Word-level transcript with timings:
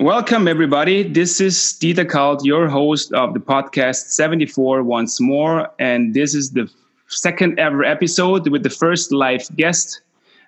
Welcome, 0.00 0.48
everybody. 0.48 1.04
This 1.04 1.40
is 1.40 1.54
Dieter 1.54 2.04
Kalt, 2.04 2.44
your 2.44 2.68
host 2.68 3.12
of 3.12 3.32
the 3.32 3.38
podcast 3.38 4.08
74 4.08 4.82
once 4.82 5.20
more. 5.20 5.70
And 5.78 6.14
this 6.14 6.34
is 6.34 6.50
the 6.50 6.68
second 7.06 7.60
ever 7.60 7.84
episode 7.84 8.48
with 8.48 8.64
the 8.64 8.70
first 8.70 9.12
live 9.12 9.46
guest. 9.54 10.00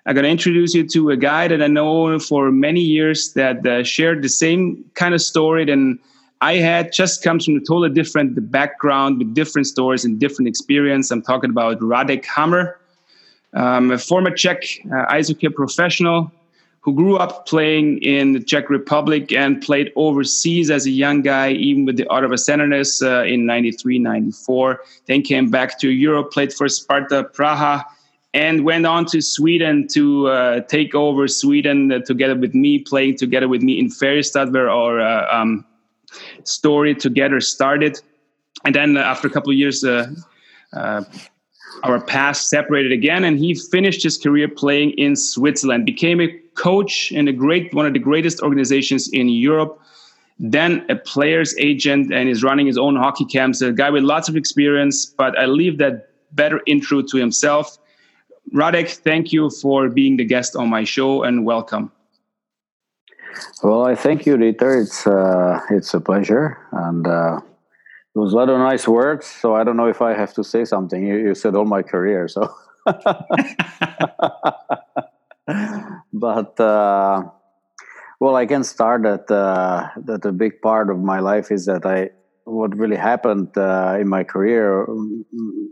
I'm 0.05 0.15
going 0.15 0.25
to 0.25 0.29
introduce 0.29 0.75
you 0.75 0.85
to 0.89 1.11
a 1.11 1.15
guy 1.15 1.47
that 1.47 1.63
I 1.63 1.67
know 1.67 2.19
for 2.19 2.51
many 2.51 2.81
years 2.81 3.31
that 3.35 3.65
uh, 3.65 3.85
shared 3.85 4.21
the 4.21 4.27
same 4.27 4.83
kind 4.95 5.13
of 5.13 5.21
story 5.21 5.63
than 5.63 5.97
I 6.41 6.55
had, 6.55 6.91
just 6.91 7.23
comes 7.23 7.45
from 7.45 7.55
a 7.55 7.61
totally 7.61 7.91
different 7.91 8.51
background 8.51 9.17
with 9.17 9.33
different 9.33 9.67
stories 9.67 10.03
and 10.03 10.19
different 10.19 10.49
experience. 10.49 11.09
I'm 11.09 11.21
talking 11.21 11.51
about 11.51 11.79
Radek 11.79 12.25
Hamr, 12.25 12.73
um, 13.53 13.91
a 13.91 13.97
former 13.97 14.31
Czech 14.31 14.63
uh, 14.93 15.05
ice 15.07 15.29
hockey 15.29 15.47
professional 15.47 16.33
who 16.87 16.93
grew 16.93 17.17
up 17.17 17.45
playing 17.45 17.97
in 17.97 18.31
the 18.31 18.39
Czech 18.39 18.69
Republic 18.69 19.33
and 19.33 19.61
played 19.61 19.91
overseas 19.97 20.71
as 20.71 20.85
a 20.85 20.89
young 20.89 21.21
guy, 21.21 21.51
even 21.51 21.83
with 21.83 21.97
the 21.97 22.07
Ottawa 22.07 22.37
Senators 22.37 23.01
uh, 23.01 23.23
in 23.23 23.45
93, 23.45 23.99
94. 23.99 24.81
Then 25.05 25.21
came 25.21 25.51
back 25.51 25.79
to 25.79 25.89
Europe, 25.89 26.31
played 26.31 26.53
for 26.53 26.69
Sparta 26.69 27.29
Praha, 27.33 27.83
and 28.33 28.63
went 28.63 28.85
on 28.85 29.05
to 29.07 29.21
Sweden 29.21 29.89
to 29.89 30.29
uh, 30.29 30.61
take 30.61 30.95
over 30.95 31.27
Sweden 31.27 31.91
uh, 31.91 31.99
together 31.99 32.37
with 32.37 32.55
me, 32.55 32.79
playing 32.79 33.17
together 33.17 33.49
with 33.49 33.61
me 33.61 33.77
in 33.77 33.89
Färjestad, 33.89 34.53
where 34.53 34.69
our 34.69 35.01
uh, 35.01 35.27
um, 35.29 35.65
story 36.45 36.95
together 36.95 37.41
started. 37.41 37.99
And 38.63 38.73
then 38.73 38.95
uh, 38.95 39.01
after 39.01 39.27
a 39.27 39.29
couple 39.29 39.51
of 39.51 39.57
years, 39.57 39.83
uh, 39.83 40.09
our 41.83 41.99
paths 41.99 42.47
separated 42.47 42.93
again, 42.93 43.25
and 43.25 43.37
he 43.37 43.55
finished 43.55 44.03
his 44.03 44.17
career 44.17 44.47
playing 44.47 44.91
in 44.91 45.17
Switzerland, 45.17 45.85
became 45.85 46.21
a 46.21 46.27
coach 46.57 47.11
in 47.11 47.27
a 47.27 47.33
great 47.33 47.73
one 47.73 47.85
of 47.85 47.93
the 47.93 47.99
greatest 47.99 48.41
organizations 48.41 49.07
in 49.09 49.29
Europe, 49.29 49.79
then 50.39 50.85
a 50.89 50.95
player's 50.95 51.55
agent, 51.57 52.13
and 52.13 52.29
is 52.29 52.43
running 52.43 52.67
his 52.67 52.77
own 52.77 52.95
hockey 52.95 53.25
camps. 53.25 53.61
A 53.61 53.71
guy 53.71 53.89
with 53.89 54.03
lots 54.03 54.29
of 54.29 54.35
experience, 54.35 55.05
but 55.05 55.37
I 55.39 55.45
leave 55.45 55.77
that 55.77 56.09
better 56.33 56.61
intro 56.67 57.01
to 57.01 57.17
himself. 57.17 57.77
Radek, 58.53 58.89
thank 58.89 59.31
you 59.31 59.49
for 59.49 59.89
being 59.89 60.17
the 60.17 60.25
guest 60.25 60.55
on 60.55 60.69
my 60.69 60.83
show, 60.83 61.23
and 61.23 61.45
welcome. 61.45 61.91
Well, 63.63 63.85
I 63.85 63.95
thank 63.95 64.25
you, 64.25 64.37
Dieter. 64.37 64.81
It's 64.81 65.07
uh, 65.07 65.59
it's 65.69 65.93
a 65.93 65.99
pleasure, 65.99 66.57
and 66.71 67.07
uh, 67.07 67.39
it 68.15 68.19
was 68.19 68.33
a 68.33 68.35
lot 68.35 68.49
of 68.49 68.59
nice 68.59 68.87
words. 68.87 69.25
So 69.25 69.55
I 69.55 69.63
don't 69.63 69.77
know 69.77 69.87
if 69.87 70.01
I 70.01 70.13
have 70.13 70.33
to 70.35 70.43
say 70.43 70.65
something. 70.65 71.05
You, 71.05 71.17
you 71.17 71.35
said 71.35 71.55
all 71.55 71.65
my 71.65 71.83
career, 71.83 72.27
so. 72.27 72.53
but 76.13 76.59
uh, 76.59 77.23
well, 78.19 78.35
I 78.35 78.45
can 78.45 78.63
start 78.63 79.03
that 79.03 79.31
uh, 79.31 79.87
that 80.05 80.25
a 80.25 80.31
big 80.31 80.61
part 80.61 80.89
of 80.89 80.99
my 80.99 81.19
life 81.19 81.51
is 81.51 81.65
that 81.65 81.85
I 81.85 82.09
what 82.43 82.75
really 82.75 82.95
happened 82.95 83.57
uh, 83.57 83.97
in 83.99 84.07
my 84.07 84.23
career 84.23 84.85
mm, 84.89 85.23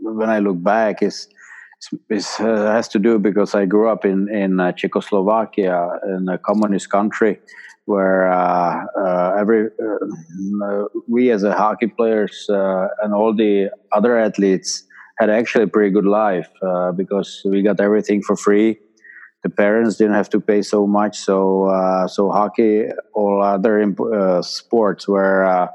when 0.02 0.30
I 0.30 0.38
look 0.38 0.62
back 0.62 1.02
is 1.02 1.28
is 2.08 2.36
uh, 2.40 2.72
has 2.72 2.88
to 2.88 2.98
do 2.98 3.18
because 3.18 3.54
I 3.54 3.66
grew 3.66 3.88
up 3.88 4.04
in 4.04 4.28
in 4.32 4.60
uh, 4.60 4.72
Czechoslovakia 4.72 6.00
in 6.16 6.28
a 6.28 6.38
communist 6.38 6.90
country 6.90 7.38
where 7.84 8.32
uh, 8.32 9.38
every 9.38 9.66
uh, 9.66 10.84
we 11.06 11.30
as 11.30 11.42
a 11.42 11.52
hockey 11.54 11.86
players 11.86 12.46
and 12.48 13.12
all 13.14 13.34
the 13.34 13.70
other 13.92 14.18
athletes 14.18 14.84
had 15.18 15.30
actually 15.30 15.64
a 15.64 15.68
pretty 15.68 15.90
good 15.90 16.04
life 16.04 16.48
because 16.96 17.42
we 17.44 17.62
got 17.62 17.80
everything 17.80 18.22
for 18.22 18.36
free. 18.36 18.78
The 19.46 19.54
parents 19.54 19.94
didn't 19.96 20.14
have 20.14 20.30
to 20.30 20.40
pay 20.40 20.60
so 20.62 20.88
much, 20.88 21.14
so 21.16 21.66
uh, 21.66 22.08
so 22.08 22.30
hockey, 22.32 22.86
all 23.14 23.42
other 23.42 23.78
imp- 23.80 24.42
sports 24.42 25.06
were 25.06 25.70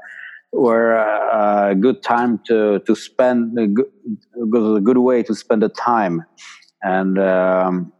were 0.52 0.92
a 0.92 1.74
good 1.74 2.02
time 2.02 2.32
to 2.48 2.80
to 2.86 2.94
spend 2.94 3.58
a 3.58 3.66
good, 3.66 3.90
a 4.76 4.80
good 4.80 4.98
way 4.98 5.22
to 5.22 5.34
spend 5.34 5.62
the 5.62 5.70
time, 5.70 6.16
and 6.82 7.18
um, 7.18 7.92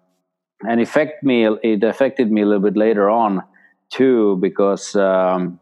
and 0.68 0.78
affect 0.82 1.24
me. 1.24 1.48
It 1.62 1.82
affected 1.82 2.30
me 2.30 2.42
a 2.42 2.46
little 2.46 2.62
bit 2.68 2.76
later 2.76 3.08
on 3.08 3.42
too 3.88 4.36
because 4.42 4.94
um, 4.94 5.58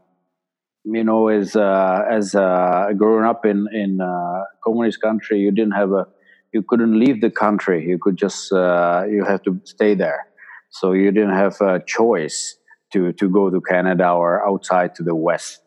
you 0.84 1.04
know 1.04 1.28
as 1.28 1.54
uh, 1.54 2.02
as 2.10 2.34
uh, 2.34 2.88
growing 2.96 3.24
up 3.24 3.46
in 3.46 3.68
in 3.72 4.00
uh, 4.00 4.42
communist 4.64 5.00
country 5.00 5.38
you 5.38 5.52
didn't 5.52 5.78
have 5.82 5.92
a 5.92 6.06
you 6.52 6.62
couldn't 6.62 6.98
leave 6.98 7.20
the 7.20 7.30
country. 7.30 7.86
You 7.86 7.98
could 7.98 8.16
just 8.16 8.52
uh, 8.52 9.04
you 9.08 9.24
have 9.24 9.42
to 9.42 9.60
stay 9.64 9.94
there. 9.94 10.26
So 10.70 10.92
you 10.92 11.10
didn't 11.10 11.34
have 11.34 11.60
a 11.60 11.82
choice 11.86 12.56
to 12.92 13.12
to 13.12 13.28
go 13.28 13.50
to 13.50 13.60
Canada 13.60 14.10
or 14.10 14.46
outside 14.46 14.94
to 14.96 15.02
the 15.02 15.14
west. 15.14 15.60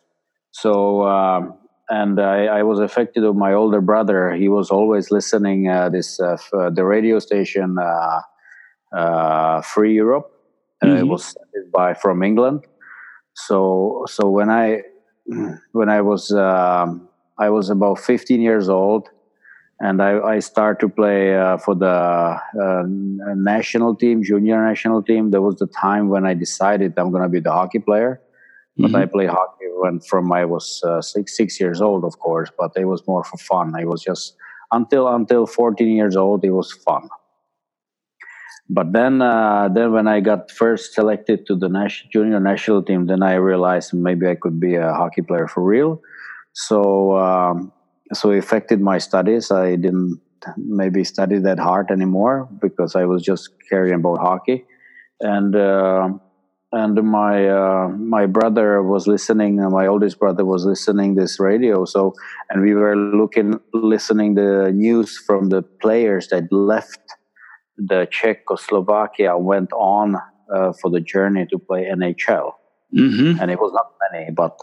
So 0.51 1.03
um, 1.07 1.57
and 1.89 2.19
I, 2.19 2.45
I, 2.45 2.63
was 2.63 2.79
affected 2.79 3.23
of 3.23 3.35
my 3.35 3.53
older 3.53 3.81
brother. 3.81 4.33
He 4.33 4.47
was 4.47 4.69
always 4.71 5.11
listening 5.11 5.67
uh, 5.67 5.89
this 5.89 6.19
uh, 6.19 6.37
the 6.51 6.85
radio 6.85 7.19
station 7.19 7.77
Free 9.63 9.93
Europe. 9.93 10.29
Mm-hmm. 10.83 10.97
it 10.97 11.07
was 11.07 11.35
by 11.73 11.93
from 11.93 12.23
England. 12.23 12.65
So 13.35 14.05
so 14.07 14.29
when 14.29 14.49
I 14.49 14.81
when 15.71 15.89
I 15.89 16.01
was 16.01 16.31
um, 16.31 17.07
I 17.37 17.49
was 17.49 17.69
about 17.69 17.99
15 17.99 18.41
years 18.41 18.69
old, 18.69 19.09
and 19.83 20.01
I, 20.01 20.19
I 20.35 20.39
started 20.39 20.79
to 20.79 20.89
play 20.89 21.37
uh, 21.37 21.57
for 21.57 21.75
the 21.75 21.87
uh, 21.87 22.83
national 23.35 23.95
team, 23.95 24.23
junior 24.23 24.65
national 24.65 25.03
team. 25.03 25.31
There 25.31 25.41
was 25.41 25.57
the 25.57 25.67
time 25.67 26.09
when 26.09 26.25
I 26.25 26.33
decided 26.33 26.93
I'm 26.97 27.11
going 27.11 27.23
to 27.23 27.29
be 27.29 27.39
the 27.39 27.51
hockey 27.51 27.79
player. 27.79 28.21
But 28.77 28.87
mm-hmm. 28.87 28.95
I 28.95 29.05
play 29.05 29.27
hockey 29.27 29.65
when 29.77 29.99
from 29.99 30.31
I 30.31 30.45
was 30.45 30.81
uh, 30.83 31.01
six 31.01 31.37
six 31.37 31.59
years 31.59 31.79
old, 31.79 32.03
of 32.03 32.17
course. 32.17 32.49
But 32.57 32.71
it 32.75 32.85
was 32.85 33.05
more 33.07 33.23
for 33.23 33.37
fun. 33.37 33.73
It 33.79 33.87
was 33.87 34.01
just 34.01 34.35
until 34.71 35.07
until 35.07 35.45
14 35.45 35.87
years 35.87 36.15
old. 36.15 36.43
It 36.43 36.51
was 36.51 36.71
fun 36.71 37.07
but 38.69 38.93
then 38.93 39.21
uh, 39.21 39.69
then 39.69 39.91
when 39.91 40.07
I 40.07 40.19
got 40.19 40.49
first 40.49 40.93
selected 40.93 41.45
to 41.47 41.55
the 41.55 41.67
national, 41.69 42.09
junior 42.11 42.39
national 42.39 42.81
team, 42.83 43.07
then 43.07 43.21
I 43.21 43.35
realized 43.35 43.93
maybe 43.93 44.27
I 44.27 44.35
could 44.35 44.59
be 44.59 44.75
a 44.75 44.93
hockey 44.93 45.21
player 45.21 45.47
for 45.47 45.61
real. 45.63 46.01
So 46.53 47.17
um, 47.17 47.71
so 48.13 48.31
it 48.31 48.39
affected 48.39 48.81
my 48.81 48.97
studies. 48.97 49.51
I 49.51 49.75
didn't 49.75 50.19
maybe 50.57 51.03
study 51.03 51.39
that 51.39 51.59
hard 51.59 51.91
anymore 51.91 52.49
because 52.61 52.95
I 52.95 53.05
was 53.05 53.23
just 53.23 53.49
caring 53.69 53.93
about 53.93 54.19
hockey, 54.19 54.65
and 55.21 55.55
uh, 55.55 56.09
and 56.71 57.03
my 57.03 57.47
uh, 57.47 57.87
my 57.89 58.25
brother 58.25 58.81
was 58.81 59.07
listening. 59.07 59.57
My 59.57 59.87
oldest 59.87 60.19
brother 60.19 60.43
was 60.43 60.65
listening 60.65 61.15
this 61.15 61.39
radio. 61.39 61.85
So 61.85 62.13
and 62.49 62.61
we 62.61 62.73
were 62.73 62.95
looking 62.95 63.59
listening 63.73 64.35
the 64.35 64.71
news 64.73 65.17
from 65.17 65.49
the 65.49 65.61
players 65.61 66.27
that 66.29 66.51
left 66.51 66.99
the 67.77 68.07
Czechoslovakia 68.11 69.37
went 69.37 69.71
on 69.73 70.15
uh, 70.53 70.73
for 70.81 70.89
the 70.89 70.99
journey 70.99 71.45
to 71.51 71.59
play 71.59 71.85
NHL. 71.85 72.51
Mm-hmm. 72.95 73.41
And 73.41 73.49
it 73.49 73.59
was 73.59 73.73
not 73.73 73.91
many, 74.11 74.29
but 74.31 74.55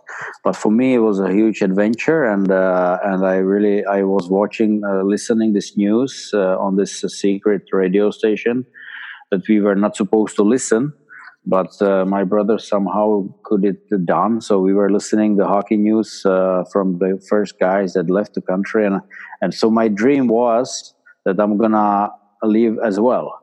but 0.44 0.54
for 0.54 0.70
me 0.70 0.94
it 0.94 1.00
was 1.00 1.18
a 1.18 1.32
huge 1.32 1.62
adventure, 1.62 2.24
and 2.24 2.48
uh, 2.50 2.98
and 3.02 3.26
I 3.26 3.36
really 3.36 3.84
I 3.84 4.02
was 4.04 4.28
watching, 4.28 4.82
uh, 4.86 5.02
listening 5.02 5.52
this 5.52 5.76
news 5.76 6.30
uh, 6.32 6.56
on 6.56 6.76
this 6.76 7.00
secret 7.00 7.62
radio 7.72 8.12
station 8.12 8.66
that 9.32 9.42
we 9.48 9.60
were 9.60 9.74
not 9.74 9.96
supposed 9.96 10.36
to 10.36 10.44
listen, 10.44 10.92
but 11.44 11.70
uh, 11.82 12.04
my 12.04 12.22
brother 12.22 12.58
somehow 12.58 13.26
could 13.42 13.64
it 13.64 13.80
done. 14.06 14.40
So 14.40 14.60
we 14.60 14.74
were 14.74 14.90
listening 14.92 15.36
the 15.36 15.48
hockey 15.48 15.76
news 15.76 16.24
uh, 16.24 16.62
from 16.72 16.98
the 16.98 17.20
first 17.28 17.58
guys 17.58 17.94
that 17.94 18.08
left 18.08 18.34
the 18.34 18.42
country, 18.42 18.86
and 18.86 19.00
and 19.40 19.52
so 19.52 19.70
my 19.70 19.88
dream 19.88 20.28
was 20.28 20.94
that 21.24 21.40
I'm 21.40 21.56
gonna 21.56 22.10
leave 22.44 22.78
as 22.84 23.00
well. 23.00 23.39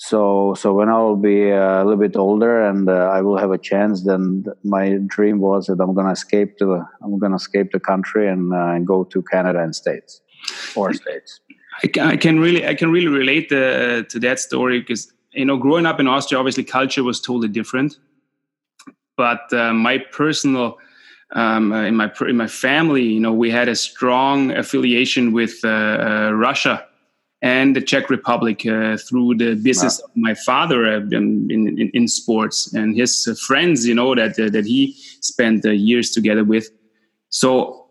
So, 0.00 0.54
so 0.54 0.72
when 0.72 0.88
I'll 0.88 1.16
be 1.16 1.50
a 1.50 1.82
little 1.84 1.96
bit 1.96 2.16
older 2.16 2.62
and 2.62 2.88
uh, 2.88 3.10
I 3.12 3.20
will 3.20 3.36
have 3.36 3.50
a 3.50 3.58
chance, 3.58 4.04
then 4.04 4.44
my 4.62 4.98
dream 5.06 5.40
was 5.40 5.66
that 5.66 5.80
I'm 5.80 5.92
gonna 5.92 6.12
escape 6.12 6.56
to 6.58 6.66
the, 6.66 6.86
I'm 7.02 7.18
gonna 7.18 7.34
escape 7.34 7.72
the 7.72 7.80
country 7.80 8.28
and, 8.28 8.54
uh, 8.54 8.68
and 8.68 8.86
go 8.86 9.02
to 9.02 9.22
Canada 9.22 9.60
and 9.60 9.74
states 9.74 10.20
or 10.76 10.94
states. 10.94 11.40
I 11.82 11.88
can, 11.88 12.06
I 12.06 12.16
can 12.16 12.38
really 12.38 12.66
I 12.66 12.74
can 12.74 12.90
really 12.90 13.08
relate 13.08 13.48
the, 13.48 14.06
to 14.08 14.18
that 14.20 14.38
story 14.40 14.80
because 14.80 15.12
you 15.32 15.44
know 15.44 15.56
growing 15.56 15.86
up 15.86 15.98
in 16.00 16.06
Austria, 16.06 16.38
obviously 16.38 16.64
culture 16.64 17.02
was 17.02 17.20
totally 17.20 17.48
different. 17.48 17.98
But 19.16 19.52
uh, 19.52 19.72
my 19.72 19.98
personal 19.98 20.78
um, 21.32 21.72
uh, 21.72 21.82
in 21.82 21.96
my 21.96 22.10
in 22.28 22.36
my 22.36 22.46
family, 22.46 23.02
you 23.02 23.20
know, 23.20 23.32
we 23.32 23.50
had 23.50 23.68
a 23.68 23.76
strong 23.76 24.52
affiliation 24.52 25.32
with 25.32 25.60
uh, 25.64 25.68
uh 25.68 26.30
Russia 26.32 26.87
and 27.40 27.76
the 27.76 27.80
Czech 27.80 28.10
Republic 28.10 28.66
uh, 28.66 28.96
through 28.96 29.36
the 29.36 29.54
business 29.54 30.00
wow. 30.00 30.06
of 30.06 30.16
my 30.16 30.34
father 30.34 30.86
uh, 30.86 31.00
in, 31.12 31.48
in, 31.50 31.90
in, 31.94 32.08
sports 32.08 32.72
and 32.72 32.96
his 32.96 33.28
friends, 33.46 33.86
you 33.86 33.94
know, 33.94 34.14
that, 34.14 34.38
uh, 34.40 34.50
that 34.50 34.66
he 34.66 34.94
spent 35.20 35.64
uh, 35.64 35.70
years 35.70 36.10
together 36.10 36.42
with. 36.42 36.68
So 37.28 37.86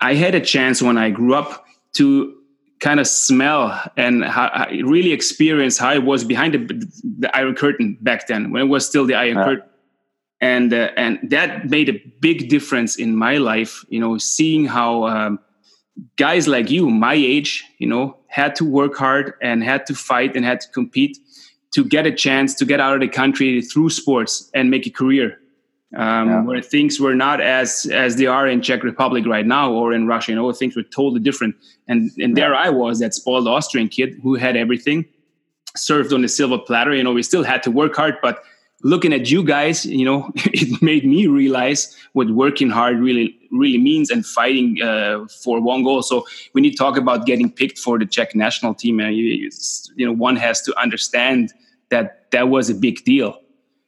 I 0.00 0.14
had 0.14 0.34
a 0.34 0.40
chance 0.40 0.80
when 0.80 0.98
I 0.98 1.10
grew 1.10 1.34
up 1.34 1.64
to 1.94 2.34
kind 2.80 3.00
of 3.00 3.06
smell 3.06 3.80
and 3.96 4.24
how, 4.24 4.66
really 4.84 5.12
experience 5.12 5.78
how 5.78 5.92
it 5.92 6.04
was 6.04 6.24
behind 6.24 6.54
the, 6.54 6.88
the, 7.20 7.36
Iron 7.36 7.54
Curtain 7.54 7.96
back 8.00 8.26
then, 8.26 8.50
when 8.50 8.62
it 8.62 8.66
was 8.66 8.86
still 8.86 9.06
the 9.06 9.14
Iron 9.14 9.36
Curtain. 9.36 9.68
and 10.40 10.72
uh, 10.74 10.90
and 10.96 11.18
that 11.30 11.70
made 11.70 11.88
a 11.88 12.02
big 12.20 12.48
difference 12.48 12.96
in 12.96 13.16
my 13.16 13.36
life. 13.38 13.84
You 13.88 14.00
know, 14.00 14.18
seeing 14.18 14.66
how 14.66 15.06
um, 15.06 15.38
guys 16.16 16.48
like 16.48 16.70
you, 16.70 16.88
my 16.90 17.14
age, 17.14 17.64
you 17.78 17.86
know, 17.86 18.16
had 18.28 18.54
to 18.56 18.64
work 18.64 18.96
hard 18.96 19.34
and 19.42 19.62
had 19.62 19.86
to 19.86 19.94
fight 19.94 20.36
and 20.36 20.44
had 20.44 20.60
to 20.60 20.68
compete 20.68 21.18
to 21.72 21.84
get 21.84 22.06
a 22.06 22.12
chance 22.12 22.54
to 22.54 22.64
get 22.64 22.80
out 22.80 22.94
of 22.94 23.00
the 23.00 23.08
country 23.08 23.60
through 23.62 23.90
sports 23.90 24.50
and 24.54 24.70
make 24.70 24.86
a 24.86 24.90
career 24.90 25.38
um, 25.96 26.28
yeah. 26.28 26.42
where 26.42 26.62
things 26.62 26.98
were 27.00 27.14
not 27.14 27.40
as 27.40 27.86
as 27.92 28.16
they 28.16 28.26
are 28.26 28.46
in 28.46 28.62
Czech 28.62 28.82
Republic 28.82 29.26
right 29.26 29.46
now 29.46 29.72
or 29.72 29.92
in 29.92 30.06
Russia. 30.06 30.32
You 30.32 30.36
know, 30.36 30.52
things 30.52 30.76
were 30.76 30.82
totally 30.82 31.20
different. 31.20 31.54
And 31.88 32.10
and 32.18 32.36
yeah. 32.36 32.44
there 32.46 32.54
I 32.54 32.70
was, 32.70 32.98
that 33.00 33.14
spoiled 33.14 33.46
Austrian 33.46 33.88
kid 33.88 34.18
who 34.22 34.34
had 34.34 34.56
everything, 34.56 35.04
served 35.76 36.12
on 36.12 36.22
the 36.22 36.28
silver 36.28 36.58
platter. 36.58 36.94
You 36.94 37.04
know, 37.04 37.12
we 37.12 37.22
still 37.22 37.44
had 37.44 37.62
to 37.64 37.70
work 37.70 37.94
hard, 37.96 38.16
but 38.22 38.42
looking 38.82 39.12
at 39.12 39.30
you 39.30 39.42
guys, 39.44 39.86
you 39.86 40.04
know, 40.04 40.30
it 40.36 40.82
made 40.82 41.04
me 41.04 41.26
realize 41.26 41.96
what 42.12 42.30
working 42.30 42.70
hard 42.70 42.98
really 42.98 43.38
really 43.50 43.78
means 43.78 44.10
and 44.10 44.24
fighting 44.24 44.80
uh, 44.82 45.26
for 45.42 45.60
one 45.60 45.82
goal. 45.82 46.02
So 46.02 46.26
when 46.52 46.64
you 46.64 46.74
talk 46.74 46.96
about 46.96 47.26
getting 47.26 47.50
picked 47.50 47.78
for 47.78 47.98
the 47.98 48.06
Czech 48.06 48.34
national 48.34 48.74
team, 48.74 48.98
uh, 48.98 49.08
you, 49.08 49.50
you 49.94 50.06
know, 50.06 50.12
one 50.12 50.36
has 50.36 50.62
to 50.62 50.78
understand 50.78 51.52
that 51.90 52.30
that 52.30 52.48
was 52.48 52.70
a 52.70 52.74
big 52.74 53.04
deal 53.04 53.42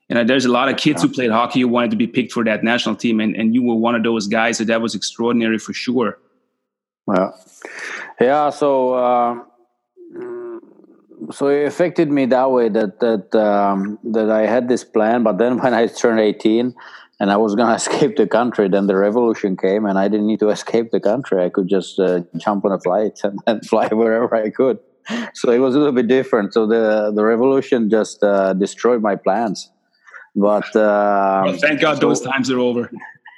you 0.09 0.15
know, 0.15 0.25
there's 0.25 0.45
a 0.45 0.51
lot 0.51 0.69
of 0.69 0.77
kids 0.77 1.01
who 1.01 1.09
played 1.09 1.31
hockey 1.31 1.61
who 1.61 1.69
wanted 1.69 1.91
to 1.91 1.97
be 1.97 2.07
picked 2.07 2.33
for 2.33 2.45
that 2.45 2.63
national 2.63 2.97
team, 2.97 3.21
and, 3.21 3.35
and 3.35 3.55
you 3.55 3.63
were 3.63 3.75
one 3.75 3.95
of 3.95 4.03
those 4.03 4.27
guys. 4.27 4.59
So 4.59 4.65
that 4.65 4.83
was 4.83 4.95
extraordinary 4.95 5.59
for 5.59 5.73
sure. 5.73 6.19
Well, 7.07 7.35
yeah. 8.21 8.51
So 8.51 8.95
uh, 8.95 9.41
so 11.31 11.49
it 11.49 11.67
affected 11.67 12.11
me 12.11 12.27
that 12.27 12.51
way 12.51 12.69
that 12.69 13.01
that 13.01 13.35
um, 13.35 13.99
that 14.05 14.31
I 14.31 14.47
had 14.47 14.69
this 14.69 14.85
plan, 14.85 15.23
but 15.23 15.39
then 15.39 15.59
when 15.63 15.75
I 15.75 15.87
turned 15.87 16.21
18 16.21 16.75
and 17.21 17.31
I 17.31 17.37
was 17.37 17.55
going 17.55 17.69
to 17.75 17.75
escape 17.75 18.17
the 18.17 18.27
country, 18.27 18.69
then 18.69 18.87
the 18.87 18.97
revolution 18.97 19.57
came, 19.57 19.87
and 19.87 19.99
I 19.99 20.09
didn't 20.09 20.27
need 20.27 20.41
to 20.41 20.49
escape 20.59 20.91
the 20.91 21.01
country. 21.01 21.45
I 21.45 21.49
could 21.49 21.69
just 21.69 21.99
uh, 21.99 22.21
jump 22.37 22.65
on 22.65 22.73
a 22.73 22.81
flight 22.81 23.21
and, 23.25 23.39
and 23.47 23.67
fly 23.67 23.89
wherever 23.89 24.35
I 24.35 24.51
could. 24.51 24.79
So 25.35 25.53
it 25.53 25.59
was 25.59 25.75
a 25.75 25.79
little 25.79 25.93
bit 25.93 26.09
different. 26.09 26.55
So 26.55 26.67
the 26.67 27.13
the 27.15 27.25
revolution 27.25 27.91
just 27.91 28.23
uh, 28.23 28.55
destroyed 28.55 29.03
my 29.03 29.17
plans 29.17 29.71
but 30.37 30.75
uh, 30.75 31.43
well, 31.45 31.57
thank 31.57 31.81
God 31.81 31.95
so, 31.95 32.09
those 32.09 32.21
times 32.21 32.51
are 32.51 32.59
over. 32.59 32.91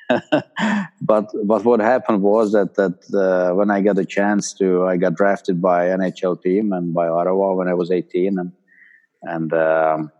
but 1.01 1.31
but 1.45 1.65
what 1.65 1.81
happened 1.81 2.23
was 2.23 2.53
that 2.53 2.75
that 2.75 2.99
uh, 3.15 3.55
when 3.55 3.71
I 3.71 3.81
got 3.81 3.99
a 3.99 4.05
chance 4.05 4.53
to, 4.55 4.87
I 4.87 4.97
got 4.97 5.15
drafted 5.15 5.61
by 5.61 5.87
NHL 5.87 6.43
team 6.43 6.73
and 6.73 6.95
by 6.95 7.09
Ottawa 7.09 7.55
when 7.55 7.69
I 7.69 7.75
was 7.75 7.91
18, 7.91 8.39
and 8.39 8.53
and 9.23 9.53
um, 9.53 10.13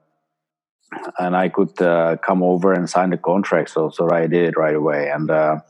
and 1.19 1.37
I 1.37 1.49
could 1.49 1.81
uh, 1.81 2.17
come 2.17 2.43
over 2.43 2.73
and 2.73 2.91
sign 2.91 3.11
the 3.11 3.17
contract. 3.17 3.71
So 3.71 3.91
so 3.91 4.11
I 4.11 4.27
did 4.27 4.49
it 4.49 4.57
right 4.57 4.75
away, 4.75 5.09
and 5.11 5.31
uh, 5.31 5.61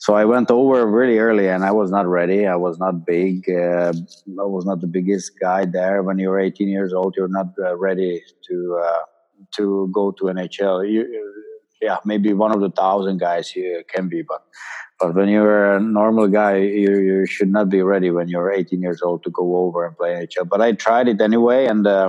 so 0.00 0.14
I 0.14 0.24
went 0.24 0.50
over 0.50 0.86
really 0.86 1.18
early, 1.18 1.48
and 1.48 1.64
I 1.64 1.70
was 1.70 1.90
not 1.90 2.06
ready. 2.06 2.46
I 2.46 2.56
was 2.56 2.78
not 2.78 3.06
big. 3.06 3.48
Uh, 3.48 3.92
I 4.40 4.44
was 4.44 4.64
not 4.66 4.80
the 4.80 4.86
biggest 4.86 5.38
guy 5.40 5.64
there. 5.64 6.02
When 6.02 6.18
you're 6.18 6.38
18 6.38 6.68
years 6.68 6.92
old, 6.92 7.14
you're 7.16 7.28
not 7.28 7.48
uh, 7.58 7.76
ready 7.76 8.22
to 8.48 8.82
uh, 8.84 9.02
to 9.56 9.90
go 9.92 10.10
to 10.12 10.24
NHL. 10.24 10.90
You, 10.90 11.35
yeah, 11.80 11.98
maybe 12.04 12.32
one 12.32 12.52
of 12.52 12.60
the 12.60 12.70
thousand 12.70 13.18
guys 13.18 13.54
you 13.54 13.82
can 13.88 14.08
be, 14.08 14.22
but 14.22 14.42
but 14.98 15.14
when 15.14 15.28
you're 15.28 15.76
a 15.76 15.80
normal 15.80 16.26
guy, 16.26 16.56
you, 16.56 16.98
you 17.00 17.26
should 17.26 17.50
not 17.50 17.68
be 17.68 17.82
ready 17.82 18.10
when 18.10 18.28
you're 18.28 18.50
18 18.50 18.80
years 18.80 19.02
old 19.02 19.22
to 19.24 19.30
go 19.30 19.56
over 19.56 19.84
and 19.84 19.94
play 19.94 20.14
NHL. 20.14 20.48
But 20.48 20.62
I 20.62 20.72
tried 20.72 21.06
it 21.08 21.20
anyway, 21.20 21.66
and 21.66 21.86
uh, 21.86 22.08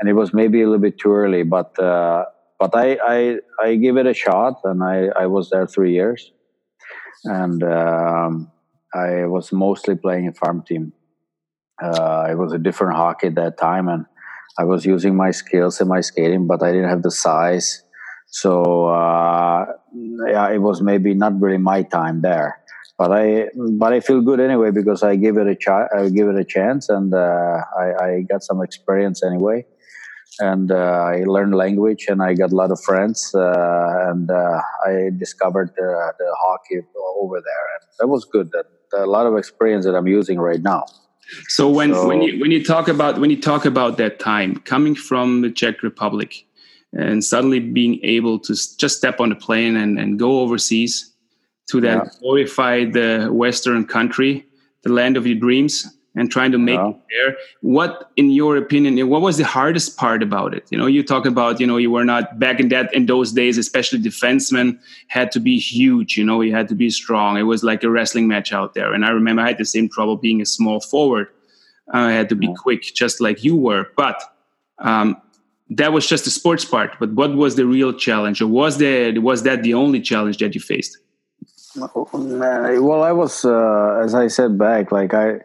and 0.00 0.08
it 0.08 0.14
was 0.14 0.32
maybe 0.32 0.62
a 0.62 0.64
little 0.64 0.80
bit 0.80 0.98
too 0.98 1.12
early, 1.12 1.42
but 1.42 1.78
uh, 1.78 2.24
but 2.58 2.74
I, 2.74 2.98
I 3.02 3.38
I 3.60 3.74
give 3.76 3.96
it 3.96 4.06
a 4.06 4.14
shot, 4.14 4.60
and 4.64 4.82
I 4.82 5.08
I 5.16 5.26
was 5.26 5.50
there 5.50 5.66
three 5.66 5.92
years, 5.92 6.32
and 7.24 7.62
um, 7.62 8.50
I 8.94 9.26
was 9.26 9.52
mostly 9.52 9.94
playing 9.96 10.24
in 10.24 10.32
farm 10.32 10.62
team. 10.66 10.92
Uh, 11.82 12.28
it 12.30 12.36
was 12.36 12.54
a 12.54 12.58
different 12.58 12.96
hockey 12.96 13.26
at 13.26 13.34
that 13.34 13.58
time, 13.58 13.88
and 13.88 14.06
I 14.58 14.64
was 14.64 14.86
using 14.86 15.14
my 15.14 15.32
skills 15.32 15.80
in 15.80 15.88
my 15.88 16.00
skating, 16.00 16.46
but 16.46 16.62
I 16.62 16.72
didn't 16.72 16.88
have 16.88 17.02
the 17.02 17.10
size. 17.10 17.82
So 18.26 18.86
uh, 18.86 19.66
yeah, 20.28 20.50
it 20.50 20.58
was 20.58 20.82
maybe 20.82 21.14
not 21.14 21.40
really 21.40 21.58
my 21.58 21.82
time 21.82 22.22
there. 22.22 22.60
But 22.98 23.12
I 23.12 23.48
but 23.78 23.92
I 23.92 24.00
feel 24.00 24.22
good 24.22 24.40
anyway 24.40 24.70
because 24.70 25.02
I 25.02 25.16
give 25.16 25.36
it 25.36 25.46
a 25.46 25.88
I 25.94 26.08
give 26.08 26.28
it 26.28 26.36
a 26.36 26.44
chance, 26.44 26.88
and 26.88 27.12
uh, 27.12 27.58
I, 27.78 28.04
I, 28.04 28.20
got 28.22 28.42
some 28.42 28.62
experience 28.62 29.22
anyway, 29.22 29.66
and 30.40 30.72
uh, 30.72 31.04
I 31.14 31.24
learned 31.24 31.54
language, 31.54 32.06
and 32.08 32.22
I 32.22 32.32
got 32.32 32.52
a 32.52 32.56
lot 32.56 32.70
of 32.70 32.80
friends, 32.82 33.34
uh, 33.34 34.08
and 34.08 34.30
uh, 34.30 34.62
I 34.86 35.10
discovered 35.18 35.72
the, 35.76 36.12
the 36.18 36.36
hockey 36.40 36.80
over 37.20 37.36
there, 37.36 37.66
and 37.74 37.88
that 37.98 38.06
was 38.06 38.24
good. 38.24 38.50
That 38.52 38.64
a 38.94 39.06
lot 39.06 39.26
of 39.26 39.36
experience 39.36 39.84
that 39.84 39.94
I'm 39.94 40.06
using 40.06 40.38
right 40.38 40.62
now. 40.62 40.86
So 41.48 41.68
when 41.68 41.92
so, 41.92 42.06
when 42.06 42.22
you 42.22 42.40
when 42.40 42.50
you 42.50 42.64
talk 42.64 42.88
about 42.88 43.18
when 43.18 43.30
you 43.30 43.40
talk 43.40 43.66
about 43.66 43.96
that 43.98 44.18
time 44.18 44.56
coming 44.60 44.94
from 44.94 45.42
the 45.42 45.50
Czech 45.50 45.82
Republic 45.82 46.46
and 46.96 47.22
suddenly 47.22 47.60
being 47.60 48.00
able 48.02 48.38
to 48.38 48.54
just 48.54 48.96
step 48.96 49.20
on 49.20 49.28
the 49.28 49.36
plane 49.36 49.76
and, 49.76 49.98
and 49.98 50.18
go 50.18 50.40
overseas 50.40 51.12
to 51.70 51.80
that 51.80 52.04
yeah. 52.04 52.10
glorified 52.20 52.96
uh, 52.96 53.28
Western 53.28 53.84
country, 53.84 54.46
the 54.82 54.92
land 54.92 55.16
of 55.16 55.26
your 55.26 55.36
dreams, 55.36 55.86
and 56.14 56.30
trying 56.30 56.50
to 56.50 56.58
make 56.58 56.78
yeah. 56.78 56.88
it 56.88 56.96
there. 57.10 57.36
What, 57.60 58.10
in 58.16 58.30
your 58.30 58.56
opinion, 58.56 59.08
what 59.10 59.20
was 59.20 59.36
the 59.36 59.44
hardest 59.44 59.98
part 59.98 60.22
about 60.22 60.54
it? 60.54 60.66
You 60.70 60.78
know, 60.78 60.86
you 60.86 61.02
talk 61.02 61.26
about, 61.26 61.60
you 61.60 61.66
know, 61.66 61.76
you 61.76 61.90
were 61.90 62.04
not 62.04 62.38
back 62.38 62.58
in 62.58 62.68
that 62.70 62.94
in 62.94 63.04
those 63.04 63.32
days, 63.32 63.58
especially 63.58 63.98
defensemen 63.98 64.78
had 65.08 65.30
to 65.32 65.40
be 65.40 65.58
huge. 65.58 66.16
You 66.16 66.24
know, 66.24 66.40
you 66.40 66.54
had 66.54 66.68
to 66.68 66.74
be 66.74 66.88
strong. 66.88 67.36
It 67.36 67.42
was 67.42 67.62
like 67.62 67.84
a 67.84 67.90
wrestling 67.90 68.28
match 68.28 68.52
out 68.52 68.72
there. 68.72 68.94
And 68.94 69.04
I 69.04 69.10
remember 69.10 69.42
I 69.42 69.48
had 69.48 69.58
the 69.58 69.66
same 69.66 69.90
trouble 69.90 70.16
being 70.16 70.40
a 70.40 70.46
small 70.46 70.80
forward. 70.80 71.28
I 71.92 72.12
had 72.12 72.30
to 72.30 72.34
be 72.34 72.46
yeah. 72.46 72.54
quick, 72.56 72.82
just 72.82 73.20
like 73.20 73.44
you 73.44 73.54
were. 73.54 73.88
But 73.96 74.22
um, 74.78 75.20
that 75.70 75.92
was 75.92 76.06
just 76.06 76.24
the 76.24 76.30
sports 76.30 76.64
part. 76.64 76.96
But 76.98 77.12
what 77.12 77.36
was 77.36 77.56
the 77.56 77.66
real 77.66 77.92
challenge, 77.92 78.40
or 78.40 78.46
was 78.46 78.78
there 78.78 79.20
was 79.20 79.42
that 79.42 79.62
the 79.62 79.74
only 79.74 80.00
challenge 80.00 80.38
that 80.38 80.54
you 80.54 80.60
faced? 80.60 80.98
Well, 81.76 83.02
I 83.02 83.12
was, 83.12 83.44
uh, 83.44 84.00
as 84.02 84.14
I 84.14 84.28
said 84.28 84.56
back, 84.56 84.92
like 84.92 85.12
I 85.12 85.40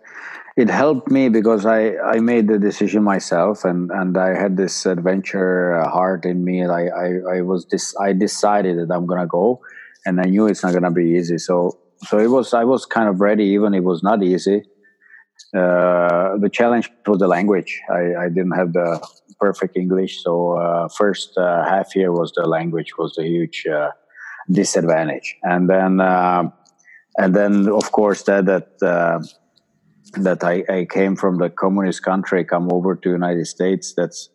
it 0.57 0.69
helped 0.69 1.09
me 1.09 1.29
because 1.29 1.65
I, 1.65 1.95
I 1.97 2.19
made 2.19 2.47
the 2.47 2.59
decision 2.59 3.03
myself 3.03 3.63
and, 3.63 3.89
and 3.91 4.17
I 4.17 4.35
had 4.39 4.57
this 4.57 4.85
adventure 4.85 5.79
uh, 5.79 5.89
heart 5.89 6.25
in 6.25 6.43
me. 6.43 6.65
I, 6.65 6.87
I, 6.87 7.37
I 7.37 7.41
was 7.41 7.65
this, 7.67 7.95
I 7.99 8.13
decided 8.13 8.77
that 8.77 8.93
I'm 8.93 9.07
to 9.07 9.25
go 9.27 9.61
and 10.05 10.19
I 10.19 10.25
knew 10.25 10.47
it's 10.47 10.63
not 10.63 10.73
to 10.73 10.91
be 10.91 11.11
easy. 11.11 11.37
So, 11.37 11.79
so 12.07 12.19
it 12.19 12.27
was, 12.27 12.53
I 12.53 12.65
was 12.65 12.85
kind 12.85 13.07
of 13.07 13.21
ready, 13.21 13.45
even 13.45 13.73
it 13.73 13.83
was 13.83 14.03
not 14.03 14.23
easy. 14.23 14.63
Uh, 15.55 16.37
the 16.37 16.49
challenge 16.51 16.91
was 17.07 17.19
the 17.19 17.27
language. 17.27 17.79
I, 17.89 18.25
I 18.25 18.29
didn't 18.29 18.51
have 18.51 18.73
the 18.73 19.05
perfect 19.41 19.75
English. 19.75 20.23
So, 20.23 20.33
uh, 20.53 20.87
first 20.87 21.37
uh, 21.37 21.63
half 21.65 21.95
year 21.95 22.11
was 22.11 22.31
the 22.33 22.47
language 22.47 22.91
was 22.97 23.17
a 23.17 23.25
huge 23.25 23.65
uh, 23.67 23.91
disadvantage. 24.49 25.35
And 25.43 25.69
then, 25.69 25.99
uh, 25.99 26.43
and 27.17 27.35
then 27.35 27.67
of 27.67 27.91
course 27.91 28.21
that, 28.23 28.45
that, 28.45 28.79
that 30.17 30.43
I, 30.43 30.63
I 30.69 30.85
came 30.85 31.15
from 31.15 31.37
the 31.37 31.49
communist 31.49 32.03
country, 32.03 32.43
come 32.45 32.71
over 32.71 32.95
to 32.95 33.09
United 33.09 33.47
States. 33.47 33.93
That's 33.97 34.29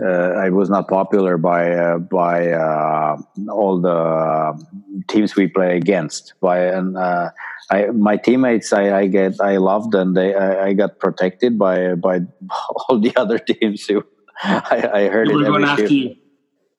uh, 0.00 0.32
I 0.34 0.50
was 0.50 0.70
not 0.70 0.88
popular 0.88 1.36
by 1.36 1.72
uh, 1.72 1.98
by 1.98 2.52
uh, 2.52 3.16
all 3.50 3.80
the 3.80 4.64
teams 5.08 5.34
we 5.34 5.48
play 5.48 5.76
against. 5.76 6.34
By 6.40 6.66
and 6.66 6.96
uh, 6.96 7.30
I, 7.70 7.86
my 7.86 8.16
teammates, 8.16 8.72
I, 8.72 8.96
I, 8.96 9.06
get 9.08 9.40
I 9.40 9.56
loved 9.56 9.94
and 9.94 10.16
they 10.16 10.34
I, 10.34 10.66
I, 10.66 10.72
got 10.72 11.00
protected 11.00 11.58
by 11.58 11.94
by 11.94 12.20
all 12.88 13.00
the 13.00 13.12
other 13.16 13.38
teams. 13.38 13.86
Who 13.86 14.04
I, 14.44 14.90
I 14.92 15.08
heard 15.08 15.30
it 15.30 15.42
every 15.42 15.66
shift. 15.66 16.02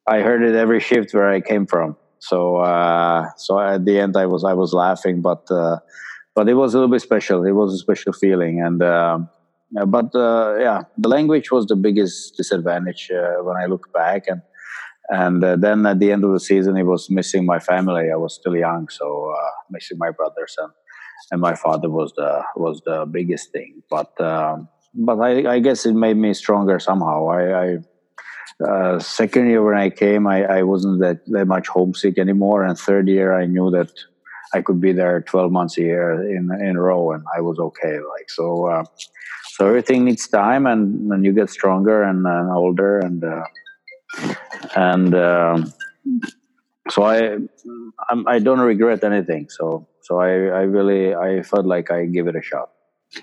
I 0.08 0.22
heard 0.22 0.44
it 0.44 0.56
every 0.56 0.80
shift 0.80 1.14
where 1.14 1.30
I 1.30 1.42
came 1.42 1.66
from. 1.68 1.98
So 2.20 2.58
uh, 2.58 3.30
so 3.38 3.60
at 3.60 3.86
the 3.86 4.00
end, 4.00 4.18
I 4.18 4.26
was 4.26 4.44
I 4.44 4.54
was 4.54 4.74
laughing, 4.74 5.22
but 5.22 5.50
uh, 5.52 5.78
but 6.36 6.50
it 6.50 6.56
was 6.56 6.74
a 6.74 6.78
little 6.78 6.92
bit 6.92 7.02
special. 7.02 7.46
It 7.46 7.52
was 7.52 7.74
a 7.74 7.78
special 7.78 8.14
feeling, 8.14 8.62
and 8.62 8.82
uh, 8.82 9.20
but 9.88 10.14
uh, 10.16 10.58
yeah, 10.60 10.84
the 10.98 11.10
language 11.10 11.52
was 11.52 11.66
the 11.68 11.76
biggest 11.76 12.36
disadvantage 12.38 13.12
uh, 13.12 13.44
when 13.44 13.58
I 13.58 13.66
look 13.66 13.92
back, 13.94 14.24
and 14.28 14.42
and 15.10 15.44
uh, 15.44 15.56
then 15.56 15.86
at 15.86 16.00
the 16.00 16.12
end 16.12 16.24
of 16.24 16.32
the 16.34 16.40
season, 16.40 16.78
it 16.78 16.84
was 16.84 17.10
missing 17.10 17.46
my 17.46 17.60
family. 17.60 18.12
I 18.12 18.16
was 18.16 18.36
still 18.36 18.56
young, 18.56 18.90
so 18.90 19.32
uh, 19.32 19.50
missing 19.70 19.98
my 19.98 20.12
brothers 20.12 20.56
and 20.58 20.72
and 21.32 21.42
my 21.42 21.56
father 21.56 21.90
was 21.90 22.14
the 22.16 22.44
was 22.56 22.82
the 22.86 23.06
biggest 23.10 23.52
thing. 23.52 23.84
But 23.90 24.20
um, 24.20 24.68
but 24.94 25.20
I, 25.20 25.56
I, 25.56 25.60
guess 25.60 25.86
it 25.86 25.94
made 25.94 26.18
me 26.18 26.34
stronger 26.34 26.80
somehow. 26.80 27.28
I, 27.28 27.64
I 27.64 27.78
uh, 28.68 29.00
second 29.00 29.50
year 29.50 29.64
when 29.64 29.78
I 29.78 29.90
came, 29.90 30.28
I, 30.28 30.44
I 30.44 30.64
wasn't 30.64 31.00
that, 31.00 31.26
that 31.28 31.46
much 31.46 31.68
homesick 31.68 32.18
anymore, 32.18 32.64
and 32.64 32.78
third 32.78 33.08
year 33.08 33.34
I 33.40 33.46
knew 33.46 33.72
that 33.72 33.92
I 34.54 34.62
could 34.62 34.82
be 34.82 34.92
there 34.92 35.22
12 35.22 35.52
months 35.52 35.78
a 35.78 35.82
year 35.82 36.14
in 36.24 36.50
in 36.60 36.76
a 36.76 36.82
row, 36.82 37.12
and 37.12 37.24
I 37.36 37.42
was 37.42 37.60
okay. 37.60 38.00
Like 38.00 38.30
so, 38.30 38.66
uh, 38.66 38.84
so 39.54 39.68
everything 39.68 40.06
needs 40.06 40.28
time, 40.28 40.66
and 40.66 41.10
when 41.10 41.24
you 41.24 41.34
get 41.34 41.50
stronger 41.50 42.04
and, 42.04 42.26
and 42.26 42.52
older, 42.52 43.00
and 43.00 43.24
uh, 43.24 43.44
and 44.76 45.16
um, 45.16 45.74
so 46.90 47.04
I 47.04 47.38
I'm, 48.10 48.28
I 48.28 48.40
do 48.40 48.56
not 48.56 48.64
regret 48.64 49.04
anything. 49.04 49.50
So 49.50 49.88
so 50.02 50.20
I 50.20 50.32
I 50.32 50.62
really 50.64 51.16
I 51.16 51.44
felt 51.44 51.66
like 51.66 51.92
I 51.92 52.06
give 52.06 52.28
it 52.28 52.36
a 52.36 52.42
shot. 52.42 52.72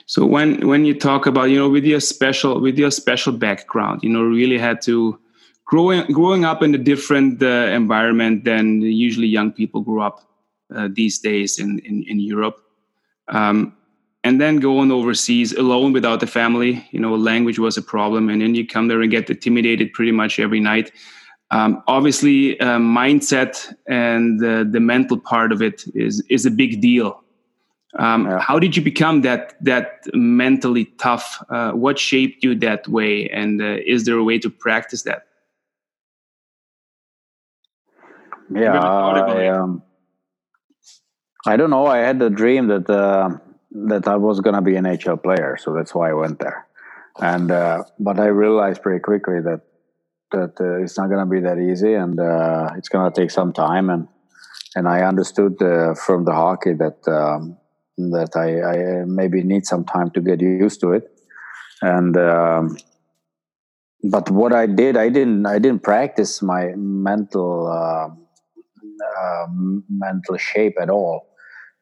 So 0.07 0.26
when 0.26 0.66
when 0.66 0.85
you 0.85 0.99
talk 0.99 1.26
about 1.26 1.50
you 1.50 1.59
know 1.59 1.69
with 1.69 1.85
your 1.85 2.00
special 2.00 2.61
with 2.61 2.78
your 2.78 2.90
special 2.90 3.33
background, 3.33 4.02
you 4.02 4.11
know 4.11 4.23
really 4.23 4.59
had 4.59 4.83
to 4.83 5.19
growing 5.64 6.11
growing 6.12 6.45
up 6.45 6.62
in 6.62 6.75
a 6.75 6.78
different 6.78 7.43
uh, 7.43 7.71
environment 7.73 8.45
than 8.45 8.81
usually 8.81 9.26
young 9.26 9.52
people 9.52 9.81
grew 9.81 10.02
up 10.02 10.21
uh, 10.75 10.88
these 10.93 11.19
days 11.19 11.59
in 11.59 11.78
in, 11.81 12.05
in 12.09 12.21
Europe. 12.21 12.61
Um, 13.28 13.76
and 14.25 14.40
then 14.40 14.57
going 14.57 14.90
overseas 14.90 15.52
alone 15.52 15.93
without 15.93 16.19
the 16.19 16.26
family, 16.26 16.85
you 16.90 16.99
know, 16.99 17.14
language 17.14 17.61
was 17.61 17.76
a 17.76 17.83
problem, 17.83 18.28
and 18.28 18.43
then 18.43 18.57
you 18.57 18.66
come 18.66 18.88
there 18.88 19.00
and 19.00 19.11
get 19.11 19.31
intimidated 19.31 19.93
pretty 19.93 20.11
much 20.11 20.40
every 20.40 20.59
night. 20.59 20.90
Um, 21.52 21.81
obviously, 21.87 22.59
uh, 22.59 22.78
mindset 22.78 23.73
and 23.87 24.45
uh, 24.45 24.64
the 24.69 24.81
mental 24.81 25.16
part 25.16 25.52
of 25.52 25.62
it 25.62 25.85
is 25.95 26.25
is 26.28 26.45
a 26.45 26.50
big 26.50 26.81
deal. 26.81 27.23
Um, 27.99 28.26
yeah. 28.26 28.40
How 28.40 28.59
did 28.59 28.76
you 28.76 28.83
become 28.83 29.23
that 29.23 29.55
that 29.64 30.07
mentally 30.12 30.87
tough? 30.99 31.43
Uh, 31.49 31.73
what 31.73 31.99
shaped 31.99 32.45
you 32.45 32.55
that 32.57 32.87
way, 32.88 33.28
and 33.28 33.62
uh, 33.62 33.76
is 33.87 34.05
there 34.05 34.16
a 34.16 34.25
way 34.25 34.38
to 34.38 34.50
practice 34.50 35.02
that? 35.02 35.26
Yeah, 38.50 38.78
I, 38.78 39.49
um, 39.49 39.83
I 41.47 41.57
don't 41.57 41.71
know. 41.71 41.87
I 41.87 41.99
had 41.99 42.19
the 42.19 42.31
dream 42.31 42.69
that 42.69 42.88
uh, 42.90 43.31
that 43.88 44.07
I 44.09 44.16
was 44.16 44.40
gonna 44.40 44.62
be 44.62 44.76
an 44.76 44.85
NHL 44.85 45.23
player, 45.23 45.57
so 45.59 45.73
that's 45.73 45.95
why 45.95 46.11
I 46.11 46.12
went 46.12 46.38
there. 46.40 46.66
And 47.21 47.50
uh, 47.50 47.85
but 47.99 48.21
I 48.21 48.26
realized 48.26 48.83
pretty 48.83 49.00
quickly 49.00 49.40
that 49.40 49.62
that 50.33 50.61
uh, 50.61 50.83
it's 50.83 50.99
not 50.99 51.09
gonna 51.09 51.26
be 51.26 51.40
that 51.40 51.59
easy, 51.59 51.95
and 51.95 52.21
uh, 52.21 52.71
it's 52.76 52.88
gonna 52.88 53.11
take 53.11 53.31
some 53.31 53.52
time. 53.52 53.90
And 53.90 54.09
and 54.75 54.88
I 54.88 55.02
understood 55.02 55.61
uh, 55.62 55.95
from 55.95 56.25
the 56.25 56.33
hockey 56.33 56.75
that 56.75 56.99
um, 57.09 57.57
that 57.97 58.37
I, 58.37 59.00
I, 59.00 59.05
maybe 59.07 59.43
need 59.43 59.67
some 59.67 59.85
time 59.85 60.11
to 60.11 60.21
get 60.21 60.41
used 60.41 60.81
to 60.81 60.93
it. 60.93 61.11
And 61.83 62.17
um, 62.17 62.76
but 64.11 64.31
what 64.31 64.53
I 64.53 64.67
did, 64.67 64.97
I 64.97 65.09
didn't 65.09 65.47
I 65.47 65.59
didn't 65.59 65.83
practice 65.83 66.43
my 66.43 66.73
mental 66.76 67.67
uh, 67.67 68.09
uh, 69.05 69.47
mental 69.88 70.37
shape 70.37 70.75
at 70.81 70.91
all. 70.91 71.29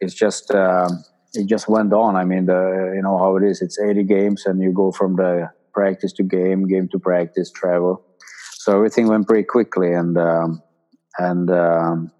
It's 0.00 0.14
just 0.14 0.50
um, 0.52 1.04
it 1.34 1.46
just 1.46 1.68
went 1.68 1.92
on. 1.92 2.16
I 2.16 2.24
mean, 2.24 2.46
the 2.46 2.92
you 2.94 3.02
know 3.02 3.18
how 3.18 3.36
it 3.36 3.44
is. 3.44 3.62
It's 3.62 3.78
80 3.78 4.04
games, 4.04 4.46
and 4.46 4.62
you 4.62 4.72
go 4.72 4.92
from 4.92 5.16
the 5.16 5.50
practice 5.72 6.12
to 6.14 6.22
game, 6.22 6.66
game 6.68 6.88
to 6.92 6.98
practice, 6.98 7.50
travel. 7.50 8.04
So 8.54 8.76
everything 8.76 9.08
went 9.08 9.26
pretty 9.28 9.44
quickly, 9.44 9.92
and 9.92 10.16
um, 10.16 10.62
and 11.18 11.50
um, 11.50 12.12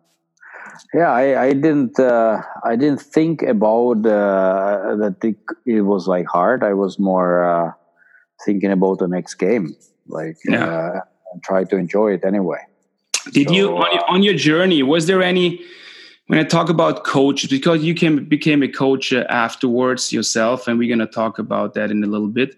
yeah, 0.92 1.10
I, 1.10 1.44
I 1.44 1.52
didn't 1.52 1.98
uh, 1.98 2.42
I 2.64 2.76
didn't 2.76 3.00
think 3.00 3.42
about 3.42 4.06
uh, 4.06 4.96
that 4.96 5.16
it, 5.22 5.36
it, 5.66 5.82
was 5.82 6.06
like 6.08 6.26
hard. 6.26 6.62
I 6.62 6.74
was 6.74 6.98
more 6.98 7.44
uh, 7.44 7.72
thinking 8.44 8.70
about 8.70 8.98
the 8.98 9.08
next 9.08 9.34
game, 9.34 9.74
like 10.06 10.36
yeah. 10.44 10.64
Uh, 10.64 11.00
and 11.32 11.42
try 11.42 11.64
to 11.64 11.76
enjoy 11.76 12.12
it 12.12 12.24
anyway. 12.24 12.60
Did 13.32 13.48
so, 13.48 13.54
you 13.54 13.76
on 13.76 13.92
your, 13.92 14.10
on 14.10 14.22
your 14.22 14.34
journey? 14.34 14.82
Was 14.82 15.06
there 15.06 15.22
any? 15.22 15.64
when 16.26 16.38
I 16.38 16.44
talk 16.44 16.70
about 16.70 17.04
coaches, 17.04 17.50
because 17.50 17.82
you 17.82 17.94
came, 17.94 18.24
became 18.24 18.62
a 18.62 18.68
coach 18.68 19.12
uh, 19.12 19.26
afterwards 19.28 20.12
yourself, 20.12 20.66
and 20.66 20.78
we're 20.78 20.88
going 20.88 21.06
to 21.06 21.12
talk 21.12 21.38
about 21.38 21.74
that 21.74 21.90
in 21.90 22.02
a 22.02 22.06
little 22.06 22.28
bit. 22.28 22.56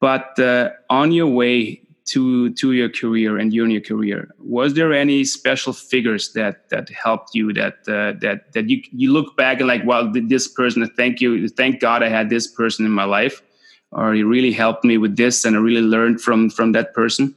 But 0.00 0.38
uh, 0.38 0.70
on 0.90 1.12
your 1.12 1.28
way 1.28 1.83
to 2.06 2.52
to 2.54 2.72
your 2.72 2.88
career 2.88 3.38
and 3.38 3.50
during 3.50 3.70
your 3.70 3.80
career, 3.80 4.28
was 4.38 4.74
there 4.74 4.92
any 4.92 5.24
special 5.24 5.72
figures 5.72 6.32
that 6.32 6.68
that 6.70 6.88
helped 6.90 7.34
you? 7.34 7.52
That 7.52 7.74
uh, 7.88 8.18
that 8.20 8.52
that 8.52 8.68
you 8.68 8.82
you 8.92 9.12
look 9.12 9.36
back 9.36 9.58
and 9.60 9.68
like, 9.68 9.84
well, 9.84 10.12
this 10.12 10.48
person, 10.48 10.88
thank 10.96 11.20
you, 11.20 11.48
thank 11.48 11.80
God, 11.80 12.02
I 12.02 12.08
had 12.08 12.30
this 12.30 12.46
person 12.46 12.84
in 12.84 12.92
my 12.92 13.04
life, 13.04 13.42
or 13.90 14.12
he 14.12 14.22
really 14.22 14.52
helped 14.52 14.84
me 14.84 14.98
with 14.98 15.16
this, 15.16 15.44
and 15.44 15.56
I 15.56 15.60
really 15.60 15.86
learned 15.86 16.20
from 16.20 16.50
from 16.50 16.72
that 16.72 16.94
person. 16.94 17.34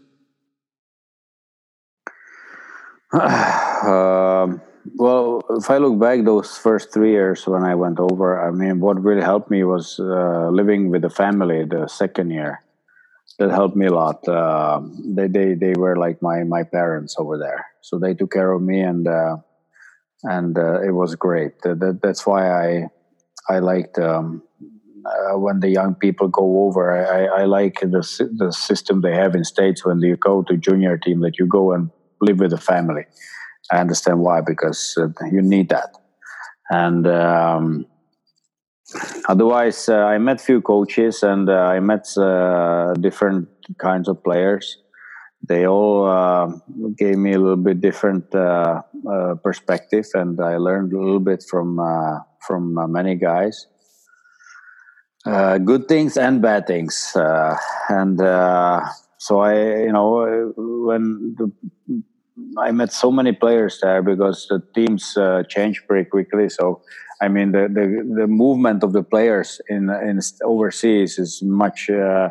um 3.14 4.62
well, 4.96 5.44
if 5.50 5.70
I 5.70 5.78
look 5.78 6.00
back 6.00 6.24
those 6.24 6.58
first 6.58 6.94
three 6.94 7.12
years 7.12 7.46
when 7.46 7.64
I 7.64 7.76
went 7.76 8.00
over, 8.00 8.42
I 8.42 8.52
mean, 8.52 8.80
what 8.80 9.04
really 9.04 9.22
helped 9.22 9.52
me 9.52 9.64
was 9.64 10.00
uh, 10.00 10.50
living 10.52 10.90
with 10.90 11.02
the 11.02 11.10
family 11.10 11.66
the 11.66 11.88
second 11.88 12.32
year. 12.32 12.64
That 13.39 13.51
helped 13.51 13.75
me 13.75 13.86
a 13.86 13.94
lot. 13.94 14.27
Uh, 14.27 14.82
they, 15.06 15.27
they 15.27 15.53
they 15.53 15.74
were 15.74 15.96
like 15.96 16.22
my 16.22 16.44
my 16.44 16.63
parents 16.63 17.15
over 17.20 17.38
there, 17.38 17.67
so 17.82 18.00
they 18.00 18.15
took 18.15 18.32
care 18.32 18.51
of 18.51 18.62
me, 18.63 18.82
and 18.82 19.08
uh, 19.08 19.38
and 20.24 20.58
uh, 20.58 20.82
it 20.82 20.91
was 20.91 21.15
great. 21.15 21.62
That, 21.62 22.00
that's 22.01 22.25
why 22.25 22.50
I 22.50 22.89
I 23.48 23.60
liked 23.60 24.00
um, 24.00 24.41
uh, 25.06 25.38
when 25.38 25.60
the 25.60 25.70
young 25.70 25.96
people 25.96 26.29
go 26.29 26.65
over. 26.65 26.91
I, 26.91 27.41
I 27.41 27.46
like 27.46 27.79
the 27.82 28.03
the 28.38 28.51
system 28.51 29.01
they 29.01 29.15
have 29.15 29.36
in 29.36 29.44
states 29.44 29.86
when 29.86 30.00
you 30.00 30.17
go 30.17 30.41
to 30.44 30.58
junior 30.58 30.98
team 30.98 31.22
that 31.22 31.38
you 31.38 31.46
go 31.48 31.74
and 31.74 31.91
live 32.22 32.39
with 32.39 32.51
the 32.51 32.58
family 32.58 33.06
I 33.72 33.79
understand 33.79 34.20
why 34.20 34.41
because 34.41 34.98
uh, 34.98 35.10
you 35.32 35.41
need 35.41 35.70
that. 35.70 35.89
And 36.70 37.08
um, 37.08 37.86
otherwise, 39.27 39.89
uh, 39.89 39.96
I 39.96 40.17
met 40.17 40.41
few 40.41 40.62
coaches 40.62 41.24
and 41.24 41.50
uh, 41.50 41.53
I 41.53 41.79
met 41.79 42.08
uh, 42.17 42.94
different 42.94 43.50
kinds 43.77 44.08
of 44.08 44.24
players. 44.24 44.77
They 45.48 45.67
all 45.67 46.08
uh, 46.08 46.51
gave 46.98 47.17
me 47.17 47.34
a 47.34 47.39
little 47.39 47.63
bit 47.63 47.79
different 47.79 48.34
uh, 48.34 48.82
perspective, 49.44 50.06
and 50.13 50.41
I 50.41 50.58
learned 50.58 50.94
a 50.94 50.98
little 51.00 51.20
bit 51.20 51.44
from 51.48 51.79
from 52.46 52.91
many 52.91 53.15
guys. 53.15 53.67
good 55.24 55.88
things 55.88 56.17
and 56.17 56.41
bad 56.41 56.65
things, 56.65 57.13
and 57.88 58.20
so 59.20 59.39
I, 59.39 59.84
you 59.86 59.91
know, 59.91 60.51
when 60.58 61.36
the 61.38 61.51
I 62.58 62.72
met 62.72 62.91
so 62.91 63.12
many 63.12 63.32
players 63.32 63.79
there 63.82 64.01
because 64.01 64.48
the 64.50 64.62
teams 64.75 65.17
uh, 65.17 65.44
change 65.50 65.84
pretty 65.88 66.10
quickly. 66.10 66.50
So, 66.50 66.82
I 67.22 67.28
mean, 67.28 67.52
the, 67.52 67.68
the, 67.68 68.16
the 68.22 68.28
movement 68.28 68.84
of 68.84 68.94
the 68.94 69.04
players 69.04 69.60
in 69.70 69.90
in 69.90 70.20
overseas 70.44 71.18
is 71.18 71.42
much 71.44 71.90
uh, 71.90 72.30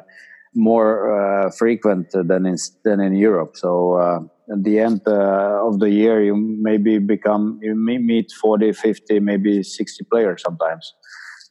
more 0.54 0.90
uh, 1.10 1.50
frequent 1.50 2.10
than 2.12 2.46
in 2.46 2.56
than 2.84 3.00
in 3.00 3.14
Europe. 3.14 3.56
So, 3.56 3.94
uh, 3.94 4.20
at 4.52 4.62
the 4.62 4.78
end 4.78 5.00
uh, 5.06 5.66
of 5.66 5.80
the 5.80 5.90
year, 5.90 6.22
you 6.22 6.36
maybe 6.36 6.98
become 6.98 7.58
you 7.62 7.74
meet 7.74 8.30
40, 8.32 8.72
50, 8.72 9.20
maybe 9.20 9.62
60 9.62 10.04
players 10.04 10.42
sometimes. 10.42 10.94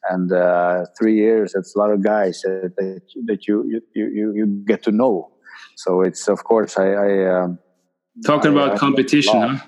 And 0.10 0.32
uh, 0.32 0.86
three 0.98 1.16
years, 1.16 1.56
it's 1.56 1.76
a 1.76 1.80
lot 1.80 1.92
of 1.92 2.04
guys 2.04 2.42
that, 2.44 2.74
that 3.26 3.48
you, 3.48 3.64
you, 3.68 3.82
you, 3.96 4.34
you 4.36 4.46
get 4.68 4.84
to 4.84 4.92
know. 4.92 5.32
So 5.78 6.02
it's 6.02 6.28
of 6.28 6.44
course 6.44 6.78
I, 6.78 6.92
I 6.92 7.42
um, 7.44 7.60
Talking 8.24 8.52
I, 8.52 8.62
about 8.62 8.76
I 8.76 8.78
competition, 8.78 9.42
huh? 9.42 9.66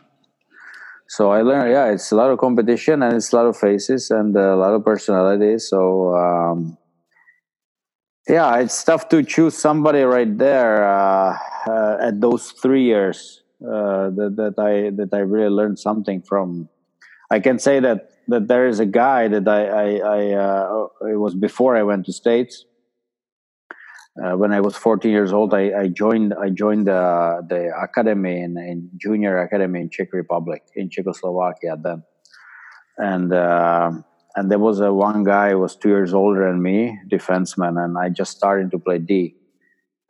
So 1.09 1.31
I 1.31 1.41
learned, 1.41 1.71
yeah, 1.71 1.91
it's 1.91 2.11
a 2.11 2.15
lot 2.15 2.31
of 2.31 2.37
competition 2.37 3.01
and 3.01 3.15
it's 3.15 3.31
a 3.31 3.35
lot 3.35 3.45
of 3.45 3.57
faces 3.57 4.11
and 4.11 4.35
a 4.35 4.55
lot 4.55 4.73
of 4.73 4.83
personalities. 4.83 5.67
So 5.69 6.15
um, 6.15 6.77
yeah, 8.27 8.57
it's 8.57 8.83
tough 8.83 9.07
to 9.09 9.23
choose 9.23 9.57
somebody 9.57 10.01
right 10.01 10.37
there 10.37 10.87
uh, 10.87 11.37
uh, 11.65 11.97
at 12.01 12.19
those 12.19 12.51
three 12.51 12.83
years 12.83 13.41
uh, 13.61 14.09
that, 14.11 14.35
that 14.35 14.55
I 14.59 14.91
that 14.97 15.13
I 15.13 15.19
really 15.19 15.49
learned 15.49 15.79
something 15.79 16.21
from. 16.21 16.67
I 17.31 17.39
can 17.39 17.57
say 17.57 17.79
that 17.79 18.09
that 18.27 18.47
there 18.47 18.67
is 18.67 18.79
a 18.79 18.85
guy 18.85 19.29
that 19.29 19.47
I 19.47 19.65
I, 19.67 19.85
I 19.97 20.33
uh, 20.33 20.87
it 21.09 21.15
was 21.15 21.35
before 21.35 21.77
I 21.77 21.83
went 21.83 22.05
to 22.07 22.13
states 22.13 22.65
uh, 24.23 24.35
when 24.35 24.51
I 24.51 24.61
was 24.61 24.75
14 24.75 25.11
years 25.11 25.31
old, 25.31 25.53
I, 25.53 25.81
I 25.81 25.87
joined 25.87 26.33
I 26.33 26.49
joined 26.49 26.87
the 26.87 27.45
the 27.47 27.71
academy 27.77 28.41
in, 28.41 28.57
in, 28.57 28.89
junior 28.97 29.37
academy 29.39 29.81
in 29.81 29.89
Czech 29.89 30.11
Republic 30.13 30.63
in 30.75 30.89
Czechoslovakia 30.89 31.77
then, 31.77 32.03
and 32.97 33.31
uh, 33.31 33.91
and 34.35 34.51
there 34.51 34.59
was 34.59 34.79
a 34.79 34.91
one 34.91 35.23
guy 35.23 35.51
who 35.51 35.59
was 35.59 35.75
two 35.75 35.89
years 35.89 36.13
older 36.13 36.47
than 36.47 36.61
me, 36.61 36.97
defenseman, 37.11 37.83
and 37.83 37.97
I 37.97 38.09
just 38.09 38.35
started 38.35 38.71
to 38.71 38.79
play 38.79 38.97
D. 38.97 39.35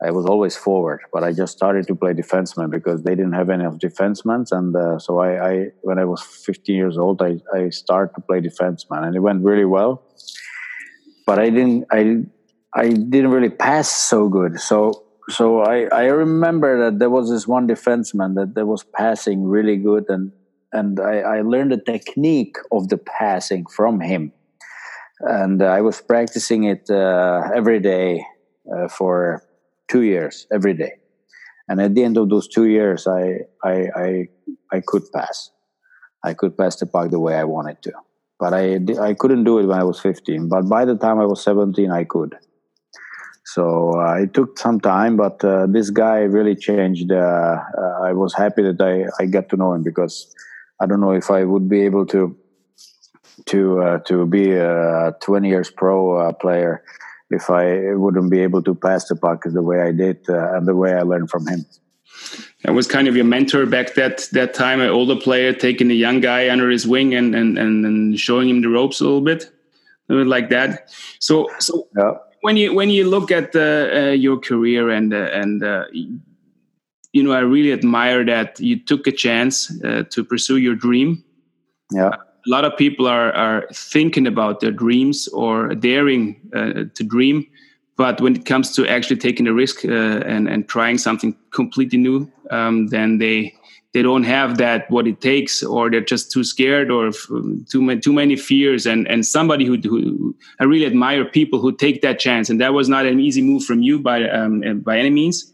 I 0.00 0.12
was 0.12 0.26
always 0.26 0.56
forward, 0.56 1.00
but 1.12 1.24
I 1.24 1.32
just 1.32 1.52
started 1.56 1.86
to 1.88 1.94
play 1.94 2.12
defenseman 2.12 2.70
because 2.70 3.02
they 3.02 3.16
didn't 3.16 3.32
have 3.32 3.50
any 3.50 3.64
of 3.64 3.74
defensemen, 3.78 4.50
and 4.52 4.74
uh, 4.74 4.98
so 4.98 5.18
I, 5.18 5.50
I, 5.50 5.66
when 5.82 5.98
I 5.98 6.04
was 6.04 6.22
15 6.22 6.74
years 6.74 6.96
old, 6.96 7.20
I 7.20 7.40
I 7.52 7.68
started 7.68 8.14
to 8.14 8.22
play 8.22 8.40
defenseman, 8.40 9.04
and 9.06 9.14
it 9.14 9.20
went 9.20 9.44
really 9.44 9.66
well. 9.66 10.02
But 11.26 11.38
I 11.38 11.50
didn't 11.50 11.84
I 11.90 12.24
I 12.78 12.90
didn't 12.90 13.30
really 13.30 13.50
pass 13.50 13.88
so 13.90 14.28
good. 14.28 14.60
So 14.60 15.04
so 15.30 15.60
I, 15.60 15.86
I 15.92 16.04
remember 16.06 16.70
that 16.84 16.98
there 16.98 17.10
was 17.10 17.30
this 17.30 17.46
one 17.46 17.68
defenseman 17.68 18.34
that, 18.36 18.54
that 18.54 18.66
was 18.66 18.84
passing 18.96 19.44
really 19.44 19.76
good 19.76 20.04
and 20.08 20.32
and 20.72 21.00
I, 21.00 21.20
I 21.20 21.40
learned 21.42 21.72
the 21.72 21.82
technique 21.94 22.56
of 22.72 22.88
the 22.90 22.98
passing 22.98 23.64
from 23.66 24.00
him. 24.00 24.32
And 25.20 25.62
I 25.62 25.80
was 25.82 26.00
practicing 26.00 26.64
it 26.64 26.90
uh, 26.90 27.42
every 27.54 27.80
day 27.80 28.24
uh, 28.72 28.88
for 28.88 29.42
two 29.88 30.02
years, 30.02 30.46
every 30.52 30.74
day. 30.74 30.92
and 31.68 31.80
at 31.80 31.94
the 31.94 32.04
end 32.04 32.18
of 32.18 32.28
those 32.30 32.48
two 32.48 32.66
years, 32.78 33.06
I 33.06 33.22
I 33.64 33.74
I, 34.04 34.08
I 34.76 34.80
could 34.90 35.04
pass. 35.14 35.50
I 36.24 36.34
could 36.34 36.56
pass 36.58 36.76
the 36.76 36.86
puck 36.86 37.10
the 37.10 37.20
way 37.20 37.34
I 37.36 37.44
wanted 37.44 37.82
to, 37.84 37.92
but 38.40 38.52
I 38.54 38.64
I 39.08 39.14
couldn't 39.14 39.44
do 39.44 39.58
it 39.60 39.66
when 39.66 39.78
I 39.78 39.84
was 39.84 40.00
15. 40.00 40.48
But 40.48 40.68
by 40.68 40.84
the 40.86 40.96
time 40.96 41.20
I 41.20 41.26
was 41.26 41.42
17, 41.44 41.90
I 41.90 42.04
could. 42.04 42.36
So 43.54 43.98
uh, 43.98 44.16
it 44.16 44.34
took 44.34 44.58
some 44.58 44.78
time, 44.78 45.16
but 45.16 45.42
uh, 45.42 45.66
this 45.66 45.88
guy 45.88 46.18
really 46.18 46.54
changed. 46.54 47.10
Uh, 47.10 47.56
uh 47.82 48.08
I 48.08 48.12
was 48.12 48.34
happy 48.34 48.62
that 48.62 48.80
I, 48.80 48.94
I 49.22 49.26
got 49.26 49.48
to 49.48 49.56
know 49.56 49.72
him 49.72 49.82
because 49.82 50.34
I 50.80 50.86
don't 50.86 51.00
know 51.00 51.12
if 51.12 51.30
I 51.30 51.44
would 51.44 51.66
be 51.66 51.80
able 51.80 52.04
to 52.06 52.36
to 53.46 53.82
uh, 53.82 53.98
to 54.00 54.26
be 54.26 54.52
a 54.52 55.14
20 55.22 55.48
years 55.48 55.70
pro 55.70 56.18
uh, 56.18 56.32
player 56.34 56.84
if 57.30 57.48
I 57.48 57.94
wouldn't 57.94 58.30
be 58.30 58.40
able 58.40 58.62
to 58.64 58.74
pass 58.74 59.08
the 59.08 59.16
puck 59.16 59.44
the 59.46 59.62
way 59.62 59.80
I 59.80 59.92
did 59.92 60.28
uh, 60.28 60.54
and 60.54 60.68
the 60.68 60.76
way 60.76 60.92
I 60.92 61.00
learned 61.00 61.30
from 61.30 61.46
him. 61.46 61.64
That 62.64 62.72
was 62.72 62.86
kind 62.86 63.08
of 63.08 63.16
your 63.16 63.24
mentor 63.24 63.64
back 63.64 63.94
that 63.94 64.28
that 64.32 64.52
time, 64.52 64.82
an 64.82 64.90
older 64.90 65.16
player 65.16 65.54
taking 65.54 65.90
a 65.90 65.94
young 65.94 66.20
guy 66.20 66.50
under 66.50 66.68
his 66.68 66.86
wing 66.86 67.14
and 67.14 67.34
and 67.34 67.56
and 67.56 68.20
showing 68.20 68.50
him 68.50 68.60
the 68.60 68.68
ropes 68.68 69.00
a 69.00 69.04
little 69.04 69.22
bit, 69.22 69.44
a 69.44 70.12
little 70.12 70.24
bit 70.24 70.28
like 70.28 70.50
that. 70.50 70.90
So 71.18 71.48
so 71.58 71.88
yeah. 71.96 72.27
When 72.42 72.56
you 72.56 72.74
when 72.74 72.90
you 72.90 73.08
look 73.08 73.30
at 73.30 73.54
uh, 73.54 74.10
your 74.10 74.38
career 74.38 74.90
and 74.90 75.12
uh, 75.12 75.28
and 75.32 75.62
uh, 75.62 75.84
you 75.92 77.22
know 77.22 77.32
I 77.32 77.40
really 77.40 77.72
admire 77.72 78.24
that 78.24 78.60
you 78.60 78.78
took 78.78 79.06
a 79.06 79.12
chance 79.12 79.70
uh, 79.84 80.04
to 80.10 80.24
pursue 80.24 80.56
your 80.56 80.74
dream. 80.74 81.24
Yeah 81.92 82.16
a 82.46 82.50
lot 82.50 82.64
of 82.64 82.76
people 82.76 83.06
are 83.06 83.32
are 83.32 83.66
thinking 83.72 84.26
about 84.26 84.60
their 84.60 84.70
dreams 84.70 85.28
or 85.28 85.74
daring 85.74 86.36
uh, 86.54 86.84
to 86.94 87.04
dream 87.04 87.46
but 87.96 88.20
when 88.20 88.36
it 88.36 88.46
comes 88.46 88.74
to 88.74 88.86
actually 88.86 89.16
taking 89.16 89.46
a 89.46 89.52
risk 89.52 89.84
uh, 89.84 90.22
and 90.26 90.48
and 90.48 90.68
trying 90.68 90.98
something 90.98 91.36
completely 91.50 91.98
new 91.98 92.30
um, 92.50 92.88
then 92.88 93.18
they 93.18 93.54
they 93.94 94.02
don't 94.02 94.24
have 94.24 94.58
that 94.58 94.90
what 94.90 95.06
it 95.06 95.20
takes 95.20 95.62
or 95.62 95.90
they're 95.90 96.00
just 96.00 96.30
too 96.30 96.44
scared 96.44 96.90
or 96.90 97.10
too 97.70 97.82
many 97.82 98.00
too 98.00 98.12
many 98.12 98.36
fears. 98.36 98.86
And 98.86 99.08
and 99.08 99.24
somebody 99.24 99.64
who, 99.64 99.76
who 99.78 100.36
I 100.60 100.64
really 100.64 100.86
admire 100.86 101.24
people 101.24 101.58
who 101.58 101.74
take 101.74 102.02
that 102.02 102.18
chance. 102.18 102.50
And 102.50 102.60
that 102.60 102.74
was 102.74 102.88
not 102.88 103.06
an 103.06 103.18
easy 103.20 103.42
move 103.42 103.64
from 103.64 103.82
you 103.82 103.98
by 103.98 104.28
um, 104.28 104.80
by 104.80 104.98
any 104.98 105.10
means. 105.10 105.52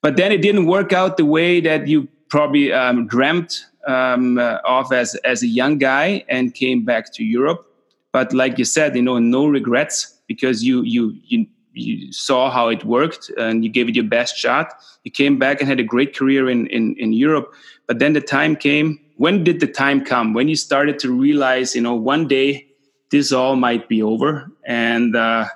But 0.00 0.16
then 0.16 0.30
it 0.30 0.42
didn't 0.42 0.66
work 0.66 0.92
out 0.92 1.16
the 1.16 1.24
way 1.24 1.60
that 1.60 1.88
you 1.88 2.08
probably 2.30 2.72
um, 2.72 3.06
dreamt 3.06 3.64
um, 3.86 4.38
uh, 4.38 4.58
off 4.64 4.92
as 4.92 5.14
as 5.16 5.42
a 5.42 5.48
young 5.48 5.78
guy 5.78 6.24
and 6.28 6.54
came 6.54 6.84
back 6.84 7.12
to 7.14 7.24
Europe. 7.24 7.66
But 8.12 8.32
like 8.32 8.58
you 8.58 8.64
said, 8.64 8.94
you 8.94 9.02
know, 9.02 9.18
no 9.18 9.46
regrets 9.46 10.20
because 10.28 10.62
you 10.62 10.82
you 10.82 11.14
you 11.24 11.46
you 11.76 12.12
saw 12.12 12.50
how 12.50 12.68
it 12.68 12.84
worked 12.84 13.30
and 13.36 13.62
you 13.64 13.70
gave 13.70 13.88
it 13.88 13.94
your 13.94 14.04
best 14.04 14.36
shot. 14.36 14.72
You 15.04 15.10
came 15.10 15.38
back 15.38 15.60
and 15.60 15.68
had 15.68 15.78
a 15.78 15.84
great 15.84 16.16
career 16.16 16.48
in 16.48 16.66
in, 16.68 16.96
in 16.98 17.12
Europe. 17.12 17.52
But 17.86 17.98
then 17.98 18.12
the 18.12 18.20
time 18.20 18.56
came. 18.56 18.98
When 19.16 19.44
did 19.44 19.60
the 19.60 19.66
time 19.66 20.04
come? 20.04 20.34
When 20.34 20.48
you 20.48 20.56
started 20.56 20.98
to 21.00 21.10
realize, 21.10 21.74
you 21.74 21.80
know, 21.80 21.94
one 21.94 22.26
day 22.28 22.66
this 23.10 23.32
all 23.32 23.56
might 23.56 23.88
be 23.88 24.02
over, 24.02 24.50
and 24.64 25.14
uh, 25.14 25.46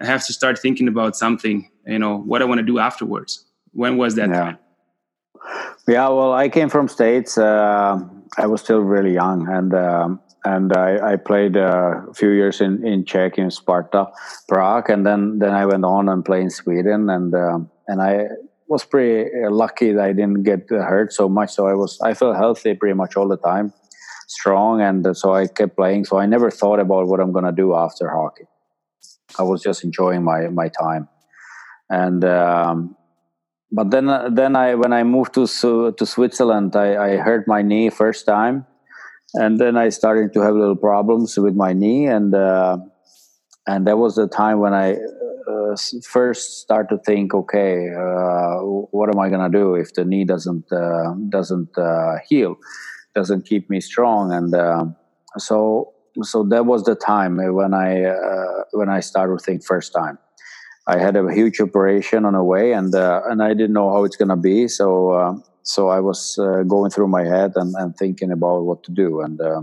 I 0.00 0.04
have 0.04 0.26
to 0.26 0.32
start 0.32 0.58
thinking 0.58 0.88
about 0.88 1.16
something. 1.16 1.70
You 1.86 1.98
know, 1.98 2.18
what 2.18 2.42
I 2.42 2.44
want 2.44 2.58
to 2.58 2.66
do 2.66 2.78
afterwards. 2.78 3.44
When 3.72 3.96
was 3.96 4.14
that 4.16 4.28
yeah. 4.28 4.40
time? 4.40 4.58
Yeah, 5.86 6.08
well, 6.08 6.32
I 6.34 6.48
came 6.48 6.68
from 6.68 6.88
states. 6.88 7.38
Uh, 7.38 7.98
I 8.36 8.46
was 8.46 8.60
still 8.60 8.80
really 8.80 9.14
young, 9.14 9.48
and 9.48 9.72
um, 9.74 10.20
and 10.44 10.72
I, 10.76 11.12
I 11.12 11.16
played 11.16 11.56
uh, 11.56 12.02
a 12.10 12.14
few 12.14 12.30
years 12.30 12.60
in 12.60 12.86
in 12.86 13.04
Czech 13.04 13.38
in 13.38 13.50
Sparta, 13.50 14.08
Prague, 14.48 14.90
and 14.90 15.04
then 15.04 15.38
then 15.38 15.52
I 15.52 15.66
went 15.66 15.84
on 15.84 16.08
and 16.08 16.24
played 16.24 16.42
in 16.42 16.50
Sweden, 16.50 17.10
and 17.10 17.34
um, 17.34 17.70
and 17.86 18.00
I 18.00 18.28
was 18.68 18.84
pretty 18.84 19.30
uh, 19.44 19.50
lucky 19.50 19.92
that 19.92 20.04
I 20.04 20.12
didn't 20.12 20.42
get 20.42 20.68
hurt 20.70 21.12
so 21.12 21.28
much. 21.28 21.50
So 21.50 21.66
I 21.66 21.74
was 21.74 21.98
I 22.00 22.14
felt 22.14 22.36
healthy 22.36 22.74
pretty 22.74 22.94
much 22.94 23.16
all 23.16 23.28
the 23.28 23.36
time, 23.36 23.72
strong, 24.28 24.80
and 24.80 25.16
so 25.16 25.34
I 25.34 25.46
kept 25.46 25.76
playing. 25.76 26.04
So 26.04 26.18
I 26.18 26.26
never 26.26 26.50
thought 26.50 26.80
about 26.80 27.08
what 27.08 27.20
I'm 27.20 27.32
gonna 27.32 27.52
do 27.52 27.74
after 27.74 28.08
hockey. 28.08 28.44
I 29.38 29.42
was 29.42 29.62
just 29.62 29.84
enjoying 29.84 30.22
my 30.22 30.48
my 30.48 30.68
time, 30.68 31.08
and 31.90 32.24
um, 32.24 32.96
but 33.72 33.90
then 33.90 34.34
then 34.34 34.56
I 34.56 34.74
when 34.74 34.92
I 34.92 35.02
moved 35.02 35.34
to 35.34 35.46
to 35.92 36.06
Switzerland, 36.06 36.76
I, 36.76 37.12
I 37.12 37.16
hurt 37.16 37.46
my 37.48 37.62
knee 37.62 37.90
first 37.90 38.24
time, 38.24 38.66
and 39.34 39.58
then 39.58 39.76
I 39.76 39.90
started 39.90 40.32
to 40.34 40.40
have 40.40 40.54
little 40.54 40.76
problems 40.76 41.36
with 41.38 41.54
my 41.54 41.72
knee, 41.72 42.06
and 42.06 42.34
uh, 42.34 42.78
and 43.66 43.86
that 43.86 43.98
was 43.98 44.16
the 44.16 44.28
time 44.28 44.60
when 44.60 44.74
I 44.74 44.94
uh, 44.94 45.76
first 46.04 46.60
start 46.60 46.88
to 46.90 46.98
think, 46.98 47.34
okay, 47.34 47.88
uh, 47.90 48.56
what 48.90 49.08
am 49.08 49.20
I 49.20 49.28
gonna 49.28 49.50
do 49.50 49.74
if 49.74 49.94
the 49.94 50.04
knee 50.04 50.24
doesn't 50.24 50.70
uh, 50.72 51.14
doesn't 51.28 51.76
uh, 51.76 52.16
heal, 52.28 52.56
doesn't 53.14 53.46
keep 53.46 53.68
me 53.68 53.80
strong, 53.80 54.32
and 54.32 54.54
uh, 54.54 54.86
so 55.36 55.92
so 56.22 56.42
that 56.44 56.66
was 56.66 56.84
the 56.84 56.94
time 56.94 57.36
when 57.36 57.74
I 57.74 58.12
when 58.72 58.88
I 58.88 59.00
started 59.00 59.38
to 59.38 59.44
think 59.44 59.64
first 59.64 59.92
time. 59.92 60.18
I 60.86 60.96
had 60.96 61.16
a 61.16 61.30
huge 61.30 61.60
operation 61.60 62.24
on 62.24 62.32
the 62.32 62.42
way, 62.42 62.72
and 62.72 62.94
and 62.94 63.42
I 63.42 63.48
didn't 63.48 63.74
know 63.74 63.90
how 63.92 64.04
it's 64.04 64.16
gonna 64.16 64.38
be. 64.38 64.68
So 64.68 65.42
so 65.68 65.88
I 65.88 66.00
was 66.00 66.38
uh, 66.38 66.62
going 66.62 66.90
through 66.90 67.08
my 67.08 67.24
head 67.24 67.52
and, 67.56 67.74
and 67.76 67.94
thinking 67.94 68.32
about 68.32 68.62
what 68.64 68.82
to 68.84 68.90
do, 68.90 69.20
and 69.20 69.38
uh, 69.38 69.62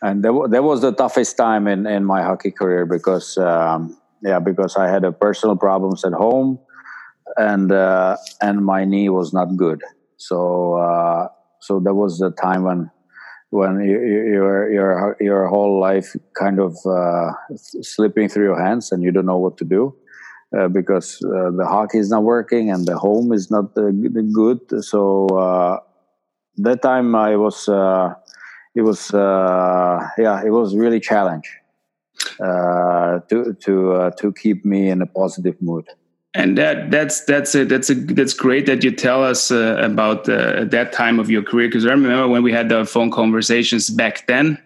and 0.00 0.24
that, 0.24 0.48
that 0.52 0.62
was 0.62 0.82
the 0.82 0.92
toughest 0.92 1.36
time 1.36 1.66
in, 1.66 1.84
in 1.84 2.04
my 2.04 2.22
hockey 2.22 2.52
career 2.52 2.86
because 2.86 3.36
um, 3.38 3.98
yeah 4.22 4.38
because 4.38 4.76
I 4.76 4.88
had 4.88 5.02
a 5.02 5.10
personal 5.10 5.56
problems 5.56 6.04
at 6.04 6.12
home, 6.12 6.60
and 7.36 7.72
uh, 7.72 8.16
and 8.40 8.64
my 8.64 8.84
knee 8.84 9.08
was 9.08 9.32
not 9.32 9.56
good. 9.56 9.82
So 10.16 10.74
uh, 10.74 11.28
so 11.60 11.80
that 11.80 11.94
was 11.94 12.18
the 12.18 12.30
time 12.30 12.62
when 12.62 12.92
when 13.50 13.80
you, 13.80 13.98
your 13.98 14.70
your 14.70 15.16
your 15.18 15.48
whole 15.48 15.80
life 15.80 16.14
kind 16.38 16.60
of 16.60 16.76
uh, 16.86 17.32
slipping 17.56 18.28
through 18.28 18.44
your 18.44 18.62
hands 18.64 18.92
and 18.92 19.02
you 19.02 19.10
don't 19.10 19.26
know 19.26 19.38
what 19.38 19.56
to 19.58 19.64
do 19.64 19.92
uh, 20.56 20.68
because 20.68 21.22
uh, 21.24 21.50
the 21.50 21.66
hockey 21.66 21.98
is 21.98 22.10
not 22.10 22.22
working 22.22 22.70
and 22.70 22.86
the 22.86 22.96
home 22.96 23.32
is 23.32 23.50
not 23.50 23.76
uh, 23.76 23.90
good. 24.32 24.60
So 24.84 25.26
uh, 25.28 25.80
that 26.58 26.82
time 26.82 27.14
I 27.14 27.36
was 27.36 27.68
uh, 27.68 28.14
it 28.74 28.82
was 28.82 29.10
yeah 29.12 30.42
it 30.44 30.50
was 30.50 30.76
really 30.76 31.00
challenge 31.00 31.48
to 32.38 33.56
to 33.64 34.10
to 34.18 34.32
keep 34.32 34.64
me 34.64 34.88
in 34.88 35.02
a 35.02 35.06
positive 35.06 35.60
mood 35.60 35.86
and 36.34 36.58
that 36.58 36.90
that's 36.90 37.24
that's 37.24 37.54
a, 37.54 37.64
that's 37.64 37.90
a 37.90 37.94
that's 37.94 38.34
great 38.34 38.66
that 38.66 38.82
you 38.82 38.90
tell 38.90 39.22
us 39.22 39.50
uh, 39.50 39.78
about 39.80 40.28
uh, 40.28 40.64
that 40.64 40.92
time 40.92 41.20
of 41.20 41.30
your 41.30 41.42
career 41.42 41.68
because 41.68 41.86
I 41.86 41.90
remember 41.90 42.26
when 42.26 42.42
we 42.42 42.52
had 42.52 42.68
the 42.68 42.84
phone 42.84 43.10
conversations 43.10 43.88
back 43.88 44.26
then. 44.26 44.60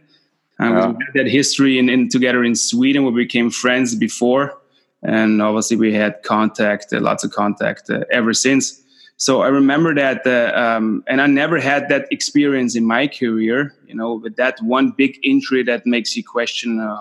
Um, 0.61 0.77
yeah. 0.77 0.87
We 0.89 1.05
had 1.05 1.15
that 1.27 1.31
history 1.31 1.79
in, 1.79 1.89
in 1.89 2.09
together 2.09 2.43
in 2.43 2.55
Sweden 2.55 3.05
where 3.05 3.13
we 3.13 3.25
became 3.25 3.51
friends 3.51 3.95
before, 3.95 4.59
and 5.03 5.41
obviously 5.41 5.77
we 5.77 5.93
had 5.93 6.23
contact, 6.23 6.93
uh, 6.93 7.01
lots 7.01 7.25
of 7.25 7.31
contact 7.31 7.91
uh, 7.91 8.05
ever 8.11 8.33
since. 8.33 8.83
So 9.17 9.43
I 9.43 9.49
remember 9.49 9.95
that, 9.97 10.25
uh, 10.27 10.57
um, 10.57 11.03
and 11.09 11.21
I 11.21 11.27
never 11.27 11.59
had 11.59 11.89
that 11.89 12.07
experience 12.13 12.77
in 12.77 12.85
my 12.85 13.09
career. 13.09 13.75
You 13.87 13.97
know, 13.97 14.15
with 14.15 14.37
that 14.37 14.61
one 14.63 14.93
big 14.93 15.19
injury 15.25 15.65
that 15.65 15.87
makes 15.87 16.17
you 16.17 16.23
question 16.23 16.79
uh, 16.79 16.97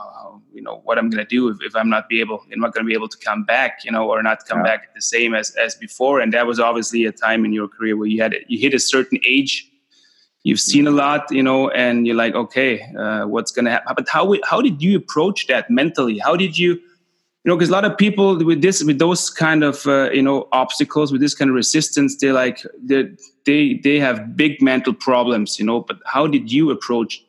you 0.58 0.64
know 0.64 0.82
what 0.86 0.98
I'm 0.98 1.10
going 1.12 1.24
to 1.24 1.30
do 1.38 1.50
if, 1.50 1.58
if 1.62 1.76
I'm 1.76 1.88
not 1.88 2.10
be 2.10 2.20
able 2.20 2.44
I'm 2.52 2.60
not 2.60 2.74
going 2.74 2.84
to 2.84 2.90
be 2.90 2.96
able 2.96 3.08
to 3.10 3.18
come 3.18 3.44
back 3.44 3.86
you 3.86 3.92
know 3.92 4.10
or 4.10 4.24
not 4.24 4.40
come 4.48 4.60
yeah. 4.60 4.72
back 4.72 4.96
the 4.96 5.02
same 5.02 5.36
as 5.36 5.52
as 5.56 5.76
before 5.76 6.20
and 6.20 6.34
that 6.34 6.48
was 6.48 6.60
obviously 6.60 7.06
a 7.06 7.12
time 7.12 7.46
in 7.46 7.54
your 7.54 7.68
career 7.68 7.96
where 7.96 8.08
you 8.08 8.20
had 8.24 8.36
you 8.48 8.58
hit 8.60 8.74
a 8.74 8.80
certain 8.80 9.20
age 9.26 9.70
you've 10.44 10.60
seen 10.60 10.88
a 10.88 10.92
lot 10.92 11.22
you 11.30 11.44
know 11.44 11.70
and 11.70 12.08
you're 12.08 12.16
like 12.16 12.34
okay 12.34 12.82
uh, 12.98 13.28
what's 13.28 13.52
going 13.52 13.66
to 13.66 13.72
happen 13.72 13.94
but 13.96 14.10
how 14.10 14.24
how 14.44 14.60
did 14.60 14.82
you 14.82 14.98
approach 14.98 15.46
that 15.46 15.70
mentally 15.70 16.18
how 16.18 16.36
did 16.36 16.58
you 16.58 16.80
you 17.48 17.54
know 17.54 17.56
because 17.56 17.70
a 17.70 17.72
lot 17.72 17.86
of 17.86 17.98
people 17.98 18.44
with 18.44 18.62
this 18.62 18.84
with 18.84 19.00
those 19.00 19.30
kind 19.30 19.64
of 19.64 19.88
uh, 19.88 20.12
you 20.12 20.22
know 20.22 20.50
obstacles 20.52 21.14
with 21.14 21.22
this 21.22 21.34
kind 21.34 21.50
of 21.50 21.56
resistance 21.56 22.18
they 22.18 22.34
like 22.34 22.62
they 22.84 23.10
they 23.46 23.80
they 23.84 23.98
have 24.00 24.36
big 24.36 24.62
mental 24.62 24.94
problems 24.94 25.58
you 25.58 25.66
know 25.66 25.80
but 25.80 25.98
how 26.06 26.28
did 26.28 26.52
you 26.52 26.70
approach 26.70 27.24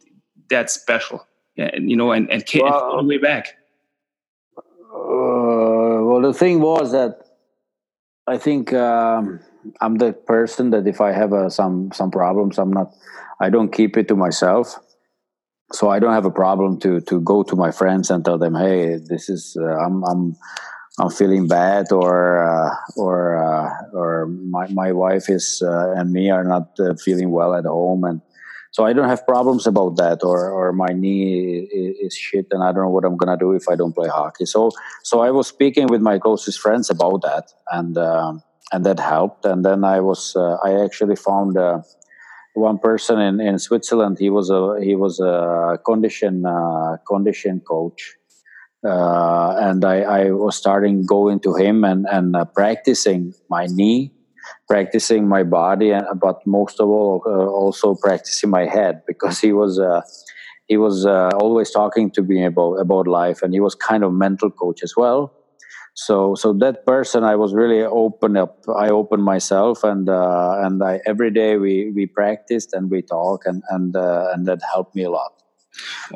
that 0.51 0.71
special 0.71 1.25
and 1.59 1.91
you 1.91 1.97
know, 1.97 2.13
and 2.13 2.31
and 2.31 2.47
came 2.47 2.63
well, 2.63 2.75
all 2.75 3.03
the 3.03 3.09
way 3.09 3.19
back? 3.19 3.57
Uh, 4.57 6.05
well, 6.05 6.21
the 6.21 6.33
thing 6.33 6.61
was 6.61 6.93
that 6.93 7.27
I 8.27 8.39
think 8.39 8.73
um, 8.73 9.41
I'm 9.81 9.97
the 9.97 10.13
person 10.13 10.71
that 10.71 10.87
if 10.87 11.01
I 11.01 11.13
have 11.13 11.33
uh, 11.33 11.51
some 11.51 11.91
some 11.93 12.11
problems, 12.11 12.59
I'm 12.59 12.73
not. 12.73 12.95
I 13.41 13.51
don't 13.51 13.73
keep 13.73 13.97
it 13.97 14.09
to 14.09 14.17
myself. 14.17 14.79
So 15.73 15.91
I 15.91 15.99
don't 15.99 16.15
have 16.15 16.25
a 16.25 16.31
problem 16.31 16.79
to 16.81 17.01
to 17.03 17.21
go 17.21 17.43
to 17.43 17.55
my 17.55 17.71
friends 17.71 18.11
and 18.11 18.25
tell 18.25 18.39
them, 18.39 18.55
"Hey, 18.55 18.97
this 18.97 19.29
is 19.29 19.57
uh, 19.61 19.77
I'm 19.85 20.03
I'm 20.05 20.37
I'm 20.99 21.11
feeling 21.11 21.47
bad," 21.47 21.93
or 21.93 22.43
uh, 22.43 22.75
or 22.97 23.37
uh, 23.37 23.69
or 23.93 24.27
my 24.27 24.67
my 24.69 24.93
wife 24.93 25.29
is 25.29 25.63
uh, 25.63 25.93
and 25.93 26.11
me 26.11 26.31
are 26.31 26.45
not 26.45 26.79
feeling 27.05 27.31
well 27.31 27.55
at 27.55 27.67
home, 27.67 28.05
and 28.05 28.23
so 28.71 28.87
I 28.87 28.95
don't 28.95 29.09
have 29.09 29.27
problems 29.27 29.67
about 29.67 29.97
that, 29.97 30.25
or 30.25 30.51
or 30.51 30.73
my 30.73 30.89
knee 30.95 31.69
is, 31.71 31.97
is 32.01 32.15
shit, 32.15 32.47
and 32.51 32.63
I 32.65 32.73
don't 32.73 32.85
know 32.85 32.91
what 32.91 33.05
I'm 33.05 33.19
gonna 33.19 33.37
do 33.37 33.53
if 33.53 33.69
I 33.69 33.77
don't 33.77 33.95
play 33.95 34.09
hockey. 34.09 34.47
So 34.47 34.71
so 35.03 35.21
I 35.21 35.31
was 35.31 35.49
speaking 35.49 35.89
with 35.89 36.01
my 36.01 36.19
closest 36.19 36.61
friends 36.61 36.89
about 36.89 37.21
that, 37.23 37.53
and 37.71 37.99
um, 37.99 38.43
and 38.73 38.87
that 38.87 39.01
helped. 39.01 39.45
And 39.45 39.65
then 39.65 39.85
I 39.85 40.01
was 40.01 40.35
uh, 40.35 40.57
I 40.65 40.83
actually 40.85 41.17
found 41.17 41.59
uh, 41.59 41.83
one 42.55 42.79
person 42.79 43.19
in, 43.21 43.41
in 43.41 43.59
Switzerland. 43.59 44.19
He 44.19 44.31
was 44.31 44.51
a 44.51 44.79
he 44.83 44.95
was 44.95 45.21
a 45.21 45.79
condition 45.85 46.45
uh, 46.47 46.97
condition 47.07 47.61
coach, 47.61 48.17
uh, 48.85 49.55
and 49.59 49.85
I, 49.85 50.01
I 50.01 50.31
was 50.31 50.57
starting 50.57 51.07
going 51.07 51.41
to 51.41 51.55
him 51.55 51.85
and 51.85 52.07
and 52.11 52.37
uh, 52.37 52.45
practicing 52.45 53.35
my 53.49 53.67
knee, 53.67 54.13
practicing 54.69 55.29
my 55.29 55.43
body, 55.43 55.91
and 55.91 56.07
but 56.21 56.47
most 56.47 56.81
of 56.81 56.89
all 56.89 57.23
also 57.27 57.95
practicing 57.95 58.51
my 58.51 58.67
head 58.67 59.03
because 59.07 59.39
he 59.39 59.53
was 59.53 59.81
he 60.69 60.77
was 60.77 61.07
uh, 61.07 61.31
always 61.41 61.71
talking 61.71 62.11
to 62.11 62.23
me 62.23 62.45
about 62.45 62.75
about 62.75 63.09
life 63.09 63.43
and 63.43 63.55
he 63.55 63.61
was 63.61 63.75
kind 63.75 64.05
of 64.05 64.13
mental 64.13 64.51
coach 64.51 64.83
as 64.83 64.95
well 64.97 65.33
so 65.99 66.37
so 66.37 66.53
that 66.53 66.87
person 66.87 67.25
i 67.25 67.35
was 67.35 67.53
really 67.53 67.83
open 67.83 68.37
up 68.37 68.65
i 68.77 68.89
opened 68.89 69.25
myself 69.25 69.83
and 69.83 70.09
uh, 70.09 70.55
and 70.65 70.81
I, 70.81 71.01
every 71.07 71.33
day 71.33 71.57
we 71.57 71.91
we 71.91 72.07
practiced 72.07 72.73
and 72.73 72.89
we 72.89 73.03
talk 73.03 73.45
and 73.47 73.65
and 73.71 73.97
uh, 73.97 74.31
and 74.33 74.47
that 74.47 74.61
helped 74.63 74.95
me 74.95 75.03
a 75.03 75.11
lot. 75.11 75.33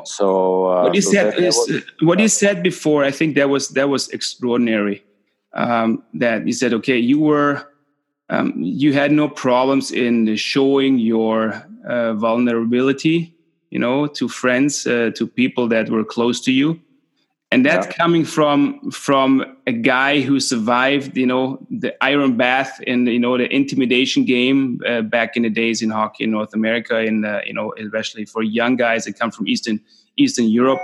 So 0.05 0.67
uh, 0.67 0.83
what 0.83 0.95
you 0.95 1.01
so 1.01 1.11
said 1.11 1.37
is, 1.37 1.55
was, 1.55 1.83
what 1.99 2.19
you 2.19 2.29
said 2.29 2.63
before 2.63 3.03
i 3.03 3.11
think 3.11 3.35
that 3.35 3.49
was 3.49 3.69
that 3.69 3.89
was 3.89 4.09
extraordinary. 4.09 5.03
Um, 5.53 6.03
that 6.13 6.47
you 6.47 6.53
said 6.53 6.73
okay 6.79 6.97
you 6.97 7.19
were 7.19 7.67
um, 8.29 8.53
you 8.55 8.93
had 8.93 9.11
no 9.11 9.27
problems 9.27 9.91
in 9.91 10.35
showing 10.37 10.97
your 10.97 11.61
uh, 11.85 12.13
vulnerability 12.13 13.35
you 13.69 13.79
know 13.79 14.07
to 14.07 14.29
friends 14.29 14.87
uh, 14.87 15.11
to 15.17 15.27
people 15.27 15.67
that 15.67 15.89
were 15.89 16.05
close 16.05 16.39
to 16.47 16.53
you 16.53 16.79
and 17.53 17.63
that's 17.63 17.85
yeah. 17.85 17.93
coming 17.93 18.25
from 18.25 18.89
from 18.89 19.45
a 19.67 19.71
guy 19.71 20.21
who 20.21 20.39
survived 20.39 21.15
you 21.15 21.27
know 21.27 21.59
the 21.69 21.91
iron 22.03 22.35
bath 22.35 22.81
and 22.87 23.07
you 23.07 23.19
know 23.19 23.37
the 23.37 23.47
intimidation 23.53 24.25
game 24.25 24.81
uh, 24.87 25.01
back 25.01 25.37
in 25.37 25.43
the 25.43 25.49
days 25.49 25.81
in 25.81 25.89
hockey 25.91 26.23
in 26.23 26.31
north 26.31 26.53
america 26.53 26.97
and 26.97 27.25
uh, 27.25 27.41
you 27.45 27.53
know 27.53 27.73
especially 27.77 28.25
for 28.25 28.41
young 28.41 28.75
guys 28.75 29.05
that 29.05 29.19
come 29.19 29.31
from 29.31 29.47
eastern 29.47 29.79
eastern 30.17 30.47
europe. 30.47 30.81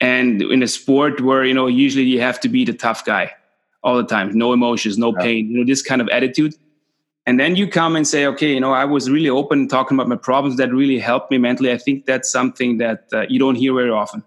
And 0.00 0.42
in 0.42 0.64
a 0.64 0.66
sport 0.66 1.20
where 1.20 1.44
you 1.44 1.54
know 1.54 1.68
usually 1.68 2.04
you 2.04 2.20
have 2.20 2.40
to 2.40 2.48
be 2.48 2.64
the 2.64 2.72
tough 2.72 3.04
guy 3.04 3.30
all 3.84 3.96
the 3.96 4.08
time 4.16 4.36
no 4.36 4.52
emotions 4.52 4.98
no 4.98 5.12
yeah. 5.12 5.22
pain 5.22 5.50
you 5.50 5.58
know 5.58 5.64
this 5.64 5.82
kind 5.82 6.00
of 6.00 6.08
attitude. 6.08 6.54
And 7.24 7.38
then 7.38 7.54
you 7.54 7.68
come 7.68 7.94
and 7.94 8.04
say 8.04 8.26
okay 8.26 8.52
you 8.52 8.58
know 8.58 8.72
i 8.72 8.84
was 8.84 9.08
really 9.08 9.28
open 9.28 9.68
talking 9.68 9.96
about 9.96 10.08
my 10.08 10.16
problems 10.16 10.56
that 10.56 10.74
really 10.74 10.98
helped 10.98 11.30
me 11.30 11.38
mentally. 11.38 11.70
I 11.70 11.78
think 11.78 12.06
that's 12.06 12.28
something 12.32 12.78
that 12.78 13.00
uh, 13.12 13.26
you 13.28 13.38
don't 13.38 13.54
hear 13.54 13.72
very 13.74 13.90
often. 13.90 14.24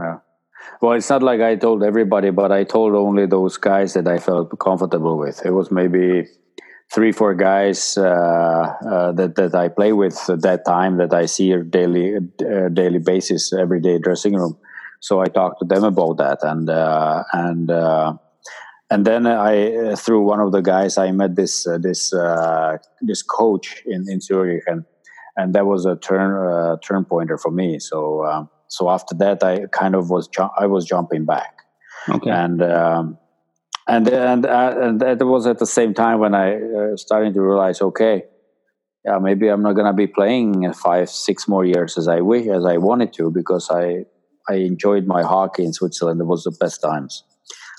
Yeah 0.00 0.20
well, 0.82 0.94
it's 0.94 1.08
not 1.08 1.22
like 1.22 1.40
I 1.40 1.54
told 1.54 1.84
everybody, 1.84 2.30
but 2.30 2.50
I 2.50 2.64
told 2.64 2.96
only 2.96 3.26
those 3.26 3.56
guys 3.56 3.94
that 3.94 4.08
I 4.08 4.18
felt 4.18 4.58
comfortable 4.58 5.16
with. 5.16 5.46
It 5.46 5.52
was 5.52 5.70
maybe 5.70 6.26
three, 6.92 7.12
four 7.12 7.34
guys 7.34 7.96
uh, 7.96 8.02
uh, 8.02 9.12
that 9.12 9.36
that 9.36 9.54
I 9.54 9.68
play 9.68 9.92
with 9.92 10.18
at 10.28 10.42
that 10.42 10.64
time 10.66 10.96
that 10.96 11.14
I 11.14 11.26
see 11.26 11.56
daily 11.70 12.16
uh, 12.16 12.68
daily 12.68 12.98
basis, 12.98 13.52
every 13.52 13.80
day 13.80 13.98
dressing 13.98 14.34
room. 14.34 14.58
So 15.00 15.20
I 15.20 15.26
talked 15.26 15.60
to 15.60 15.64
them 15.64 15.84
about 15.84 16.16
that, 16.18 16.38
and 16.42 16.68
uh, 16.68 17.22
and 17.32 17.70
uh, 17.70 18.14
and 18.90 19.06
then 19.06 19.28
I 19.28 19.94
through 19.94 20.22
one 20.22 20.40
of 20.40 20.50
the 20.50 20.62
guys 20.62 20.98
I 20.98 21.12
met 21.12 21.36
this 21.36 21.64
uh, 21.64 21.78
this 21.78 22.12
this 23.02 23.22
coach 23.22 23.84
in 23.86 24.10
in 24.10 24.20
Zurich, 24.20 24.64
and 24.66 24.84
and 25.36 25.54
that 25.54 25.64
was 25.64 25.86
a 25.86 25.94
turn 25.94 26.76
turn 26.80 27.04
pointer 27.04 27.38
for 27.38 27.52
me. 27.52 27.78
So. 27.78 28.48
So 28.72 28.88
after 28.88 29.14
that, 29.16 29.44
I 29.44 29.66
kind 29.66 29.94
of 29.94 30.08
was 30.08 30.28
ju- 30.28 30.54
I 30.58 30.66
was 30.66 30.86
jumping 30.86 31.26
back. 31.26 31.58
Okay. 32.08 32.30
And 32.30 32.62
um, 32.62 33.18
and 33.86 34.08
and 34.08 34.46
uh, 34.46 34.74
and 34.80 35.00
that 35.00 35.22
was 35.26 35.46
at 35.46 35.58
the 35.58 35.66
same 35.66 35.92
time 35.92 36.20
when 36.20 36.34
I 36.34 36.54
uh, 36.54 36.96
starting 36.96 37.34
to 37.34 37.42
realize, 37.42 37.82
okay, 37.82 38.24
yeah, 39.04 39.18
maybe 39.18 39.48
I'm 39.48 39.62
not 39.62 39.74
gonna 39.74 39.92
be 39.92 40.06
playing 40.06 40.72
five, 40.72 41.10
six 41.10 41.46
more 41.46 41.66
years 41.66 41.98
as 41.98 42.08
I 42.08 42.22
wish 42.22 42.46
as 42.46 42.64
I 42.64 42.78
wanted 42.78 43.12
to 43.18 43.30
because 43.30 43.68
I 43.70 44.06
I 44.48 44.54
enjoyed 44.54 45.06
my 45.06 45.22
hockey 45.22 45.64
in 45.66 45.74
Switzerland. 45.74 46.22
It 46.22 46.24
was 46.24 46.44
the 46.44 46.56
best 46.58 46.80
times. 46.80 47.24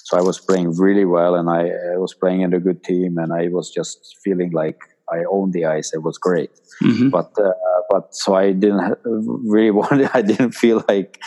So 0.05 0.17
I 0.17 0.21
was 0.21 0.39
playing 0.39 0.77
really 0.77 1.05
well, 1.05 1.33
and 1.33 1.49
I, 1.49 1.61
I 1.95 1.97
was 1.97 2.13
playing 2.13 2.41
in 2.41 2.53
a 2.53 2.59
good 2.59 2.83
team, 2.83 3.17
and 3.17 3.33
I 3.33 3.47
was 3.47 3.71
just 3.71 3.97
feeling 4.23 4.51
like 4.51 4.77
I 5.11 5.23
owned 5.31 5.53
the 5.53 5.65
ice. 5.65 5.91
It 5.91 6.03
was 6.03 6.19
great. 6.19 6.51
Mm-hmm. 6.83 7.09
But 7.09 7.31
uh, 7.37 7.51
but 7.89 8.13
so 8.13 8.35
I 8.35 8.51
didn't 8.51 8.97
really 9.03 9.71
want. 9.79 10.15
I 10.15 10.21
didn't 10.21 10.53
feel 10.53 10.83
like 10.87 11.21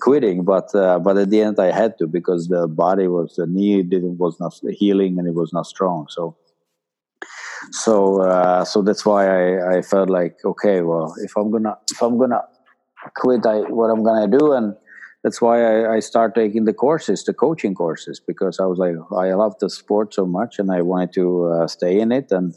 quitting. 0.00 0.44
But 0.44 0.74
uh, 0.74 0.98
but 0.98 1.16
at 1.18 1.30
the 1.30 1.40
end 1.40 1.58
I 1.58 1.70
had 1.70 1.98
to 1.98 2.06
because 2.06 2.48
the 2.48 2.68
body 2.68 3.06
was 3.08 3.34
the 3.36 3.46
knee 3.46 3.82
didn't 3.82 4.18
was 4.18 4.38
not 4.40 4.54
healing 4.70 5.18
and 5.18 5.26
it 5.26 5.34
was 5.34 5.52
not 5.52 5.66
strong. 5.66 6.06
So 6.08 6.36
so 7.70 8.20
uh, 8.22 8.64
so 8.64 8.82
that's 8.82 9.04
why 9.04 9.26
I, 9.26 9.78
I 9.78 9.82
felt 9.82 10.10
like 10.10 10.36
okay 10.44 10.82
well 10.82 11.14
if 11.18 11.36
I'm 11.36 11.50
gonna 11.50 11.76
if 11.90 12.02
I'm 12.02 12.18
gonna 12.18 12.42
quit 13.16 13.46
I 13.46 13.60
what 13.60 13.88
I'm 13.88 14.02
gonna 14.04 14.28
do 14.28 14.52
and 14.52 14.74
that's 15.22 15.40
why 15.40 15.62
I, 15.62 15.94
I 15.96 16.00
start 16.00 16.34
taking 16.34 16.64
the 16.64 16.74
courses 16.74 17.24
the 17.24 17.32
coaching 17.32 17.74
courses 17.74 18.20
because 18.20 18.60
I 18.60 18.66
was 18.66 18.78
like 18.78 18.94
I 19.16 19.32
love 19.34 19.54
the 19.60 19.70
sport 19.70 20.14
so 20.14 20.26
much 20.26 20.58
and 20.58 20.70
I 20.70 20.82
wanted 20.82 21.12
to 21.14 21.46
uh, 21.46 21.66
stay 21.66 21.98
in 22.00 22.12
it 22.12 22.30
and 22.30 22.54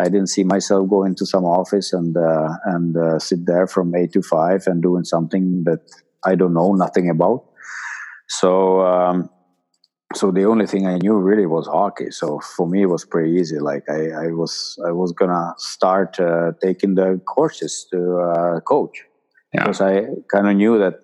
I 0.00 0.04
didn't 0.04 0.28
see 0.28 0.44
myself 0.44 0.88
going 0.88 1.14
to 1.16 1.26
some 1.26 1.44
office 1.44 1.92
and 1.92 2.16
uh, 2.16 2.48
and 2.64 2.96
uh, 2.96 3.18
sit 3.18 3.46
there 3.46 3.66
from 3.66 3.94
eight 3.94 4.12
to 4.12 4.22
five 4.22 4.66
and 4.66 4.82
doing 4.82 5.04
something 5.04 5.64
that 5.64 5.80
I 6.24 6.34
don't 6.34 6.54
know 6.54 6.72
nothing 6.74 7.10
about. 7.10 7.44
So 8.28 8.80
um, 8.80 9.28
so 10.14 10.30
the 10.30 10.44
only 10.44 10.66
thing 10.66 10.86
I 10.86 10.96
knew 10.98 11.14
really 11.14 11.46
was 11.46 11.66
hockey. 11.66 12.10
So 12.10 12.40
for 12.56 12.66
me, 12.66 12.82
it 12.82 12.86
was 12.86 13.04
pretty 13.04 13.32
easy. 13.40 13.58
Like 13.58 13.84
I, 13.88 14.00
I 14.24 14.26
was 14.28 14.78
I 14.86 14.92
was 14.92 15.12
gonna 15.12 15.54
start 15.58 16.18
uh, 16.18 16.52
taking 16.62 16.94
the 16.94 17.20
courses 17.26 17.86
to 17.92 17.98
uh, 18.18 18.60
coach 18.60 19.04
yeah. 19.52 19.62
because 19.62 19.80
I 19.80 20.06
kind 20.32 20.48
of 20.48 20.56
knew 20.56 20.78
that 20.78 20.94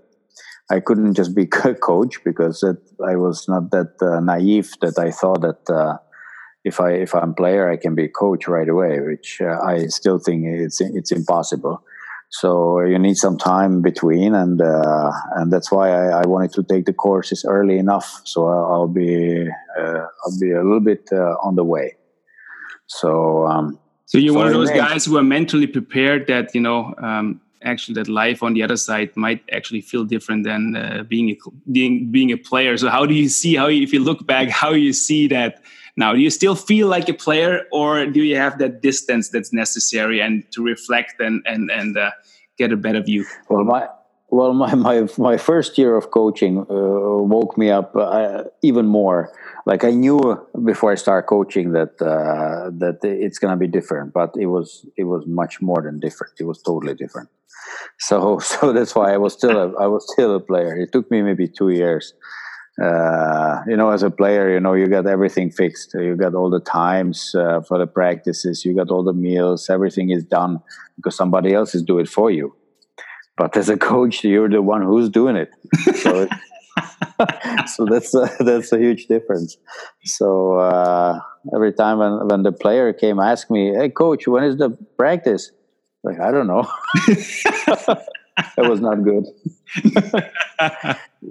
I 0.71 0.81
couldn't 0.81 1.15
just 1.15 1.35
be 1.35 1.49
a 1.65 1.75
coach 1.75 2.25
because 2.25 2.63
it, 2.63 2.79
I 3.07 3.17
was 3.17 3.47
not 3.47 3.71
that 3.73 3.93
uh, 4.01 4.21
naive 4.21 4.73
that 4.81 4.99
I 4.99 5.11
thought 5.11 5.43
that 5.43 5.71
uh, 5.71 5.99
if 6.67 6.81
I 6.81 6.91
if 6.91 7.15
I'm 7.15 7.33
player, 7.33 7.71
I 7.71 7.77
can 7.77 7.95
be 7.95 8.09
coach 8.09 8.49
right 8.49 8.69
away, 8.69 8.99
which 9.01 9.41
uh, 9.41 9.59
I 9.65 9.87
still 9.87 10.19
think 10.19 10.45
it's 10.45 10.81
it's 10.81 11.13
impossible. 11.13 11.83
So 12.31 12.81
you 12.81 12.99
need 12.99 13.17
some 13.17 13.39
time 13.39 13.83
between, 13.83 14.35
and 14.35 14.61
uh, 14.61 15.13
and 15.37 15.53
that's 15.53 15.71
why 15.71 15.91
I, 15.91 16.23
I, 16.23 16.27
wanted 16.27 16.53
to 16.55 16.65
take 16.65 16.85
the 16.85 16.93
courses 16.93 17.45
early 17.49 17.79
enough, 17.79 18.21
so 18.25 18.49
I'll, 18.49 18.65
I'll 18.73 18.89
be 18.89 19.49
uh, 19.79 20.07
I'll 20.25 20.39
be 20.41 20.51
a 20.51 20.63
little 20.63 20.81
bit 20.81 21.09
uh, 21.13 21.37
on 21.47 21.55
the 21.55 21.63
way. 21.63 21.95
So 22.87 23.47
um, 23.47 23.79
so 24.07 24.19
you're 24.19 24.35
so 24.35 24.39
one 24.39 24.49
of 24.49 24.55
those 24.55 24.71
guys 24.71 25.05
who 25.05 25.17
are 25.17 25.23
mentally 25.23 25.69
prepared 25.69 26.27
that 26.27 26.53
you 26.53 26.61
know 26.61 26.95
um, 26.99 27.41
actually 27.63 27.95
that 27.95 28.09
life 28.09 28.43
on 28.43 28.55
the 28.55 28.63
other 28.65 28.77
side 28.77 29.17
might 29.17 29.43
actually 29.53 29.83
feel 29.83 30.05
different 30.05 30.43
than 30.43 30.75
uh, 30.75 31.05
being 31.05 31.31
a, 31.31 31.37
being 31.71 32.11
being 32.11 32.33
a 32.33 32.37
player. 32.37 32.77
So 32.77 32.89
how 32.89 33.07
do 33.07 33.15
you 33.15 33.29
see 33.29 33.55
how 33.55 33.69
if 33.69 33.93
you 33.93 34.01
look 34.01 34.27
back 34.27 34.49
how 34.49 34.73
you 34.73 34.93
see 34.93 35.29
that? 35.29 35.63
Now, 35.97 36.13
do 36.13 36.19
you 36.19 36.31
still 36.31 36.55
feel 36.55 36.89
like 36.89 37.09
a 37.09 37.15
player, 37.15 37.63
or 37.73 38.07
do 38.07 38.23
you 38.23 38.37
have 38.37 38.59
that 38.59 38.83
distance 38.83 39.31
that's 39.31 39.53
necessary 39.53 40.21
and 40.21 40.45
to 40.53 40.63
reflect 40.63 41.21
and 41.21 41.43
and 41.47 41.71
and 41.71 41.97
uh, 41.97 42.11
get 42.59 42.73
a 42.73 42.77
better 42.77 43.03
view? 43.03 43.25
Well, 43.49 43.65
my 43.65 43.89
well, 44.29 44.53
my 44.53 44.75
my 44.75 45.09
my 45.17 45.37
first 45.37 45.79
year 45.79 45.97
of 45.97 46.11
coaching 46.11 46.59
uh, 46.59 47.23
woke 47.35 47.57
me 47.57 47.71
up 47.71 47.97
uh, 47.97 48.45
even 48.63 48.87
more. 48.87 49.33
Like 49.65 49.85
I 49.85 49.91
knew 49.91 50.21
before 50.65 50.93
I 50.93 50.97
started 50.97 51.27
coaching 51.27 51.73
that 51.73 52.01
uh, 52.03 52.71
that 52.79 52.99
it's 53.03 53.39
gonna 53.39 53.57
be 53.57 53.69
different, 53.69 54.13
but 54.13 54.35
it 54.37 54.47
was 54.47 54.85
it 54.97 55.05
was 55.05 55.25
much 55.27 55.63
more 55.63 55.81
than 55.81 55.99
different. 55.99 56.35
It 56.39 56.45
was 56.45 56.61
totally 56.61 56.95
different. 56.95 57.31
So 57.99 58.39
so 58.51 58.73
that's 58.73 58.95
why 58.95 59.15
I 59.15 59.17
was 59.17 59.33
still 59.33 59.57
a, 59.57 59.73
I 59.77 59.87
was 59.87 60.07
still 60.13 60.35
a 60.35 60.41
player. 60.41 60.77
It 60.77 60.93
took 60.93 61.11
me 61.11 61.23
maybe 61.23 61.49
two 61.49 61.71
years 61.71 62.13
uh, 62.83 63.63
you 63.67 63.77
know, 63.77 63.91
as 63.91 64.03
a 64.03 64.11
player, 64.11 64.53
you 64.53 64.61
know, 64.61 64.75
you 64.75 64.87
got 64.87 65.07
everything 65.07 65.51
fixed. 65.51 65.95
You 65.95 66.15
got 66.15 66.35
all 66.35 66.51
the 66.51 66.61
times 66.61 67.35
uh, 67.35 67.63
for 67.63 67.79
the 67.79 67.87
practices. 67.87 68.65
You 68.65 68.75
got 68.75 68.91
all 68.91 69.03
the 69.03 69.15
meals. 69.15 69.71
Everything 69.71 70.11
is 70.11 70.25
done 70.25 70.61
because 70.97 71.17
somebody 71.17 71.55
else 71.55 71.75
is 71.75 71.83
doing 71.83 72.05
it 72.05 72.09
for 72.09 72.31
you. 72.31 72.55
But 73.37 73.57
as 73.57 73.69
a 73.71 73.77
coach, 73.93 74.25
you're 74.25 74.49
the 74.49 74.61
one 74.61 74.83
who's 74.83 75.09
doing 75.09 75.37
it. 75.37 75.51
So, 76.03 76.29
so 77.67 77.87
that's 77.87 78.15
a, 78.15 78.31
that's 78.41 78.73
a 78.73 78.79
huge 78.79 79.07
difference. 79.07 79.57
So 80.05 80.59
uh, 80.59 81.19
every 81.55 81.73
time 81.73 81.99
when, 81.99 82.29
when 82.29 82.43
the 82.43 82.53
player 82.53 82.93
came, 82.93 83.19
ask 83.19 83.51
me, 83.51 83.75
"Hey, 83.75 83.89
coach, 83.89 84.29
when 84.29 84.45
is 84.45 84.59
the 84.59 84.71
practice?" 84.99 85.51
Like 86.05 86.21
I 86.21 86.31
don't 86.31 86.47
know. 86.47 86.71
That 88.57 88.69
was 88.69 88.81
not 88.81 89.03
good. 89.03 89.25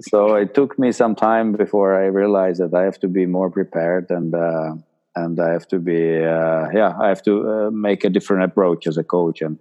so 0.10 0.34
it 0.34 0.54
took 0.54 0.78
me 0.78 0.92
some 0.92 1.14
time 1.14 1.52
before 1.52 1.96
I 1.96 2.06
realized 2.06 2.60
that 2.60 2.74
I 2.74 2.82
have 2.82 2.98
to 3.00 3.08
be 3.08 3.26
more 3.26 3.50
prepared 3.50 4.10
and 4.10 4.34
uh, 4.34 4.74
and 5.14 5.40
I 5.40 5.52
have 5.52 5.66
to 5.68 5.78
be 5.78 6.18
uh, 6.18 6.68
yeah 6.74 6.92
I 7.00 7.08
have 7.08 7.22
to 7.22 7.50
uh, 7.50 7.70
make 7.70 8.04
a 8.04 8.10
different 8.10 8.44
approach 8.44 8.86
as 8.86 8.98
a 8.98 9.04
coach 9.04 9.40
and 9.40 9.58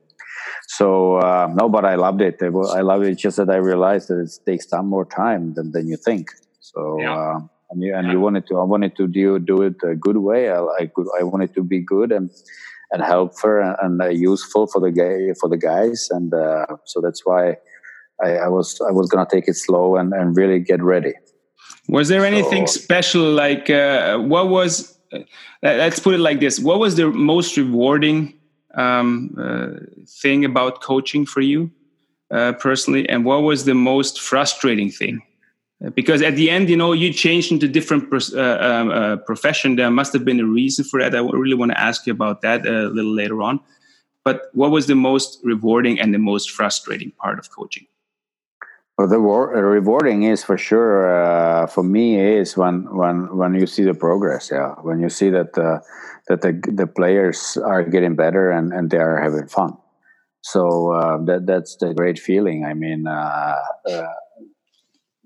so 0.67 1.17
uh, 1.17 1.47
no 1.53 1.69
but 1.69 1.85
I 1.85 1.95
loved 1.95 2.21
it 2.21 2.41
I 2.41 2.81
loved 2.81 3.05
it 3.05 3.15
just 3.15 3.37
that 3.37 3.49
I 3.49 3.57
realized 3.57 4.09
that 4.09 4.19
it 4.19 4.31
takes 4.45 4.67
some 4.67 4.87
more 4.87 5.05
time 5.05 5.53
than, 5.53 5.71
than 5.71 5.87
you 5.87 5.97
think 5.97 6.31
so 6.59 6.99
yeah. 6.99 7.15
Uh, 7.15 7.39
and 7.71 7.81
you, 7.81 7.95
and 7.95 8.11
you 8.11 8.19
wanted 8.19 8.45
to 8.47 8.59
I 8.59 8.63
wanted 8.63 8.95
to 8.97 9.07
do 9.07 9.39
do 9.39 9.61
it 9.63 9.75
a 9.83 9.95
good 9.95 10.17
way. 10.17 10.49
I, 10.51 10.59
I 10.79 10.85
could 10.93 11.07
I 11.19 11.23
wanted 11.23 11.53
to 11.55 11.63
be 11.63 11.79
good 11.79 12.11
and 12.11 12.29
and 12.95 13.03
helpful 13.03 13.59
and, 13.59 13.75
and 13.81 14.01
uh, 14.01 14.07
useful 14.07 14.67
for 14.67 14.79
the 14.79 14.91
guy 14.91 15.33
for 15.39 15.49
the 15.49 15.57
guys, 15.57 16.07
and 16.09 16.33
uh, 16.33 16.65
so 16.85 17.01
that's 17.01 17.25
why 17.25 17.57
I, 18.23 18.37
I, 18.45 18.47
was 18.47 18.79
I 18.87 18.91
was 18.91 19.09
gonna 19.09 19.27
take 19.29 19.47
it 19.49 19.55
slow 19.55 19.97
and, 19.97 20.13
and 20.13 20.35
really 20.35 20.59
get 20.59 20.81
ready. 20.81 21.13
Was 21.89 22.07
there 22.07 22.25
anything 22.25 22.67
so, 22.67 22.79
special? 22.79 23.31
Like 23.31 23.69
uh, 23.69 24.17
what 24.19 24.47
was? 24.49 24.97
Uh, 25.11 25.19
let's 25.61 25.99
put 25.99 26.13
it 26.15 26.19
like 26.19 26.39
this: 26.39 26.57
What 26.59 26.79
was 26.79 26.95
the 26.95 27.07
most 27.11 27.57
rewarding 27.57 28.33
um, 28.75 29.35
uh, 29.37 29.67
thing 30.21 30.45
about 30.45 30.81
coaching 30.81 31.25
for 31.25 31.41
you 31.41 31.69
uh, 32.31 32.53
personally, 32.53 33.07
and 33.09 33.25
what 33.25 33.43
was 33.43 33.65
the 33.65 33.75
most 33.75 34.21
frustrating 34.21 34.89
thing? 34.89 35.21
Because 35.93 36.21
at 36.21 36.35
the 36.35 36.49
end 36.49 36.69
you 36.69 36.77
know 36.77 36.93
you 36.93 37.11
changed 37.11 37.51
into 37.51 37.67
different 37.67 38.11
uh, 38.13 38.57
um, 38.59 38.89
uh, 38.89 39.17
profession. 39.17 39.75
There 39.75 39.91
must 39.91 40.13
have 40.13 40.25
been 40.25 40.39
a 40.39 40.45
reason 40.45 40.85
for 40.85 41.01
that. 41.01 41.15
I 41.15 41.19
really 41.19 41.55
want 41.55 41.71
to 41.71 41.79
ask 41.79 42.07
you 42.07 42.13
about 42.13 42.41
that 42.41 42.65
a 42.65 42.87
little 42.89 43.13
later 43.13 43.41
on. 43.41 43.59
But 44.23 44.49
what 44.53 44.71
was 44.71 44.87
the 44.87 44.95
most 44.95 45.39
rewarding 45.43 45.99
and 45.99 46.13
the 46.13 46.17
most 46.17 46.49
frustrating 46.51 47.11
part 47.11 47.37
of 47.37 47.51
coaching? 47.51 47.85
Well 48.97 49.07
the 49.07 49.19
rewarding 49.19 50.23
is 50.23 50.43
for 50.43 50.57
sure 50.57 51.11
uh, 51.13 51.67
for 51.67 51.83
me 51.83 52.17
is 52.17 52.55
when 52.55 52.95
when 52.95 53.35
when 53.35 53.53
you 53.53 53.67
see 53.67 53.83
the 53.83 53.93
progress 53.93 54.49
yeah. 54.51 54.73
When 54.81 55.01
you 55.01 55.09
see 55.09 55.29
that 55.29 55.57
uh, 55.57 55.79
that 56.27 56.41
the, 56.41 56.53
the 56.73 56.87
players 56.87 57.57
are 57.57 57.83
getting 57.83 58.15
better 58.15 58.49
and, 58.49 58.71
and 58.71 58.89
they 58.89 58.97
are 58.97 59.21
having 59.21 59.47
fun. 59.47 59.77
So 60.41 60.91
uh, 60.93 61.17
that 61.25 61.45
that's 61.45 61.75
the 61.75 61.93
great 61.93 62.17
feeling. 62.17 62.63
I 62.63 62.73
mean 62.73 63.05
uh, 63.05 63.55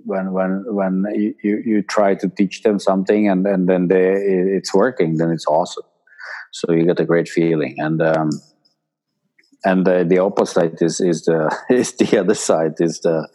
when 0.05 0.31
when 0.31 0.63
when 0.67 1.05
you, 1.15 1.33
you 1.43 1.81
try 1.81 2.15
to 2.15 2.29
teach 2.29 2.63
them 2.63 2.79
something 2.79 3.27
and, 3.27 3.45
and 3.45 3.67
then 3.67 3.88
they 3.88 4.12
it's 4.12 4.73
working 4.73 5.17
then 5.17 5.31
it's 5.31 5.47
awesome. 5.47 5.83
So 6.51 6.71
you 6.73 6.85
get 6.85 6.99
a 6.99 7.05
great 7.05 7.29
feeling. 7.29 7.75
And 7.77 8.01
um, 8.01 8.29
and 9.65 9.85
the, 9.85 10.05
the 10.07 10.19
opposite 10.19 10.81
is 10.81 10.99
is 10.99 11.25
the 11.25 11.55
is 11.69 11.93
the 11.93 12.19
other 12.19 12.35
side 12.35 12.75
is 12.79 12.99
the 13.01 13.27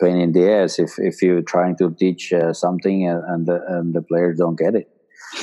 pain 0.00 0.16
in 0.16 0.32
the 0.32 0.50
ass. 0.50 0.78
If 0.78 0.98
if 0.98 1.22
you're 1.22 1.42
trying 1.42 1.76
to 1.76 1.94
teach 1.98 2.32
uh, 2.32 2.52
something 2.52 3.06
and, 3.08 3.22
and 3.24 3.46
the, 3.46 3.64
and 3.68 3.94
the 3.94 4.02
players 4.02 4.38
don't 4.38 4.58
get 4.58 4.74
it 4.74 4.90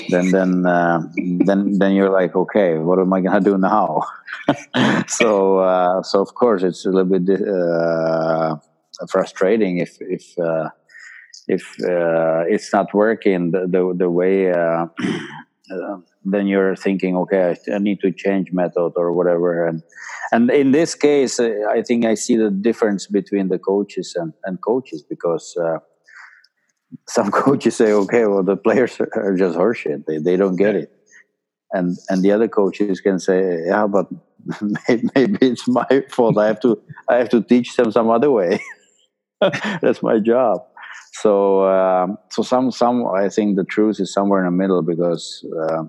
then 0.09 0.31
then 0.31 0.65
uh, 0.65 1.01
then 1.45 1.77
then 1.77 1.93
you're 1.93 2.09
like 2.09 2.35
okay 2.35 2.77
what 2.77 2.99
am 2.99 3.13
i 3.13 3.21
gonna 3.21 3.41
do 3.41 3.57
now? 3.57 4.01
So 5.07 5.59
uh, 5.59 6.01
so 6.03 6.21
of 6.21 6.33
course 6.33 6.63
it's 6.63 6.85
a 6.85 6.89
little 6.89 7.19
bit 7.19 7.41
uh, 7.41 8.55
frustrating 9.09 9.77
if 9.77 9.97
if 9.99 10.37
uh, 10.39 10.69
if 11.47 11.63
uh, 11.83 12.43
it's 12.47 12.71
not 12.73 12.93
working 12.93 13.51
the 13.51 13.67
the, 13.67 13.93
the 13.97 14.09
way. 14.09 14.51
Uh, 14.51 14.87
uh, 15.71 15.97
then 16.23 16.47
you're 16.47 16.75
thinking, 16.75 17.17
okay, 17.17 17.55
I 17.73 17.79
need 17.79 17.99
to 18.01 18.11
change 18.11 18.51
method 18.51 18.93
or 18.95 19.11
whatever. 19.13 19.65
And 19.65 19.81
and 20.31 20.49
in 20.51 20.71
this 20.71 20.95
case, 20.95 21.39
uh, 21.39 21.51
I 21.69 21.81
think 21.81 22.05
I 22.05 22.13
see 22.13 22.37
the 22.37 22.51
difference 22.51 23.07
between 23.07 23.49
the 23.49 23.59
coaches 23.59 24.13
and, 24.15 24.33
and 24.45 24.61
coaches 24.61 25.03
because 25.03 25.55
uh, 25.61 25.79
some 27.07 27.31
coaches 27.43 27.75
say, 27.75 27.91
okay, 27.91 28.25
well, 28.25 28.43
the 28.43 28.57
players 28.57 28.99
are 29.15 29.35
just 29.35 29.57
horseshit; 29.57 30.05
they 30.05 30.19
they 30.19 30.37
don't 30.37 30.55
get 30.55 30.75
it, 30.75 30.91
and 31.71 31.97
and 32.09 32.23
the 32.23 32.31
other 32.31 32.47
coaches 32.47 33.01
can 33.01 33.19
say, 33.19 33.63
yeah, 33.65 33.87
but 33.87 34.07
maybe 35.15 35.37
it's 35.41 35.67
my 35.67 36.03
fault. 36.09 36.37
I 36.37 36.47
have 36.47 36.59
to 36.61 36.81
I 37.09 37.17
have 37.17 37.29
to 37.29 37.41
teach 37.41 37.75
them 37.75 37.91
some 37.91 38.09
other 38.09 38.31
way. 38.31 38.59
that's 39.81 40.03
my 40.03 40.19
job. 40.19 40.61
So, 41.13 41.65
um, 41.67 42.17
so 42.29 42.41
some, 42.43 42.71
some, 42.71 43.05
I 43.07 43.29
think 43.29 43.55
the 43.55 43.63
truth 43.63 43.99
is 43.99 44.13
somewhere 44.13 44.39
in 44.39 44.45
the 44.45 44.57
middle 44.57 44.81
because 44.81 45.45
uh, 45.59 45.83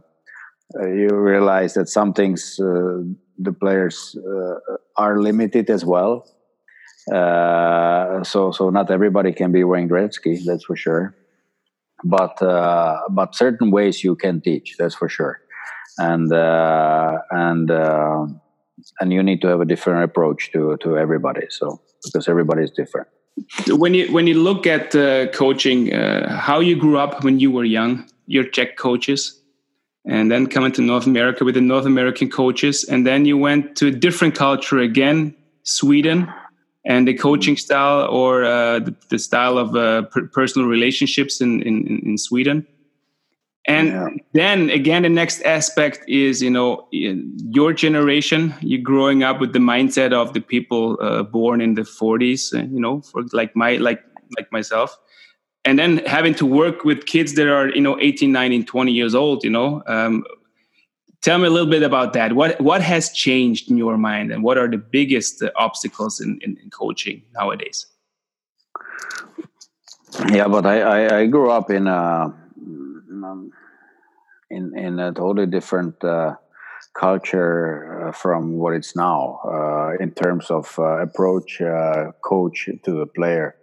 you 0.80 1.08
realize 1.10 1.74
that 1.74 1.88
some 1.88 2.12
things 2.12 2.58
uh, 2.60 3.02
the 3.38 3.52
players 3.52 4.16
uh, 4.18 4.76
are 4.96 5.20
limited 5.20 5.70
as 5.70 5.84
well. 5.84 6.26
Uh, 7.12 8.22
so, 8.24 8.52
so 8.52 8.70
not 8.70 8.90
everybody 8.90 9.32
can 9.32 9.52
be 9.52 9.64
Wayne 9.64 9.88
Gretzky, 9.88 10.42
that's 10.44 10.64
for 10.64 10.76
sure. 10.76 11.14
But, 12.04 12.40
uh, 12.42 13.00
but 13.10 13.34
certain 13.34 13.70
ways 13.70 14.02
you 14.02 14.16
can 14.16 14.40
teach, 14.40 14.76
that's 14.78 14.94
for 14.94 15.08
sure. 15.08 15.40
And, 15.98 16.32
uh, 16.32 17.18
and, 17.30 17.70
and 17.70 19.12
you 19.12 19.22
need 19.22 19.40
to 19.42 19.48
have 19.48 19.60
a 19.60 19.64
different 19.64 20.04
approach 20.04 20.50
to, 20.52 20.76
to 20.78 20.96
everybody. 20.96 21.46
So, 21.50 21.80
because 22.04 22.28
everybody 22.28 22.64
is 22.64 22.70
different 22.70 23.08
when 23.68 23.94
you 23.94 24.12
when 24.12 24.26
you 24.26 24.34
look 24.34 24.66
at 24.66 24.94
uh, 24.94 25.26
coaching, 25.28 25.92
uh, 25.92 26.38
how 26.38 26.60
you 26.60 26.76
grew 26.76 26.98
up 26.98 27.24
when 27.24 27.40
you 27.40 27.50
were 27.50 27.64
young, 27.64 28.08
your 28.26 28.44
Czech 28.44 28.76
coaches, 28.76 29.40
and 30.04 30.30
then 30.30 30.46
coming 30.46 30.72
to 30.72 30.82
North 30.82 31.06
America 31.06 31.44
with 31.44 31.54
the 31.54 31.60
North 31.60 31.86
American 31.86 32.30
coaches, 32.30 32.84
and 32.84 33.06
then 33.06 33.24
you 33.24 33.38
went 33.38 33.76
to 33.76 33.88
a 33.88 33.90
different 33.90 34.34
culture 34.34 34.78
again, 34.78 35.34
Sweden, 35.62 36.32
and 36.84 37.06
the 37.06 37.14
coaching 37.14 37.56
style 37.56 38.08
or 38.10 38.44
uh, 38.44 38.80
the, 38.80 38.94
the, 39.08 39.18
style 39.18 39.58
of 39.58 39.76
uh, 39.76 40.02
per 40.02 40.26
personal 40.28 40.68
relationships 40.68 41.40
in, 41.40 41.62
in, 41.62 42.00
in 42.04 42.18
Sweden. 42.18 42.66
And 43.66 43.88
yeah. 43.88 44.08
then 44.32 44.70
again, 44.70 45.02
the 45.02 45.08
next 45.08 45.42
aspect 45.42 46.00
is, 46.08 46.42
you 46.42 46.50
know, 46.50 46.88
your 46.90 47.72
generation, 47.72 48.54
you're 48.60 48.82
growing 48.82 49.22
up 49.22 49.40
with 49.40 49.52
the 49.52 49.60
mindset 49.60 50.12
of 50.12 50.32
the 50.32 50.40
people 50.40 50.98
uh, 51.00 51.22
born 51.22 51.60
in 51.60 51.74
the 51.74 51.82
40s, 51.82 52.52
uh, 52.54 52.64
you 52.64 52.80
know, 52.80 53.02
for 53.02 53.22
like 53.32 53.54
my, 53.54 53.76
like, 53.76 54.02
like 54.36 54.50
myself. 54.50 54.98
And 55.64 55.78
then 55.78 55.98
having 56.06 56.34
to 56.36 56.46
work 56.46 56.84
with 56.84 57.06
kids 57.06 57.34
that 57.34 57.46
are, 57.46 57.68
you 57.68 57.80
know, 57.80 57.96
18, 58.00 58.32
19, 58.32 58.66
20 58.66 58.90
years 58.90 59.14
old, 59.14 59.44
you 59.44 59.50
know, 59.50 59.80
um, 59.86 60.24
tell 61.20 61.38
me 61.38 61.46
a 61.46 61.50
little 61.50 61.70
bit 61.70 61.84
about 61.84 62.14
that. 62.14 62.32
What, 62.32 62.60
what 62.60 62.82
has 62.82 63.12
changed 63.12 63.70
in 63.70 63.76
your 63.76 63.96
mind 63.96 64.32
and 64.32 64.42
what 64.42 64.58
are 64.58 64.68
the 64.68 64.76
biggest 64.76 65.40
uh, 65.40 65.52
obstacles 65.54 66.20
in, 66.20 66.40
in, 66.42 66.58
in, 66.60 66.70
coaching 66.70 67.22
nowadays? 67.34 67.86
Yeah, 70.32 70.48
but 70.48 70.66
I, 70.66 70.80
I, 70.80 71.18
I 71.20 71.26
grew 71.26 71.52
up 71.52 71.70
in 71.70 71.86
a, 71.86 72.24
um, 72.24 72.41
in 74.50 74.76
in 74.76 74.98
a 74.98 75.12
totally 75.12 75.46
different 75.46 76.02
uh, 76.04 76.34
culture 76.94 78.08
uh, 78.08 78.12
from 78.12 78.58
what 78.58 78.74
it's 78.74 78.94
now 78.94 79.40
uh, 79.44 79.92
in 80.00 80.12
terms 80.12 80.50
of 80.50 80.74
uh, 80.78 80.98
approach, 80.98 81.60
uh, 81.60 82.12
coach 82.22 82.68
to 82.84 82.92
the 82.92 83.06
player, 83.06 83.56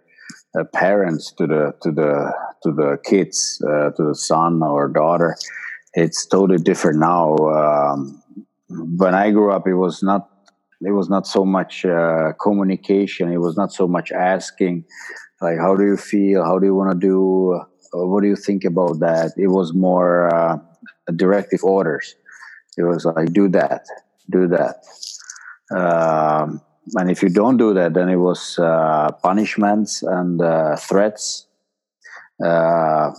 uh, 0.58 0.64
parents 0.74 1.32
to 1.32 1.46
the 1.46 1.72
to 1.82 1.90
the 1.92 2.32
to 2.62 2.72
the 2.72 2.98
kids, 3.04 3.58
to 3.58 3.94
the 3.96 4.14
son 4.14 4.62
or 4.62 4.88
daughter. 4.88 5.36
It's 5.94 6.26
totally 6.26 6.62
different 6.62 6.98
now. 6.98 7.36
Um, 7.36 8.22
when 8.68 9.14
I 9.14 9.30
grew 9.30 9.52
up, 9.52 9.66
it 9.66 9.74
was 9.74 10.02
not 10.02 10.28
it 10.82 10.92
was 10.92 11.08
not 11.08 11.26
so 11.26 11.44
much 11.44 11.84
communication. 12.40 13.32
It 13.32 13.38
was 13.38 13.56
not 13.56 13.72
so 13.72 13.86
much 13.86 14.12
asking, 14.12 14.84
like, 15.40 15.58
how 15.58 15.76
do 15.76 15.84
you 15.84 15.96
feel? 15.96 16.44
How 16.44 16.58
do 16.58 16.66
you 16.66 16.74
want 16.74 16.90
to 16.92 17.06
do? 17.06 17.62
What 17.92 18.22
do 18.22 18.28
you 18.28 18.36
think 18.36 18.64
about 18.64 19.00
that? 19.00 19.32
It 19.36 19.48
was 19.48 19.74
more 19.74 20.34
uh, 20.34 20.58
directive 21.16 21.62
orders. 21.62 22.14
It 22.76 22.84
was 22.84 23.04
like, 23.04 23.32
do 23.32 23.48
that, 23.48 23.86
do 24.30 24.46
that. 24.48 24.84
Um, 25.76 26.62
and 26.94 27.10
if 27.10 27.22
you 27.22 27.28
don't 27.28 27.56
do 27.56 27.74
that, 27.74 27.94
then 27.94 28.08
it 28.08 28.16
was 28.16 28.58
uh, 28.58 29.10
punishments 29.22 30.02
and 30.02 30.40
uh, 30.40 30.76
threats, 30.76 31.46
uh, 32.44 33.12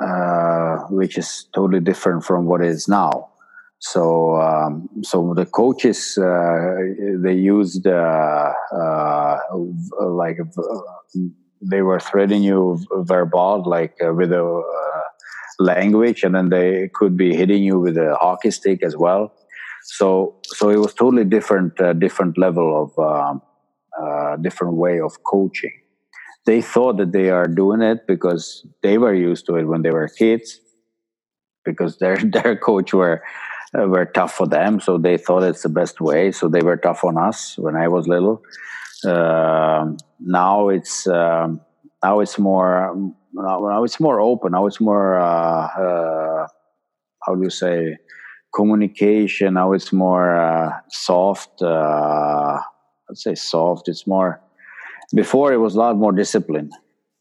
uh, 0.00 0.76
which 0.88 1.18
is 1.18 1.46
totally 1.54 1.80
different 1.80 2.24
from 2.24 2.46
what 2.46 2.62
it 2.62 2.68
is 2.68 2.88
now. 2.88 3.28
So, 3.78 4.36
um, 4.36 4.88
so 5.02 5.34
the 5.34 5.44
coaches 5.44 6.16
uh, 6.16 6.76
they 7.18 7.34
used 7.34 7.84
like 7.84 8.54
they 11.62 11.82
were 11.82 12.00
threatening 12.00 12.42
you 12.42 12.78
verbal, 12.92 13.62
like 13.64 13.96
uh, 14.04 14.12
with 14.12 14.32
a 14.32 14.42
uh, 14.44 15.00
language, 15.58 16.22
and 16.24 16.34
then 16.34 16.48
they 16.48 16.90
could 16.92 17.16
be 17.16 17.36
hitting 17.36 17.62
you 17.62 17.78
with 17.78 17.96
a 17.96 18.16
hockey 18.20 18.50
stick 18.50 18.82
as 18.82 18.96
well. 18.96 19.32
So, 19.84 20.36
so 20.44 20.70
it 20.70 20.76
was 20.76 20.94
totally 20.94 21.24
different, 21.24 21.80
uh, 21.80 21.92
different 21.92 22.38
level 22.38 22.82
of 22.82 22.98
um, 22.98 23.42
uh, 24.00 24.36
different 24.36 24.74
way 24.74 25.00
of 25.00 25.22
coaching. 25.24 25.72
They 26.46 26.60
thought 26.60 26.96
that 26.96 27.12
they 27.12 27.30
are 27.30 27.46
doing 27.46 27.82
it 27.82 28.06
because 28.06 28.66
they 28.82 28.98
were 28.98 29.14
used 29.14 29.46
to 29.46 29.56
it 29.56 29.64
when 29.64 29.82
they 29.82 29.90
were 29.90 30.08
kids, 30.08 30.60
because 31.64 31.98
their 31.98 32.16
their 32.36 32.56
coach 32.56 32.92
were 32.92 33.22
uh, 33.78 33.86
were 33.86 34.06
tough 34.06 34.34
for 34.34 34.46
them, 34.46 34.80
so 34.80 34.98
they 34.98 35.16
thought 35.16 35.44
it's 35.44 35.62
the 35.62 35.68
best 35.68 36.00
way. 36.00 36.32
So 36.32 36.48
they 36.48 36.62
were 36.62 36.76
tough 36.76 37.04
on 37.04 37.16
us 37.16 37.56
when 37.56 37.76
I 37.76 37.88
was 37.88 38.08
little 38.08 38.42
uh, 39.04 39.86
now 40.20 40.68
it's 40.68 41.06
um, 41.06 41.60
now 42.02 42.20
it's 42.20 42.38
more 42.38 42.94
now 43.32 43.84
it's 43.84 44.00
more 44.00 44.20
open. 44.20 44.52
Now 44.52 44.66
it's 44.66 44.80
more 44.80 45.18
uh, 45.18 45.66
uh, 45.66 46.46
how 47.24 47.34
do 47.34 47.42
you 47.42 47.50
say 47.50 47.96
communication. 48.54 49.54
Now 49.54 49.72
it's 49.72 49.92
more 49.92 50.36
uh, 50.36 50.70
soft. 50.88 51.62
Uh, 51.62 52.58
I'd 53.10 53.18
say 53.18 53.34
soft. 53.34 53.88
It's 53.88 54.06
more. 54.06 54.40
Before 55.14 55.52
it 55.52 55.58
was 55.58 55.74
a 55.74 55.78
lot 55.78 55.96
more 55.96 56.12
discipline. 56.12 56.70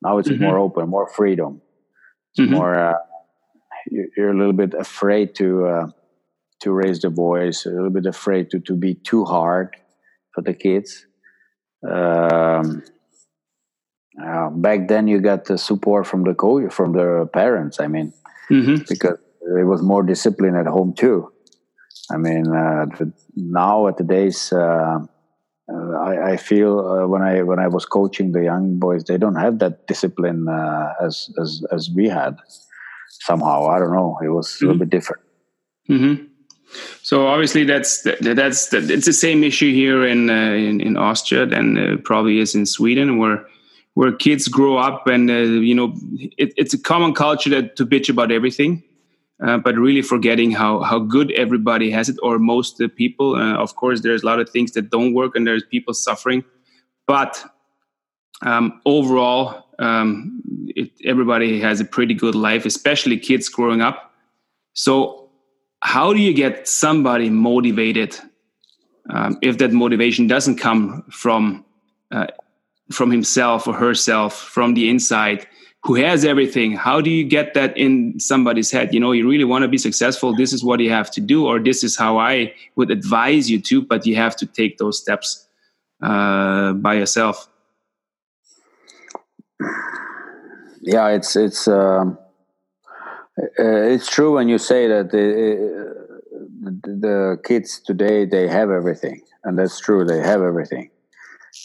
Now 0.01 0.17
it's 0.17 0.29
mm-hmm. 0.29 0.43
more 0.43 0.57
open, 0.57 0.89
more 0.89 1.07
freedom. 1.07 1.61
mm-hmm. 2.39 2.53
more 2.53 2.75
uh, 2.75 2.97
you're 3.89 4.31
a 4.31 4.37
little 4.37 4.53
bit 4.53 4.73
afraid 4.73 5.35
to 5.35 5.65
uh, 5.65 5.87
to 6.61 6.71
raise 6.71 7.01
the 7.01 7.09
voice, 7.09 7.65
a 7.65 7.69
little 7.69 7.89
bit 7.89 8.05
afraid 8.05 8.49
to 8.51 8.59
to 8.59 8.75
be 8.75 8.95
too 8.95 9.25
hard 9.25 9.75
for 10.33 10.41
the 10.41 10.53
kids. 10.53 11.05
Um, 11.87 12.83
uh, 14.23 14.49
back 14.49 14.87
then, 14.87 15.07
you 15.07 15.19
got 15.19 15.45
the 15.45 15.57
support 15.57 16.05
from 16.05 16.23
the 16.23 16.33
co- 16.33 16.69
from 16.69 16.93
the 16.93 17.29
parents. 17.33 17.79
I 17.79 17.87
mean, 17.87 18.13
mm-hmm. 18.49 18.83
because 18.87 19.17
it 19.57 19.65
was 19.65 19.81
more 19.81 20.03
discipline 20.03 20.55
at 20.55 20.67
home 20.67 20.93
too. 20.93 21.31
I 22.11 22.17
mean, 22.17 22.47
uh, 22.53 22.85
now 23.35 23.87
at 23.87 23.97
the 23.97 24.03
days 24.03 24.51
uh, 24.51 24.99
I, 25.69 26.31
I, 26.31 26.37
feel 26.37 26.79
uh, 26.79 27.07
when 27.07 27.21
I 27.21 27.41
when 27.43 27.59
I 27.59 27.67
was 27.67 27.85
coaching 27.85 28.31
the 28.31 28.43
young 28.43 28.79
boys, 28.79 29.05
they 29.05 29.17
don't 29.17 29.35
have 29.35 29.59
that 29.59 29.87
discipline 29.87 30.47
uh, 30.47 30.93
as 31.01 31.29
as 31.39 31.63
as 31.71 31.89
we 31.95 32.09
had. 32.09 32.35
Somehow, 33.21 33.67
I 33.67 33.79
don't 33.79 33.93
know. 33.93 34.17
It 34.23 34.29
was 34.29 34.47
mm-hmm. 34.47 34.65
a 34.65 34.67
little 34.67 34.73
mm-hmm. 34.75 34.89
bit 34.89 34.89
different. 34.89 35.23
Mm-hmm. 35.89 36.23
So 37.01 37.27
obviously, 37.27 37.63
that's 37.63 38.01
that's 38.01 38.69
that, 38.69 38.89
it's 38.89 39.05
the 39.05 39.13
same 39.13 39.43
issue 39.43 39.73
here 39.73 40.05
in 40.05 40.29
uh, 40.29 40.33
in, 40.33 40.81
in 40.81 40.97
Austria 40.97 41.45
than 41.45 42.01
probably 42.03 42.39
is 42.39 42.55
in 42.55 42.65
Sweden, 42.65 43.17
where 43.17 43.45
where 43.93 44.11
kids 44.11 44.47
grow 44.47 44.77
up 44.77 45.07
and 45.07 45.29
you 45.29 45.75
know 45.75 45.93
it, 46.37 46.53
it's 46.57 46.73
a 46.73 46.81
common 46.81 47.13
culture 47.13 47.49
that, 47.49 47.75
to 47.75 47.85
bitch 47.85 48.09
about 48.09 48.31
everything 48.31 48.83
uh, 49.41 49.57
but 49.57 49.75
really 49.75 50.01
forgetting 50.01 50.51
how 50.51 50.81
how 50.81 50.99
good 50.99 51.31
everybody 51.31 51.89
has 51.89 52.09
it 52.09 52.17
or 52.21 52.37
most 52.39 52.77
the 52.77 52.87
people. 52.87 53.35
Uh, 53.35 53.55
of 53.55 53.75
course, 53.75 54.01
there's 54.01 54.23
a 54.23 54.25
lot 54.25 54.39
of 54.39 54.49
things 54.49 54.71
that 54.73 54.89
don't 54.89 55.13
work 55.13 55.35
and 55.35 55.47
there's 55.47 55.63
people 55.63 55.93
suffering, 55.93 56.43
but 57.07 57.43
um, 58.43 58.81
overall, 58.85 59.65
um, 59.79 60.41
it, 60.67 60.91
everybody 61.05 61.59
has 61.59 61.79
a 61.79 61.85
pretty 61.85 62.13
good 62.13 62.35
life, 62.35 62.65
especially 62.65 63.17
kids 63.17 63.49
growing 63.49 63.81
up. 63.81 64.13
So, 64.73 65.20
how 65.83 66.13
do 66.13 66.19
you 66.19 66.33
get 66.33 66.67
somebody 66.67 67.29
motivated 67.29 68.17
um, 69.09 69.37
if 69.41 69.57
that 69.57 69.71
motivation 69.71 70.27
doesn't 70.27 70.57
come 70.57 71.03
from 71.11 71.65
uh, 72.11 72.27
from 72.91 73.11
himself 73.11 73.67
or 73.67 73.73
herself 73.73 74.37
from 74.37 74.73
the 74.73 74.89
inside? 74.89 75.47
who 75.83 75.95
has 75.95 76.23
everything 76.23 76.73
how 76.73 77.01
do 77.01 77.09
you 77.09 77.23
get 77.23 77.53
that 77.53 77.75
in 77.77 78.19
somebody's 78.19 78.71
head 78.71 78.93
you 78.93 78.99
know 78.99 79.11
you 79.11 79.27
really 79.27 79.43
want 79.43 79.63
to 79.63 79.67
be 79.67 79.77
successful 79.77 80.35
this 80.35 80.53
is 80.53 80.63
what 80.63 80.79
you 80.79 80.89
have 80.89 81.09
to 81.09 81.21
do 81.21 81.45
or 81.45 81.59
this 81.59 81.83
is 81.83 81.97
how 81.97 82.17
i 82.17 82.53
would 82.75 82.91
advise 82.91 83.49
you 83.49 83.59
to 83.59 83.81
but 83.81 84.05
you 84.05 84.15
have 84.15 84.35
to 84.35 84.45
take 84.45 84.77
those 84.77 84.99
steps 84.99 85.47
uh, 86.01 86.73
by 86.73 86.93
yourself 86.93 87.47
yeah 90.81 91.07
it's 91.07 91.35
it's 91.35 91.67
um, 91.67 92.17
uh, 93.59 93.93
it's 93.93 94.09
true 94.09 94.35
when 94.35 94.47
you 94.47 94.57
say 94.57 94.87
that 94.87 95.11
the, 95.11 95.25
the, 96.61 96.71
the 97.05 97.37
kids 97.43 97.79
today 97.79 98.25
they 98.25 98.47
have 98.47 98.69
everything 98.69 99.21
and 99.43 99.57
that's 99.57 99.79
true 99.79 100.05
they 100.05 100.19
have 100.19 100.41
everything 100.41 100.89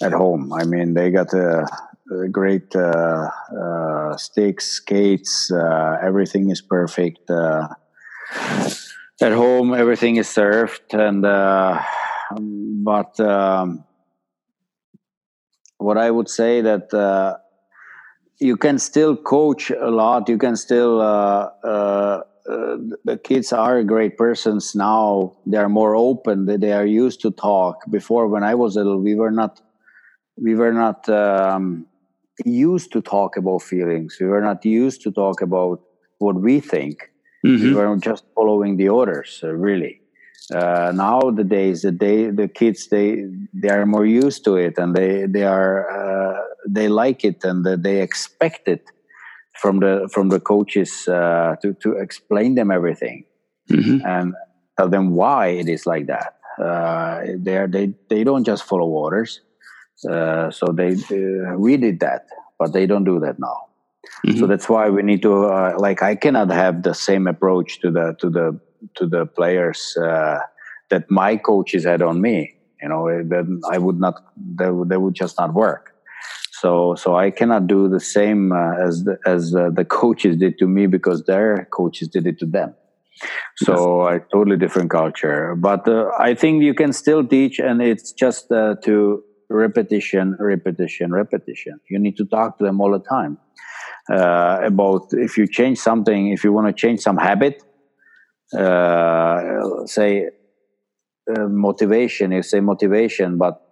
at 0.03 0.13
home 0.13 0.53
i 0.53 0.65
mean 0.65 0.95
they 0.95 1.11
got 1.11 1.33
a 1.33 1.67
uh, 2.09 2.27
great 2.31 2.77
uh, 2.77 3.29
uh, 3.61 4.17
sticks, 4.17 4.67
skates. 4.67 5.51
everything 5.51 6.51
is 6.51 6.61
perfect. 6.61 7.29
at 7.29 7.69
home, 9.21 9.75
everything 9.75 10.15
is 10.15 10.29
served, 10.29 10.95
and 10.95 11.23
but 12.85 13.19
um, 13.19 13.83
what 15.79 15.99
I 15.99 16.09
would 16.09 16.29
say 16.29 16.61
that 16.61 17.41
you 18.39 18.57
can 18.57 18.79
still 18.79 19.17
coach 19.17 19.71
a 19.71 19.91
lot. 19.91 20.29
You 20.29 20.39
can 20.39 20.57
still 20.57 21.01
uh, 21.01 21.51
uh, 21.65 22.23
uh, 22.49 22.77
the 23.05 23.19
kids 23.23 23.53
are 23.53 23.83
great 23.83 24.17
persons 24.17 24.75
now. 24.75 25.37
They 25.47 25.57
are 25.57 25.69
more 25.69 25.97
open. 25.97 26.47
They, 26.47 26.73
are 26.73 26.87
used 26.87 27.21
to 27.23 27.31
talk. 27.31 27.79
Before, 27.91 28.29
when 28.29 28.45
I 28.45 28.55
was 28.55 28.77
little, 28.77 29.01
we 29.01 29.15
were 29.15 29.31
not 29.31 29.61
we 30.37 30.55
were 30.55 30.73
not 30.73 31.09
um, 31.09 31.87
used 32.45 32.93
to 32.93 33.01
talk 33.01 33.37
about 33.37 33.63
feelings. 33.63 34.19
We 34.21 34.27
were 34.27 34.43
not 34.43 34.65
used 34.65 35.01
to 35.03 35.11
talk 35.11 35.41
about 35.41 35.81
what 36.19 36.37
we 36.37 36.61
think. 36.61 37.11
Mm-hmm. 37.45 37.65
We 37.65 37.75
were 37.75 37.97
just 37.97 38.25
following 38.35 38.77
the 38.77 38.91
orders, 38.91 39.41
uh, 39.43 39.53
really. 39.53 40.01
Uh, 40.55 40.93
nowadays, 40.95 41.83
the 41.83 41.91
day 41.91 42.31
the 42.31 42.47
kids 42.47 42.89
they 42.89 43.25
they 43.53 43.71
are 43.71 43.87
more 43.87 44.07
used 44.07 44.45
to 44.45 44.57
it, 44.57 44.79
and 44.79 44.95
they 44.95 45.27
they 45.27 45.43
are 45.43 45.91
uh, 45.91 46.41
they 46.69 46.89
like 46.89 47.25
it, 47.25 47.45
and 47.45 47.65
they 47.65 48.01
expect 48.01 48.69
it 48.69 48.85
from 49.55 49.81
the 49.81 50.09
from 50.13 50.29
the 50.29 50.41
coaches 50.41 51.09
uh, 51.09 51.57
to 51.63 51.75
to 51.83 51.93
explain 51.93 52.55
them 52.55 52.71
everything 52.71 53.25
mm-hmm. 53.71 54.05
and 54.07 54.35
tell 54.77 54.89
them 54.89 55.11
why 55.15 55.49
it 55.49 55.69
is 55.69 55.87
like 55.87 56.07
that. 56.07 56.35
Uh, 56.63 57.23
they 57.39 57.57
are, 57.57 57.69
they 57.69 57.95
they 58.09 58.25
don't 58.25 58.45
just 58.45 58.65
follow 58.65 58.87
orders 58.87 59.41
uh, 60.05 60.51
so 60.51 60.67
they 60.73 60.93
uh, 60.93 61.57
we 61.57 61.77
did 61.77 62.01
that, 62.01 62.27
but 62.59 62.73
they 62.73 62.87
don't 62.87 63.05
do 63.05 63.19
that 63.21 63.39
now. 63.39 63.69
Mm-hmm. 64.27 64.39
So 64.39 64.47
that's 64.47 64.69
why 64.69 64.91
we 64.91 65.03
need 65.03 65.23
to 65.23 65.47
uh, 65.47 65.75
like 65.79 66.03
I 66.03 66.15
cannot 66.15 66.51
have 66.51 66.83
the 66.83 66.95
same 66.95 67.27
approach 67.27 67.81
to 67.81 67.91
the 67.91 68.15
to 68.21 68.29
the 68.29 68.61
to 68.97 69.07
the 69.07 69.27
players 69.27 69.97
uh, 69.97 70.41
that 70.91 71.11
my 71.11 71.37
coaches 71.37 71.85
had 71.85 72.03
on 72.03 72.21
me. 72.21 72.55
You 72.83 72.91
know, 72.91 73.23
then 73.25 73.63
I 73.71 73.79
would 73.79 73.99
not 73.99 74.23
they 74.37 74.71
would, 74.71 74.91
they 74.91 74.99
would 74.99 75.15
just 75.15 75.39
not 75.39 75.55
work. 75.55 75.95
So 76.61 76.95
so 76.97 77.17
I 77.17 77.31
cannot 77.31 77.67
do 77.67 77.89
the 77.89 78.01
same 78.01 78.53
uh, 78.53 78.87
as 78.87 79.05
the, 79.05 79.19
as 79.27 79.51
the 79.51 79.87
coaches 79.89 80.37
did 80.37 80.59
to 80.59 80.67
me 80.67 80.87
because 80.87 81.25
their 81.25 81.67
coaches 81.73 82.09
did 82.09 82.27
it 82.27 82.39
to 82.41 82.47
them. 82.47 82.75
So 83.57 84.09
yes. 84.11 84.21
a 84.21 84.33
totally 84.33 84.57
different 84.57 84.91
culture, 84.91 85.55
but 85.57 85.89
I 86.19 86.35
think 86.35 86.63
you 86.63 86.75
can 86.75 86.93
still 86.93 87.27
teach, 87.27 87.59
and 87.59 87.81
it's 87.81 88.13
just 88.13 88.49
to 88.51 89.23
repetition, 89.49 90.37
repetition, 90.39 91.13
repetition. 91.13 91.81
You 91.89 91.99
need 91.99 92.17
to 92.19 92.25
talk 92.25 92.59
to 92.59 92.65
them 92.65 92.81
all 92.81 92.93
the 92.93 93.05
time 93.05 93.39
uh, 94.11 94.61
about 94.65 95.09
if 95.13 95.37
you 95.37 95.47
change 95.47 95.79
something, 95.79 96.33
if 96.33 96.45
you 96.45 96.53
want 96.53 96.67
to 96.69 96.73
change 96.73 97.01
some 97.01 97.17
habit, 97.17 97.63
uh, 98.57 99.87
say 99.87 100.29
uh, 101.35 101.49
motivation, 101.49 102.33
you 102.33 102.43
say 102.43 102.61
motivation, 102.61 103.39
but 103.39 103.66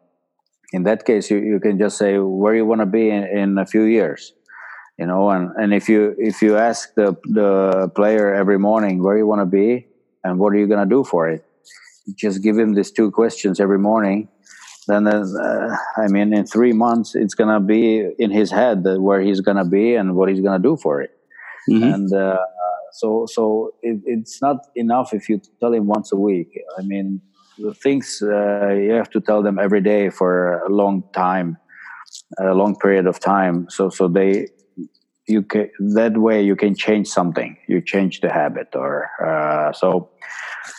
in 0.74 0.82
that 0.88 1.00
case, 1.04 1.30
you, 1.30 1.38
you 1.38 1.58
can 1.60 1.78
just 1.78 1.96
say 2.02 2.18
where 2.18 2.54
you 2.54 2.64
want 2.70 2.80
to 2.80 2.90
be 2.98 3.04
in, 3.16 3.22
in 3.40 3.58
a 3.58 3.66
few 3.66 3.84
years 3.98 4.32
you 4.98 5.06
know 5.10 5.30
and, 5.30 5.50
and 5.60 5.74
if 5.74 5.88
you 5.88 6.14
if 6.18 6.40
you 6.40 6.56
ask 6.56 6.94
the 6.94 7.08
the 7.40 7.90
player 7.96 8.32
every 8.32 8.60
morning 8.68 9.02
where 9.02 9.16
you 9.20 9.26
want 9.26 9.40
to 9.40 9.50
be 9.62 9.86
and 10.22 10.38
what 10.38 10.52
are 10.52 10.60
you 10.62 10.68
going 10.68 10.84
to 10.88 10.94
do 10.98 11.02
for 11.02 11.28
it 11.28 11.44
just 12.24 12.42
give 12.44 12.56
him 12.56 12.74
these 12.74 12.92
two 12.92 13.10
questions 13.10 13.58
every 13.58 13.80
morning 13.90 14.28
then 14.86 15.06
uh, 15.06 15.76
I 15.96 16.08
mean, 16.08 16.34
in 16.34 16.46
three 16.46 16.72
months, 16.72 17.14
it's 17.14 17.34
gonna 17.34 17.60
be 17.60 18.06
in 18.18 18.30
his 18.30 18.50
head 18.50 18.84
where 18.84 19.20
he's 19.20 19.40
gonna 19.40 19.64
be 19.64 19.94
and 19.94 20.14
what 20.14 20.28
he's 20.28 20.40
gonna 20.40 20.62
do 20.62 20.76
for 20.76 21.00
it. 21.02 21.10
Mm-hmm. 21.70 21.82
And 21.82 22.12
uh, 22.12 22.38
so, 22.92 23.26
so 23.30 23.74
it, 23.82 24.00
it's 24.04 24.42
not 24.42 24.66
enough 24.76 25.14
if 25.14 25.28
you 25.28 25.40
tell 25.60 25.72
him 25.72 25.86
once 25.86 26.12
a 26.12 26.16
week. 26.16 26.60
I 26.78 26.82
mean, 26.82 27.22
things 27.82 28.22
uh, 28.22 28.68
you 28.74 28.92
have 28.92 29.10
to 29.10 29.20
tell 29.20 29.42
them 29.42 29.58
every 29.58 29.80
day 29.80 30.10
for 30.10 30.58
a 30.60 30.70
long 30.70 31.04
time, 31.12 31.56
a 32.38 32.54
long 32.54 32.76
period 32.76 33.06
of 33.06 33.20
time. 33.20 33.68
So, 33.70 33.88
so 33.88 34.08
they 34.08 34.48
you 35.26 35.42
can 35.42 35.70
that 35.94 36.18
way 36.18 36.42
you 36.42 36.56
can 36.56 36.74
change 36.74 37.08
something. 37.08 37.56
You 37.68 37.80
change 37.80 38.20
the 38.20 38.30
habit, 38.32 38.68
or 38.74 39.10
uh, 39.24 39.72
so 39.72 40.10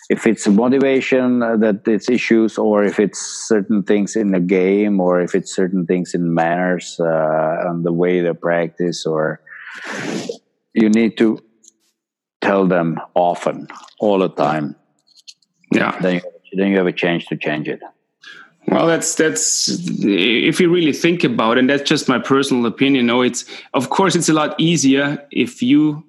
if 0.09 0.27
it's 0.27 0.47
motivation 0.47 1.41
uh, 1.41 1.57
that 1.57 1.87
it's 1.87 2.09
issues 2.09 2.57
or 2.57 2.83
if 2.83 2.99
it's 2.99 3.19
certain 3.47 3.83
things 3.83 4.15
in 4.15 4.31
the 4.31 4.39
game 4.39 4.99
or 4.99 5.21
if 5.21 5.33
it's 5.33 5.53
certain 5.53 5.85
things 5.85 6.13
in 6.13 6.33
manners 6.33 6.99
uh, 6.99 7.57
and 7.65 7.83
the 7.83 7.91
way 7.91 8.21
they 8.21 8.33
practice 8.33 9.05
or 9.05 9.41
you 10.73 10.89
need 10.89 11.17
to 11.17 11.39
tell 12.41 12.67
them 12.67 12.99
often 13.15 13.67
all 13.99 14.19
the 14.19 14.29
time 14.29 14.75
yeah 15.71 15.97
then 16.01 16.15
you, 16.15 16.21
then 16.55 16.69
you 16.69 16.77
have 16.77 16.87
a 16.87 16.93
chance 16.93 17.25
to 17.27 17.35
change 17.35 17.67
it. 17.67 17.81
Well 18.67 18.87
that's 18.87 19.13
that's 19.15 19.69
if 19.99 20.59
you 20.59 20.71
really 20.71 20.93
think 20.93 21.23
about 21.23 21.57
it 21.57 21.59
and 21.59 21.69
that's 21.69 21.87
just 21.87 22.09
my 22.09 22.17
personal 22.17 22.65
opinion 22.65 23.05
no 23.05 23.21
it's 23.21 23.45
of 23.75 23.91
course 23.91 24.15
it's 24.15 24.27
a 24.27 24.33
lot 24.33 24.55
easier 24.57 25.23
if 25.31 25.61
you 25.61 26.03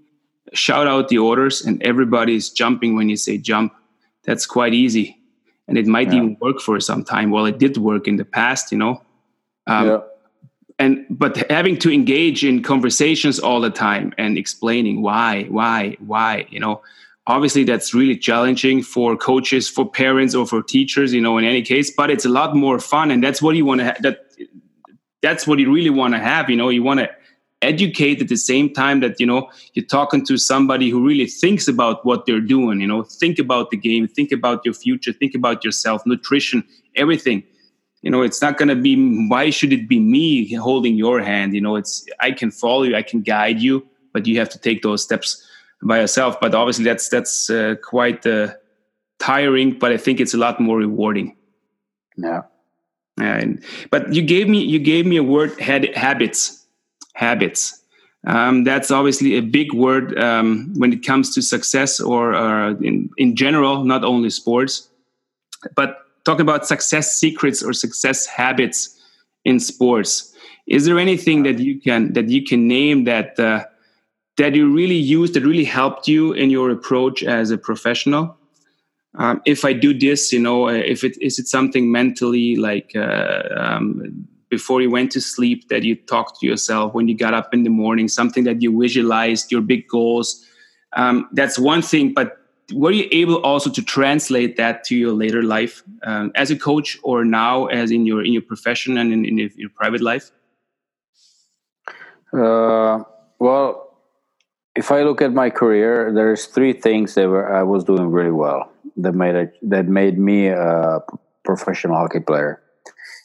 shout 0.54 0.86
out 0.86 1.08
the 1.08 1.18
orders 1.18 1.62
and 1.62 1.82
everybody 1.82 2.34
is 2.34 2.48
jumping 2.50 2.96
when 2.96 3.08
you 3.08 3.16
say 3.16 3.36
jump. 3.36 3.74
That's 4.24 4.46
quite 4.46 4.72
easy. 4.72 5.18
And 5.68 5.76
it 5.76 5.86
might 5.86 6.08
yeah. 6.08 6.16
even 6.16 6.36
work 6.40 6.60
for 6.60 6.80
some 6.80 7.04
time. 7.04 7.30
Well 7.30 7.44
it 7.44 7.58
did 7.58 7.76
work 7.76 8.08
in 8.08 8.16
the 8.16 8.24
past 8.24 8.72
you 8.72 8.78
know? 8.78 9.02
Um, 9.66 9.86
yeah. 9.88 10.00
and 10.78 11.04
but 11.10 11.50
having 11.50 11.76
to 11.78 11.92
engage 11.92 12.42
in 12.42 12.62
conversations 12.62 13.38
all 13.38 13.60
the 13.60 13.70
time 13.70 14.14
and 14.16 14.38
explaining 14.38 15.02
why 15.02 15.44
why 15.44 15.96
why 15.98 16.46
you 16.48 16.60
know 16.60 16.80
obviously 17.26 17.64
that's 17.64 17.92
really 17.92 18.16
challenging 18.16 18.82
for 18.82 19.16
coaches 19.16 19.68
for 19.68 19.88
parents 19.88 20.34
or 20.34 20.46
for 20.46 20.62
teachers 20.62 21.12
you 21.12 21.20
know 21.20 21.38
in 21.38 21.44
any 21.44 21.62
case 21.62 21.90
but 21.90 22.10
it's 22.10 22.24
a 22.24 22.28
lot 22.28 22.54
more 22.54 22.78
fun 22.78 23.10
and 23.10 23.22
that's 23.22 23.42
what 23.42 23.56
you 23.56 23.64
want 23.64 23.80
to 23.80 23.86
ha- 23.86 23.96
that 24.00 24.26
that's 25.22 25.46
what 25.46 25.58
you 25.58 25.72
really 25.72 25.90
want 25.90 26.14
to 26.14 26.20
have 26.20 26.48
you 26.48 26.56
know? 26.56 26.68
You 26.68 26.82
want 26.82 27.00
to 27.00 27.10
educate 27.62 28.20
at 28.20 28.28
the 28.28 28.36
same 28.36 28.72
time 28.72 29.00
that 29.00 29.18
you 29.18 29.26
know 29.26 29.50
you're 29.72 29.84
talking 29.84 30.24
to 30.26 30.36
somebody 30.36 30.90
who 30.90 31.04
really 31.04 31.26
thinks 31.26 31.66
about 31.66 32.04
what 32.04 32.26
they're 32.26 32.40
doing 32.40 32.80
you 32.80 32.86
know? 32.86 33.02
Think 33.02 33.38
about 33.38 33.70
the 33.70 33.76
game 33.76 34.06
think 34.06 34.30
about 34.30 34.64
your 34.64 34.74
future 34.74 35.12
think 35.12 35.34
about 35.34 35.64
yourself 35.64 36.02
nutrition 36.06 36.64
everything. 36.94 37.42
You 38.02 38.10
know 38.10 38.22
it's 38.22 38.40
not 38.40 38.56
going 38.56 38.68
to 38.68 38.76
be 38.76 39.26
why 39.28 39.50
should 39.50 39.72
it 39.72 39.88
be 39.88 39.98
me 39.98 40.54
holding 40.54 40.96
your 40.96 41.20
hand 41.22 41.54
you 41.54 41.60
know? 41.60 41.76
It's 41.76 42.06
i 42.20 42.30
can 42.30 42.50
follow 42.50 42.84
you 42.84 42.94
i 42.94 43.02
can 43.02 43.22
guide 43.22 43.60
you 43.60 43.86
but 44.12 44.26
you 44.26 44.38
have 44.38 44.50
to 44.50 44.58
take 44.58 44.82
those 44.82 45.02
steps 45.02 45.45
by 45.82 46.00
yourself 46.00 46.38
but 46.40 46.54
obviously 46.54 46.84
that's 46.84 47.08
that's 47.08 47.50
uh, 47.50 47.74
quite 47.82 48.26
uh, 48.26 48.52
tiring 49.18 49.78
but 49.78 49.92
i 49.92 49.96
think 49.96 50.20
it's 50.20 50.34
a 50.34 50.38
lot 50.38 50.60
more 50.60 50.78
rewarding. 50.78 51.36
Yeah. 52.16 52.42
And, 53.18 53.62
but 53.90 54.12
you 54.12 54.22
gave 54.22 54.48
me 54.48 54.62
you 54.62 54.78
gave 54.78 55.06
me 55.06 55.16
a 55.16 55.22
word 55.22 55.58
had 55.58 55.94
habits. 55.96 56.66
Habits. 57.14 57.82
Um, 58.26 58.64
that's 58.64 58.90
obviously 58.90 59.36
a 59.36 59.40
big 59.40 59.72
word 59.72 60.18
um, 60.18 60.74
when 60.76 60.92
it 60.92 61.06
comes 61.06 61.34
to 61.34 61.42
success 61.42 62.00
or 62.00 62.34
uh, 62.34 62.74
in, 62.80 63.08
in 63.16 63.36
general 63.36 63.84
not 63.84 64.04
only 64.04 64.30
sports. 64.30 64.88
But 65.74 65.98
talking 66.24 66.42
about 66.42 66.66
success 66.66 67.14
secrets 67.14 67.62
or 67.62 67.72
success 67.72 68.26
habits 68.26 69.00
in 69.44 69.60
sports. 69.60 70.34
Is 70.66 70.84
there 70.84 70.98
anything 70.98 71.44
that 71.44 71.58
you 71.58 71.80
can 71.80 72.12
that 72.14 72.28
you 72.28 72.44
can 72.44 72.66
name 72.66 73.04
that 73.04 73.38
uh, 73.38 73.64
that 74.36 74.54
you 74.54 74.72
really 74.72 74.96
used 74.96 75.34
that 75.34 75.44
really 75.44 75.64
helped 75.64 76.08
you 76.08 76.32
in 76.32 76.50
your 76.50 76.70
approach 76.70 77.22
as 77.22 77.50
a 77.50 77.58
professional. 77.58 78.36
Um, 79.18 79.40
if 79.46 79.64
i 79.64 79.72
do 79.72 79.98
this 79.98 80.30
you 80.30 80.38
know 80.38 80.68
uh, 80.68 80.72
if 80.72 81.02
it 81.02 81.16
is 81.22 81.38
it 81.38 81.48
something 81.48 81.90
mentally 81.90 82.54
like 82.56 82.92
uh, 82.94 83.44
um, 83.56 84.28
before 84.50 84.82
you 84.82 84.90
went 84.90 85.10
to 85.12 85.22
sleep 85.22 85.70
that 85.70 85.84
you 85.84 85.96
talked 85.96 86.40
to 86.40 86.46
yourself 86.46 86.92
when 86.92 87.08
you 87.08 87.16
got 87.16 87.32
up 87.32 87.54
in 87.54 87.62
the 87.62 87.70
morning 87.70 88.08
something 88.08 88.44
that 88.44 88.60
you 88.60 88.78
visualized 88.78 89.50
your 89.50 89.62
big 89.62 89.88
goals? 89.88 90.44
Um, 90.92 91.28
that's 91.32 91.58
one 91.58 91.80
thing 91.80 92.12
but 92.12 92.36
were 92.74 92.90
you 92.90 93.08
able 93.10 93.36
also 93.42 93.70
to 93.70 93.82
translate 93.82 94.56
that 94.56 94.84
to 94.84 94.96
your 94.96 95.12
later 95.12 95.42
life 95.42 95.82
um, 96.02 96.30
as 96.34 96.50
a 96.50 96.56
coach 96.56 96.98
or 97.02 97.24
now 97.24 97.66
as 97.66 97.90
in 97.90 98.04
your 98.04 98.22
in 98.22 98.34
your 98.34 98.42
profession 98.42 98.98
and 98.98 99.14
in, 99.14 99.24
in 99.24 99.50
your 99.56 99.70
private 99.70 100.02
life? 100.02 100.30
Uh, 102.34 103.02
well 103.38 103.85
if 104.76 104.90
i 104.90 105.02
look 105.02 105.20
at 105.22 105.32
my 105.32 105.50
career 105.50 106.12
there's 106.14 106.46
three 106.46 106.72
things 106.72 107.14
that 107.14 107.28
were, 107.28 107.54
i 107.54 107.62
was 107.62 107.84
doing 107.84 108.10
really 108.10 108.30
well 108.30 108.70
that 108.96 109.12
made 109.12 109.34
it 109.34 109.54
that 109.62 109.86
made 109.86 110.18
me 110.18 110.48
a 110.48 111.00
professional 111.44 111.96
hockey 111.96 112.20
player 112.20 112.62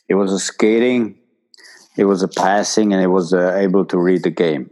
it 0.10 0.16
was 0.16 0.32
a 0.32 0.40
skating 0.40 1.18
it 1.98 2.06
was 2.06 2.24
a 2.24 2.28
passing 2.28 2.94
and 2.94 3.02
it 3.02 3.08
was 3.08 3.34
uh, 3.34 3.56
able 3.56 3.86
to 3.86 3.98
read 3.98 4.24
the 4.24 4.30
game 4.30 4.70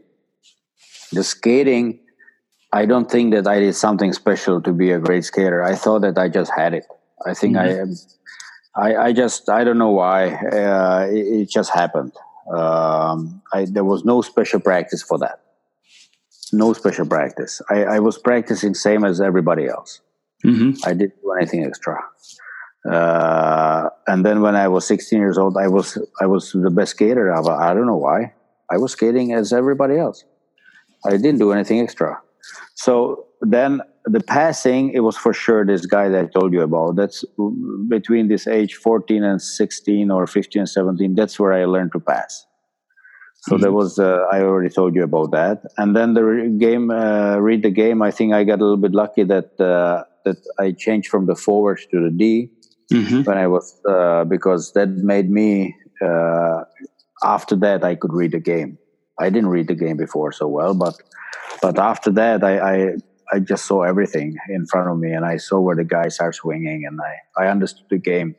the 1.12 1.24
skating 1.24 2.00
I 2.72 2.86
don't 2.86 3.10
think 3.10 3.34
that 3.34 3.48
I 3.48 3.60
did 3.60 3.76
something 3.76 4.14
special 4.14 4.62
to 4.62 4.72
be 4.72 4.92
a 4.92 5.00
great 5.00 5.26
skater. 5.26 5.64
I 5.64 5.76
thought 5.76 6.02
that 6.02 6.18
I 6.18 6.30
just 6.30 6.52
had 6.56 6.74
it. 6.74 6.86
I 7.26 7.34
think 7.34 7.56
mm-hmm. 7.56 7.94
I, 8.80 8.90
I, 8.90 9.06
I 9.08 9.14
just, 9.14 9.50
I 9.50 9.64
don't 9.64 9.80
know 9.80 9.90
why. 9.90 10.28
Uh, 10.28 11.08
it, 11.10 11.42
it, 11.42 11.50
just 11.50 11.72
happened. 11.74 12.14
Um, 12.56 13.42
I, 13.52 13.66
there 13.66 13.84
was 13.84 14.06
no 14.06 14.22
special 14.22 14.60
practice 14.60 15.02
for 15.02 15.18
that. 15.20 15.42
No 16.54 16.74
special 16.74 17.06
practice. 17.06 17.62
I, 17.70 17.84
I 17.84 18.00
was 18.00 18.18
practicing 18.18 18.74
same 18.74 19.04
as 19.06 19.22
everybody 19.22 19.68
else. 19.68 20.02
Mm-hmm. 20.46 20.88
I 20.88 20.94
didn't 20.94 21.22
do 21.22 21.32
anything 21.40 21.66
extra. 21.66 22.02
Uh, 22.90 23.90
and 24.08 24.26
then 24.26 24.42
when 24.42 24.56
I 24.56 24.68
was 24.68 24.88
16 24.88 25.20
years 25.20 25.38
old, 25.38 25.58
I 25.58 25.68
was 25.68 25.98
I 26.22 26.26
was 26.26 26.52
the 26.54 26.72
best 26.72 26.92
skater. 26.92 27.34
I, 27.34 27.40
I 27.40 27.74
don't 27.74 27.86
know 27.86 27.98
why. 27.98 28.34
I 28.72 28.78
was 28.78 28.94
skating 28.94 29.34
as 29.34 29.52
everybody 29.52 29.98
else. 29.98 30.24
I 31.06 31.12
didn't 31.12 31.40
do 31.40 31.52
anything 31.52 31.80
extra. 31.82 32.22
So 32.76 33.28
then 33.42 33.82
the 34.06 34.22
passing, 34.22 34.92
it 34.94 35.02
was 35.02 35.18
for 35.18 35.34
sure 35.34 35.66
this 35.66 35.86
guy 35.86 36.10
that 36.10 36.26
I 36.26 36.28
told 36.28 36.54
you 36.54 36.62
about. 36.62 36.96
That's 36.96 37.24
between 37.88 38.28
this 38.28 38.48
age 38.48 38.76
14 38.76 39.24
and 39.24 39.42
16 39.42 40.12
or 40.12 40.28
15 40.28 40.62
and 40.62 40.70
17. 40.70 41.16
That's 41.16 41.40
where 41.40 41.54
I 41.54 41.66
learned 41.66 41.92
to 41.94 42.00
pass. 42.00 42.46
So 43.42 43.54
mm-hmm. 43.54 43.62
there 43.62 43.72
was, 43.72 44.00
uh, 44.00 44.26
I 44.32 44.42
already 44.42 44.70
told 44.70 44.96
you 44.96 45.04
about 45.04 45.32
that. 45.32 45.62
And 45.78 45.96
then 45.96 46.14
the 46.14 46.56
game, 46.60 46.92
uh, 46.92 47.38
read 47.38 47.64
the 47.64 47.70
game. 47.70 48.02
I 48.02 48.12
think 48.12 48.34
I 48.34 48.44
got 48.44 48.60
a 48.60 48.64
little 48.64 48.78
bit 48.78 48.92
lucky 48.92 49.24
that 49.24 49.60
uh, 49.60 50.04
that 50.26 50.38
I 50.60 50.72
changed 50.74 51.10
from 51.10 51.26
the 51.26 51.36
forward 51.36 51.80
to 51.92 52.04
the 52.04 52.10
D 52.10 52.52
mm-hmm. 52.92 53.22
when 53.24 53.38
I 53.38 53.48
was 53.48 53.80
uh, 53.88 54.26
because 54.26 54.74
that 54.74 54.90
made 54.90 55.30
me. 55.30 55.76
Uh, 56.02 56.64
after 57.24 57.56
that, 57.58 57.84
I 57.84 57.96
could 57.96 58.14
read 58.14 58.32
the 58.32 58.40
game. 58.40 58.78
I 59.20 59.30
didn't 59.30 59.50
read 59.50 59.68
the 59.68 59.76
game 59.76 59.98
before 59.98 60.32
so 60.32 60.48
well, 60.48 60.74
but 60.74 60.96
but 61.62 61.78
after 61.78 62.12
that, 62.12 62.44
I, 62.44 62.60
I, 62.60 62.90
I 63.34 63.40
just 63.40 63.66
saw 63.66 63.84
everything 63.84 64.38
in 64.50 64.66
front 64.66 64.90
of 64.90 64.98
me, 64.98 65.12
and 65.12 65.26
I 65.26 65.38
saw 65.38 65.60
where 65.60 65.76
the 65.76 65.84
guys 65.84 66.20
are 66.20 66.32
swinging, 66.32 66.86
and 66.86 67.00
I 67.02 67.44
I 67.44 67.48
understood 67.48 67.88
the 67.90 67.98
game. 67.98 68.36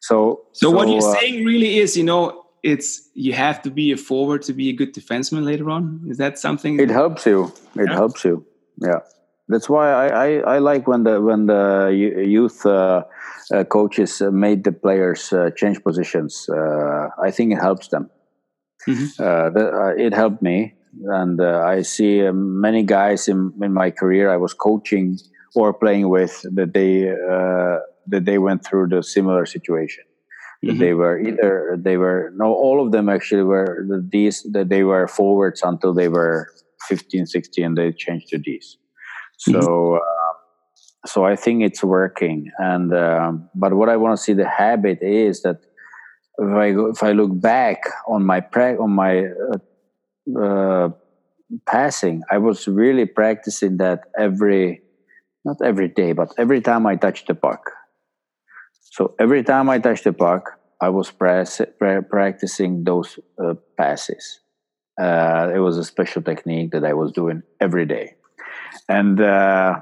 So 0.00 0.42
so, 0.52 0.70
so 0.70 0.76
what 0.76 0.88
you're 0.88 0.98
uh, 0.98 1.18
saying 1.18 1.44
really 1.44 1.78
is, 1.78 1.96
you 1.96 2.04
know, 2.04 2.44
it's 2.62 3.08
you 3.14 3.32
have 3.32 3.62
to 3.62 3.70
be 3.70 3.92
a 3.92 3.96
forward 3.96 4.42
to 4.42 4.52
be 4.52 4.68
a 4.70 4.72
good 4.72 4.94
defenseman 4.94 5.44
later 5.44 5.70
on. 5.70 6.04
Is 6.08 6.18
that 6.18 6.38
something? 6.38 6.80
It 6.80 6.90
helps 6.90 7.26
you. 7.26 7.52
It 7.76 7.88
yeah. 7.88 7.94
helps 7.94 8.24
you. 8.24 8.44
Yeah. 8.78 9.00
That's 9.48 9.68
why 9.68 9.90
I, 9.90 10.06
I, 10.06 10.28
I, 10.56 10.58
like 10.58 10.86
when 10.86 11.04
the 11.04 11.22
when 11.22 11.46
the 11.46 11.88
youth 11.90 12.66
uh, 12.66 13.04
uh, 13.50 13.64
coaches 13.64 14.20
made 14.20 14.64
the 14.64 14.72
players 14.72 15.32
uh, 15.32 15.50
change 15.56 15.82
positions. 15.82 16.48
Uh, 16.50 17.08
I 17.22 17.30
think 17.30 17.52
it 17.52 17.56
helps 17.56 17.88
them. 17.88 18.10
Mm-hmm. 18.86 19.22
Uh, 19.22 19.60
uh, 19.60 19.94
it 19.96 20.12
helped 20.12 20.42
me, 20.42 20.74
and 21.04 21.40
uh, 21.40 21.62
I 21.64 21.80
see 21.80 22.30
many 22.30 22.82
guys 22.82 23.26
in, 23.26 23.52
in 23.62 23.72
my 23.72 23.90
career 23.90 24.30
I 24.30 24.36
was 24.36 24.52
coaching 24.52 25.18
or 25.54 25.72
playing 25.72 26.08
with 26.10 26.44
that 26.54 26.74
they 26.74 27.08
uh, 27.08 27.78
that 28.06 28.24
they 28.24 28.38
went 28.38 28.64
through 28.64 28.88
the 28.88 29.02
similar 29.02 29.46
situation. 29.46 30.04
Mm-hmm. 30.64 30.78
They 30.78 30.94
were 30.94 31.20
either 31.20 31.78
they 31.78 31.96
were 31.96 32.32
no 32.36 32.46
all 32.46 32.84
of 32.84 32.90
them 32.90 33.08
actually 33.08 33.42
were 33.42 33.86
the 33.88 34.00
D's 34.02 34.42
that 34.52 34.68
they 34.68 34.82
were 34.82 35.06
forwards 35.06 35.62
until 35.62 35.94
they 35.94 36.08
were 36.08 36.48
15, 36.88 37.26
16 37.26 37.64
and 37.64 37.78
they 37.78 37.92
changed 37.92 38.28
to 38.28 38.38
D's. 38.38 38.76
So 39.38 39.52
mm-hmm. 39.52 39.94
Uh, 39.94 40.28
so 41.06 41.24
I 41.24 41.36
think 41.36 41.62
it's 41.62 41.82
working. 41.82 42.50
And 42.58 42.94
um, 42.94 43.48
but 43.54 43.74
what 43.74 43.88
I 43.88 43.96
want 43.96 44.16
to 44.16 44.22
see 44.22 44.32
the 44.32 44.48
habit 44.48 44.98
is 45.02 45.42
that 45.42 45.60
if 46.38 46.54
I 46.54 46.72
go, 46.72 46.86
if 46.90 47.02
I 47.02 47.12
look 47.12 47.40
back 47.40 47.82
on 48.06 48.24
my 48.24 48.40
pra- 48.40 48.80
on 48.80 48.90
my 48.90 49.24
uh, 49.26 50.40
uh, 50.40 50.88
passing, 51.66 52.22
I 52.30 52.38
was 52.38 52.68
really 52.68 53.06
practicing 53.06 53.78
that 53.78 54.04
every, 54.18 54.82
not 55.44 55.56
every 55.64 55.88
day, 55.88 56.12
but 56.12 56.32
every 56.38 56.60
time 56.60 56.86
I 56.86 56.96
touched 56.96 57.26
the 57.28 57.34
puck. 57.34 57.70
So 58.98 59.14
every 59.20 59.44
time 59.44 59.70
I 59.70 59.78
touched 59.78 60.02
the 60.02 60.12
puck, 60.12 60.58
I 60.80 60.88
was 60.88 61.08
press, 61.08 61.60
pra- 61.78 62.02
practicing 62.02 62.82
those 62.82 63.16
uh, 63.40 63.54
passes. 63.76 64.40
Uh, 65.00 65.52
it 65.54 65.60
was 65.60 65.78
a 65.78 65.84
special 65.84 66.20
technique 66.20 66.72
that 66.72 66.84
I 66.84 66.94
was 66.94 67.12
doing 67.12 67.44
every 67.60 67.86
day. 67.86 68.16
And 68.88 69.20
uh, 69.20 69.78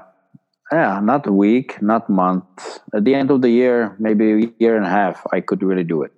yeah, 0.71 0.99
not 1.01 1.25
a 1.25 1.31
week, 1.31 1.81
not 1.81 2.07
month. 2.11 2.45
At 2.93 3.05
the 3.05 3.15
end 3.15 3.31
of 3.31 3.41
the 3.41 3.49
year, 3.49 3.95
maybe 3.97 4.25
a 4.33 4.53
year 4.59 4.77
and 4.77 4.85
a 4.85 4.89
half, 4.89 5.25
I 5.33 5.41
could 5.41 5.63
really 5.63 5.83
do 5.83 6.03
it. 6.03 6.11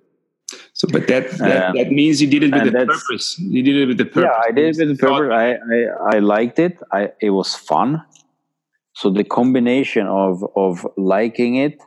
So, 0.74 0.86
but 0.92 1.08
that 1.08 1.30
that, 1.38 1.70
um, 1.70 1.76
that 1.76 1.90
means 1.90 2.20
you 2.20 2.28
did 2.28 2.42
it 2.42 2.52
with 2.52 2.66
a 2.68 2.86
purpose. 2.86 3.38
You 3.38 3.62
did 3.62 3.76
it 3.76 3.86
with 3.86 3.96
the 3.96 4.04
purpose. 4.04 4.30
Yeah, 4.30 4.42
I 4.46 4.50
did 4.50 4.76
it 4.76 4.78
with 4.78 4.98
the 4.98 5.06
purpose. 5.06 5.32
I, 5.32 5.52
I, 5.52 6.16
I 6.16 6.18
liked 6.18 6.58
it. 6.58 6.78
I 6.92 7.12
it 7.22 7.30
was 7.30 7.54
fun. 7.54 8.02
So 8.94 9.08
the 9.08 9.24
combination 9.24 10.06
of 10.06 10.44
of 10.54 10.86
liking 10.98 11.54
it, 11.56 11.80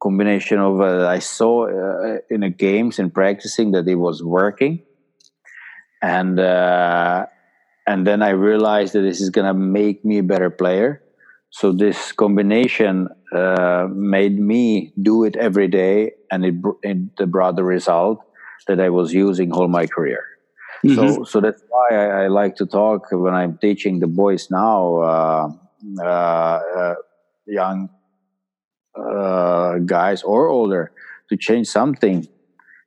combination 0.00 0.58
of 0.58 0.80
uh, 0.80 1.06
I 1.06 1.18
saw 1.18 1.66
uh, 1.66 2.18
in 2.30 2.40
the 2.40 2.50
games 2.50 2.98
and 2.98 3.12
practicing 3.12 3.72
that 3.72 3.88
it 3.88 3.96
was 3.96 4.22
working, 4.22 4.82
and 6.02 6.38
uh, 6.38 7.26
and 7.86 8.06
then 8.06 8.22
I 8.22 8.30
realized 8.30 8.92
that 8.94 9.02
this 9.02 9.20
is 9.20 9.30
gonna 9.30 9.54
make 9.54 10.04
me 10.04 10.18
a 10.18 10.22
better 10.22 10.50
player. 10.50 11.02
So 11.50 11.72
this 11.72 12.12
combination 12.12 13.08
uh, 13.34 13.88
made 13.90 14.38
me 14.38 14.92
do 15.00 15.24
it 15.24 15.34
every 15.36 15.68
day, 15.68 16.12
and 16.30 16.44
it, 16.44 16.54
it 16.82 17.30
brought 17.30 17.56
the 17.56 17.64
result 17.64 18.18
that 18.66 18.80
I 18.80 18.90
was 18.90 19.14
using 19.14 19.52
all 19.52 19.66
my 19.66 19.86
career. 19.86 20.24
Mm-hmm. 20.84 20.94
So, 20.94 21.24
so 21.24 21.40
that's 21.40 21.62
why 21.68 21.88
I, 21.90 22.24
I, 22.24 22.26
like 22.28 22.56
to 22.56 22.66
talk 22.66 23.10
when 23.10 23.34
I'm 23.34 23.58
teaching 23.58 23.98
the 23.98 24.06
boys 24.06 24.48
now, 24.50 24.96
uh, 24.98 25.48
uh, 26.00 26.04
uh, 26.04 26.94
young 27.46 27.88
uh, 28.98 29.78
guys 29.78 30.22
or 30.22 30.48
older, 30.48 30.92
to 31.28 31.36
change 31.36 31.68
something. 31.68 32.26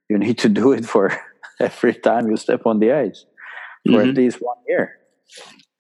You 0.10 0.18
need 0.18 0.38
to 0.40 0.50
do 0.50 0.74
it 0.74 0.86
for 0.86 1.12
every 1.60 1.94
time 1.94 2.30
you 2.30 2.38
step 2.38 2.66
on 2.66 2.80
the 2.80 2.92
ice 2.92 3.26
for 3.86 3.94
mm-hmm. 3.94 4.10
at 4.10 4.16
least 4.16 4.38
one 4.42 4.58
year. 4.68 4.98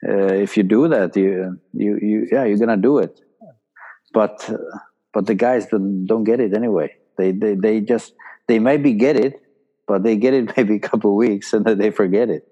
Uh, 0.07 0.33
if 0.33 0.57
you 0.57 0.63
do 0.63 0.87
that, 0.87 1.15
you, 1.15 1.59
you, 1.73 1.99
you, 2.01 2.27
yeah, 2.31 2.45
you're 2.45 2.57
gonna 2.57 2.77
do 2.77 2.97
it. 2.97 3.19
But, 4.13 4.49
but 5.13 5.25
the 5.27 5.35
guys 5.35 5.67
don't, 5.67 6.05
don't 6.05 6.23
get 6.23 6.39
it 6.39 6.55
anyway. 6.55 6.95
They, 7.17 7.31
they, 7.31 7.55
they 7.55 7.81
just, 7.81 8.13
they 8.47 8.59
maybe 8.59 8.93
get 8.93 9.15
it, 9.15 9.41
but 9.87 10.03
they 10.03 10.17
get 10.17 10.33
it 10.33 10.53
maybe 10.57 10.75
a 10.75 10.79
couple 10.79 11.15
weeks 11.15 11.53
and 11.53 11.65
then 11.65 11.77
they 11.77 11.91
forget 11.91 12.29
it. 12.29 12.47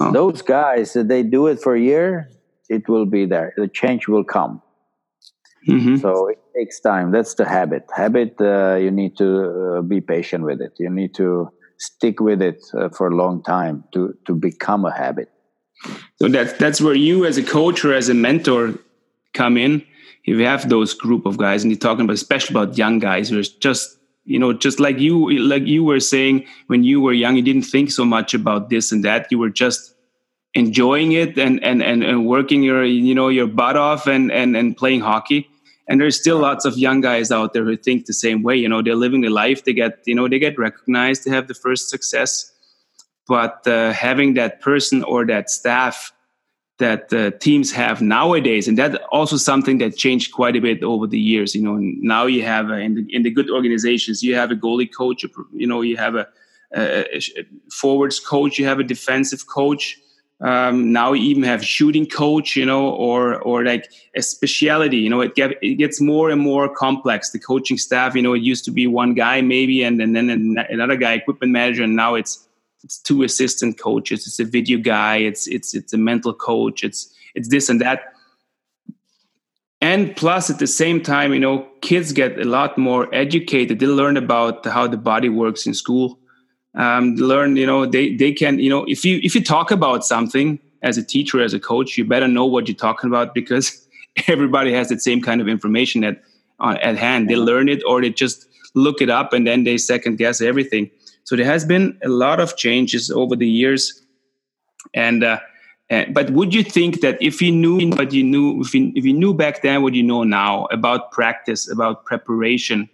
Oh. 0.00 0.12
Those 0.12 0.42
guys, 0.42 0.92
that 0.94 1.08
they 1.08 1.22
do 1.22 1.46
it 1.46 1.60
for 1.60 1.74
a 1.74 1.80
year, 1.80 2.30
it 2.68 2.88
will 2.88 3.06
be 3.06 3.26
there. 3.26 3.52
The 3.56 3.68
change 3.68 4.08
will 4.08 4.24
come. 4.24 4.62
Mm-hmm. 5.68 5.96
So 5.96 6.28
it 6.28 6.38
takes 6.56 6.80
time. 6.80 7.10
That's 7.10 7.34
the 7.34 7.46
habit. 7.46 7.84
Habit, 7.94 8.36
uh, 8.40 8.76
you 8.76 8.90
need 8.90 9.16
to 9.18 9.78
uh, 9.78 9.82
be 9.82 10.00
patient 10.00 10.44
with 10.44 10.60
it. 10.60 10.72
You 10.78 10.90
need 10.90 11.14
to 11.16 11.50
stick 11.78 12.20
with 12.20 12.40
it 12.42 12.62
uh, 12.78 12.88
for 12.90 13.08
a 13.08 13.14
long 13.14 13.42
time 13.42 13.84
to 13.92 14.14
to 14.26 14.34
become 14.34 14.84
a 14.84 14.94
habit. 14.96 15.28
So 16.20 16.28
that's 16.28 16.52
that's 16.54 16.80
where 16.80 16.94
you, 16.94 17.24
as 17.26 17.38
a 17.38 17.42
coach 17.42 17.84
or 17.84 17.92
as 17.92 18.08
a 18.08 18.14
mentor, 18.14 18.78
come 19.34 19.56
in. 19.56 19.82
If 20.24 20.38
you 20.38 20.44
have 20.44 20.68
those 20.68 20.94
group 20.94 21.26
of 21.26 21.38
guys, 21.38 21.62
and 21.62 21.72
you're 21.72 21.78
talking 21.78 22.04
about, 22.04 22.14
especially 22.14 22.54
about 22.54 22.78
young 22.78 22.98
guys 22.98 23.30
who 23.30 23.38
are 23.38 23.50
just 23.60 23.98
you 24.24 24.38
know 24.38 24.52
just 24.52 24.78
like 24.78 24.98
you 24.98 25.38
like 25.38 25.66
you 25.66 25.82
were 25.82 26.00
saying 26.00 26.46
when 26.68 26.84
you 26.84 27.00
were 27.00 27.12
young 27.12 27.36
you 27.36 27.42
didn't 27.42 27.62
think 27.62 27.90
so 27.90 28.04
much 28.04 28.34
about 28.34 28.70
this 28.70 28.92
and 28.92 29.04
that 29.04 29.26
you 29.30 29.38
were 29.38 29.50
just 29.50 29.94
enjoying 30.54 31.12
it 31.12 31.38
and 31.38 31.62
and 31.64 31.82
and, 31.82 32.04
and 32.04 32.26
working 32.26 32.62
your 32.62 32.84
you 32.84 33.14
know 33.14 33.28
your 33.28 33.46
butt 33.46 33.76
off 33.76 34.06
and 34.06 34.30
and 34.30 34.56
and 34.56 34.76
playing 34.76 35.00
hockey 35.00 35.49
and 35.90 36.00
there's 36.00 36.18
still 36.18 36.38
lots 36.38 36.64
of 36.64 36.78
young 36.78 37.00
guys 37.00 37.32
out 37.32 37.52
there 37.52 37.64
who 37.64 37.76
think 37.76 38.06
the 38.06 38.14
same 38.14 38.44
way 38.44 38.56
you 38.56 38.68
know 38.68 38.80
they're 38.80 38.94
living 38.94 39.22
their 39.22 39.36
life 39.44 39.64
they 39.64 39.74
get 39.74 39.98
you 40.06 40.14
know 40.14 40.28
they 40.28 40.38
get 40.38 40.56
recognized 40.56 41.24
they 41.24 41.30
have 41.30 41.48
the 41.48 41.54
first 41.54 41.90
success. 41.90 42.52
But 43.26 43.66
uh, 43.66 43.92
having 43.92 44.34
that 44.34 44.60
person 44.60 45.04
or 45.04 45.24
that 45.26 45.50
staff 45.50 46.12
that 46.78 47.12
uh, 47.12 47.30
teams 47.38 47.70
have 47.72 48.00
nowadays 48.02 48.66
and 48.66 48.78
that 48.78 49.02
also 49.12 49.36
something 49.36 49.78
that 49.78 49.96
changed 49.96 50.32
quite 50.32 50.56
a 50.56 50.60
bit 50.60 50.82
over 50.82 51.06
the 51.06 51.18
years 51.18 51.54
you 51.54 51.62
know 51.62 51.76
now 51.78 52.24
you 52.24 52.42
have 52.42 52.70
in, 52.70 52.94
the, 52.94 53.06
in 53.10 53.22
the 53.22 53.30
good 53.30 53.50
organizations 53.50 54.22
you 54.22 54.34
have 54.34 54.50
a 54.50 54.56
goalie 54.56 54.90
coach 54.92 55.24
you 55.52 55.66
know 55.66 55.82
you 55.82 55.96
have 55.96 56.14
a, 56.14 56.26
a, 56.74 57.16
a 57.16 57.44
forwards 57.70 58.18
coach 58.18 58.58
you 58.58 58.64
have 58.64 58.80
a 58.80 58.84
defensive 58.94 59.46
coach 59.46 59.98
um, 60.42 60.90
now 60.90 61.12
you 61.12 61.22
even 61.24 61.42
have 61.42 61.64
shooting 61.64 62.06
coach 62.06 62.56
you 62.56 62.64
know 62.64 62.88
or 62.88 63.40
or 63.42 63.64
like 63.64 63.92
a 64.16 64.22
speciality 64.22 64.96
you 64.96 65.10
know 65.10 65.20
it, 65.20 65.34
get, 65.34 65.52
it 65.62 65.74
gets 65.74 66.00
more 66.00 66.30
and 66.30 66.40
more 66.40 66.68
complex. 66.74 67.30
The 67.30 67.38
coaching 67.38 67.76
staff 67.76 68.14
you 68.14 68.22
know 68.22 68.32
it 68.32 68.42
used 68.42 68.64
to 68.64 68.70
be 68.70 68.86
one 68.86 69.14
guy 69.14 69.42
maybe 69.42 69.82
and, 69.82 70.00
and 70.00 70.16
then 70.16 70.56
another 70.70 70.96
guy 70.96 71.12
equipment 71.12 71.52
manager 71.52 71.82
and 71.82 71.94
now 71.94 72.14
it's 72.14 72.46
it's 72.82 72.98
two 72.98 73.22
assistant 73.22 73.78
coaches. 73.78 74.26
It's 74.26 74.40
a 74.40 74.44
video 74.44 74.78
guy. 74.78 75.18
It's 75.18 75.46
it's 75.46 75.74
it's 75.74 75.92
a 75.92 75.98
mental 75.98 76.32
coach. 76.32 76.82
It's 76.82 77.14
it's 77.34 77.48
this 77.48 77.68
and 77.68 77.80
that. 77.82 78.14
And 79.82 80.14
plus 80.16 80.50
at 80.50 80.58
the 80.58 80.66
same 80.66 81.02
time 81.02 81.34
you 81.34 81.40
know 81.40 81.68
kids 81.82 82.12
get 82.12 82.38
a 82.38 82.44
lot 82.44 82.78
more 82.78 83.14
educated. 83.14 83.78
They 83.78 83.86
learn 83.86 84.16
about 84.16 84.64
how 84.64 84.86
the 84.86 84.96
body 84.96 85.28
works 85.28 85.66
in 85.66 85.74
school 85.74 86.19
um, 86.74 87.14
learn 87.16 87.56
you 87.56 87.66
know 87.66 87.86
they 87.86 88.14
they 88.14 88.32
can 88.32 88.58
you 88.58 88.70
know 88.70 88.84
if 88.86 89.04
you 89.04 89.20
if 89.22 89.34
you 89.34 89.42
talk 89.42 89.70
about 89.70 90.04
something 90.04 90.58
as 90.82 90.96
a 90.96 91.02
teacher 91.02 91.42
as 91.42 91.52
a 91.52 91.60
coach 91.60 91.98
you 91.98 92.04
better 92.04 92.28
know 92.28 92.46
what 92.46 92.68
you're 92.68 92.76
talking 92.76 93.08
about 93.08 93.34
because 93.40 93.86
everybody 94.28 94.72
has 94.72 94.88
the 94.88 94.98
same 94.98 95.20
kind 95.20 95.40
of 95.40 95.48
information 95.48 96.04
at 96.04 96.22
uh, 96.60 96.76
at 96.82 96.96
hand. 96.96 97.28
They 97.28 97.36
learn 97.36 97.68
it 97.68 97.82
or 97.86 98.00
they 98.00 98.10
just 98.10 98.46
look 98.74 99.00
it 99.00 99.10
up 99.10 99.32
and 99.32 99.46
then 99.46 99.64
they 99.64 99.78
second 99.78 100.16
guess 100.16 100.40
everything. 100.40 100.90
So 101.24 101.36
there 101.36 101.46
has 101.46 101.64
been 101.64 101.98
a 102.04 102.08
lot 102.08 102.40
of 102.40 102.56
changes 102.56 103.10
over 103.10 103.36
the 103.36 103.48
years, 103.48 104.02
and, 104.94 105.22
uh, 105.22 105.38
and 105.88 106.14
but 106.14 106.30
would 106.30 106.54
you 106.54 106.62
think 106.62 107.00
that 107.00 107.18
if 107.20 107.42
you 107.42 107.52
knew 107.52 107.90
what 107.90 108.12
you 108.12 108.24
knew, 108.24 108.60
if 108.60 108.74
you, 108.74 108.92
if 108.94 109.04
you 109.04 109.12
knew 109.12 109.34
back 109.34 109.62
then 109.62 109.82
what 109.82 109.94
you 109.94 110.02
know 110.02 110.24
now 110.24 110.66
about 110.66 111.12
practice, 111.12 111.70
about 111.70 112.04
preparation, 112.04 112.88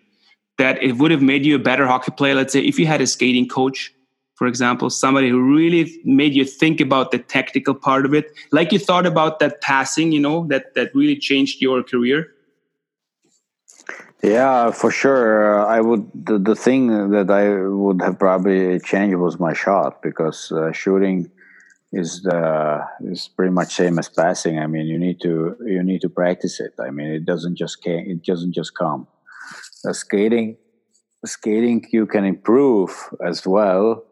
that 0.58 0.82
it 0.82 0.96
would 0.96 1.10
have 1.10 1.22
made 1.22 1.44
you 1.44 1.56
a 1.56 1.58
better 1.58 1.86
hockey 1.86 2.12
player? 2.12 2.34
Let's 2.34 2.52
say 2.52 2.60
if 2.60 2.78
you 2.78 2.86
had 2.86 3.00
a 3.00 3.06
skating 3.06 3.48
coach, 3.48 3.92
for 4.36 4.46
example, 4.46 4.90
somebody 4.90 5.30
who 5.30 5.40
really 5.40 5.98
made 6.04 6.34
you 6.34 6.44
think 6.44 6.80
about 6.80 7.10
the 7.10 7.18
technical 7.18 7.74
part 7.74 8.04
of 8.04 8.14
it, 8.14 8.30
like 8.52 8.70
you 8.70 8.78
thought 8.78 9.06
about 9.06 9.38
that 9.38 9.60
passing, 9.62 10.12
you 10.12 10.20
know, 10.20 10.46
that 10.48 10.74
that 10.74 10.94
really 10.94 11.16
changed 11.16 11.60
your 11.60 11.82
career. 11.82 12.32
Yeah, 14.22 14.70
for 14.70 14.90
sure. 14.90 15.60
Uh, 15.60 15.66
I 15.66 15.80
would. 15.80 16.10
The, 16.14 16.38
the 16.38 16.54
thing 16.54 17.10
that 17.10 17.30
I 17.30 17.66
would 17.66 18.02
have 18.02 18.18
probably 18.18 18.80
changed 18.80 19.16
was 19.16 19.38
my 19.38 19.52
shot 19.52 20.02
because 20.02 20.50
uh, 20.52 20.72
shooting 20.72 21.30
is 21.92 22.22
the 22.22 22.84
is 23.00 23.28
pretty 23.28 23.52
much 23.52 23.74
same 23.74 23.98
as 23.98 24.08
passing. 24.08 24.58
I 24.58 24.66
mean, 24.66 24.86
you 24.86 24.98
need 24.98 25.20
to 25.22 25.56
you 25.64 25.82
need 25.82 26.00
to 26.00 26.08
practice 26.08 26.60
it. 26.60 26.74
I 26.78 26.90
mean, 26.90 27.08
it 27.08 27.24
doesn't 27.24 27.56
just 27.56 27.78
it 27.86 28.24
doesn't 28.24 28.52
just 28.52 28.74
come. 28.74 29.06
Uh, 29.84 29.92
skating, 29.92 30.56
skating, 31.24 31.84
you 31.92 32.06
can 32.06 32.24
improve 32.24 32.90
as 33.24 33.46
well. 33.46 34.04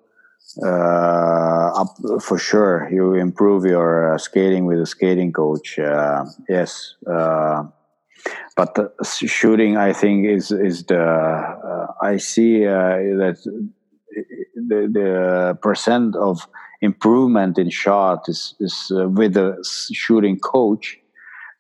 Uh, 0.63 1.85
for 2.21 2.39
sure, 2.39 2.89
you 2.93 3.15
improve 3.15 3.65
your 3.65 4.15
uh, 4.15 4.19
skating 4.19 4.67
with 4.67 4.81
a 4.81 4.87
skating 4.87 5.33
coach. 5.33 5.79
Uh, 5.79 6.25
yes 6.49 6.95
but 8.57 8.75
the 8.75 8.91
shooting 9.05 9.77
i 9.77 9.93
think 9.93 10.27
is 10.27 10.51
is 10.51 10.85
the 10.85 11.03
uh, 11.03 11.87
i 12.03 12.17
see 12.17 12.67
uh, 12.67 12.97
that 13.21 13.37
the, 14.69 14.89
the 14.93 15.59
percent 15.63 16.15
of 16.17 16.47
improvement 16.81 17.59
in 17.59 17.71
shot 17.71 18.29
is 18.29 18.55
is 18.61 18.93
uh, 18.95 19.09
with 19.09 19.37
a 19.37 19.57
shooting 19.93 20.39
coach 20.39 20.99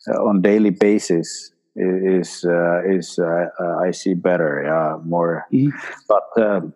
uh, 0.08 0.22
on 0.24 0.42
daily 0.42 0.70
basis 0.70 1.50
is 1.76 2.44
uh, 2.44 2.82
is 2.88 3.18
uh, 3.18 3.46
i 3.82 3.90
see 3.90 4.14
better 4.14 4.62
yeah 4.64 4.96
more 5.04 5.46
mm-hmm. 5.52 5.70
but 6.08 6.72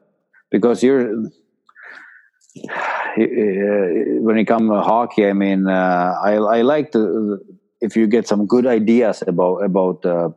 because 0.51 0.83
you're 0.83 1.15
when 3.17 4.39
it 4.39 4.47
comes 4.47 4.71
to 4.71 4.81
hockey 4.81 5.27
i 5.27 5.33
mean 5.33 5.69
i 5.69 6.35
i 6.35 6.63
like 6.63 6.91
to 6.93 7.39
if 7.81 7.97
you 7.97 8.07
get 8.07 8.27
some 8.27 8.47
good 8.47 8.67
ideas 8.67 9.23
about 9.27 9.59
about 9.59 10.05
uh, 10.05 10.31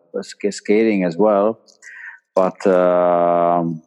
skating 0.51 1.03
as 1.03 1.17
well, 1.17 1.59
but 2.35 2.65
um, 2.67 3.81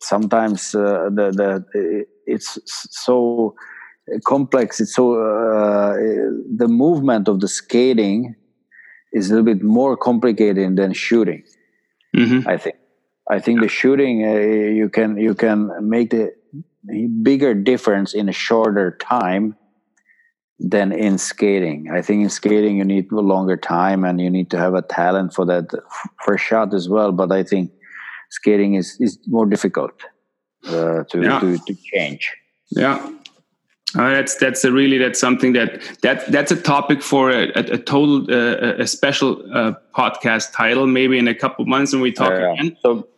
sometimes 0.00 0.74
uh, 0.74 1.08
the 1.12 1.30
the 1.30 2.04
it's 2.26 2.58
so 2.66 3.54
complex. 4.24 4.80
It's 4.80 4.94
so 4.94 5.14
uh, 5.14 5.94
the 6.56 6.68
movement 6.68 7.28
of 7.28 7.40
the 7.40 7.48
skating 7.48 8.34
is 9.16 9.30
a 9.30 9.34
little 9.34 9.54
bit 9.54 9.62
more 9.62 9.96
complicated 9.96 10.76
than 10.76 10.92
shooting. 10.92 11.42
Mm-hmm. 12.14 12.48
I 12.48 12.56
think. 12.56 12.76
I 13.28 13.40
think 13.40 13.60
the 13.60 13.68
shooting 13.68 14.24
uh, 14.24 14.38
you 14.80 14.88
can 14.88 15.16
you 15.16 15.34
can 15.34 15.58
make 15.88 16.10
the 16.10 16.32
bigger 17.22 17.54
difference 17.54 18.14
in 18.14 18.28
a 18.28 18.32
shorter 18.32 18.96
time 19.00 19.56
than 20.60 20.92
in 20.92 21.18
skating. 21.18 21.90
I 21.92 22.02
think 22.02 22.22
in 22.22 22.30
skating 22.30 22.78
you 22.78 22.84
need 22.84 23.10
a 23.10 23.20
longer 23.20 23.56
time 23.56 24.04
and 24.04 24.20
you 24.20 24.30
need 24.30 24.50
to 24.50 24.58
have 24.58 24.74
a 24.74 24.82
talent 24.82 25.34
for 25.34 25.44
that 25.46 25.66
first 26.24 26.44
shot 26.44 26.72
as 26.72 26.88
well. 26.88 27.10
But 27.10 27.32
I 27.32 27.42
think 27.42 27.72
skating 28.30 28.74
is 28.74 28.96
is 29.00 29.18
more 29.26 29.46
difficult 29.46 29.96
uh, 30.68 31.02
to, 31.10 31.22
yeah. 31.22 31.40
to 31.40 31.58
to 31.66 31.74
change. 31.92 32.32
Yeah. 32.70 33.10
Uh, 33.98 34.10
that's 34.10 34.36
that's 34.36 34.64
a 34.64 34.72
really 34.72 34.98
that's 34.98 35.18
something 35.18 35.52
that 35.52 35.80
that 36.02 36.30
that's 36.30 36.52
a 36.52 36.56
topic 36.56 37.02
for 37.02 37.30
a, 37.30 37.46
a, 37.54 37.62
a 37.72 37.78
total 37.78 38.26
uh, 38.30 38.82
a 38.82 38.86
special 38.86 39.42
uh, 39.54 39.72
podcast 39.94 40.52
title 40.52 40.86
maybe 40.86 41.18
in 41.18 41.28
a 41.28 41.34
couple 41.34 41.64
months 41.64 41.92
when 41.92 42.02
we 42.02 42.12
talk 42.12 42.32
again. 42.32 42.76
So 42.82 43.08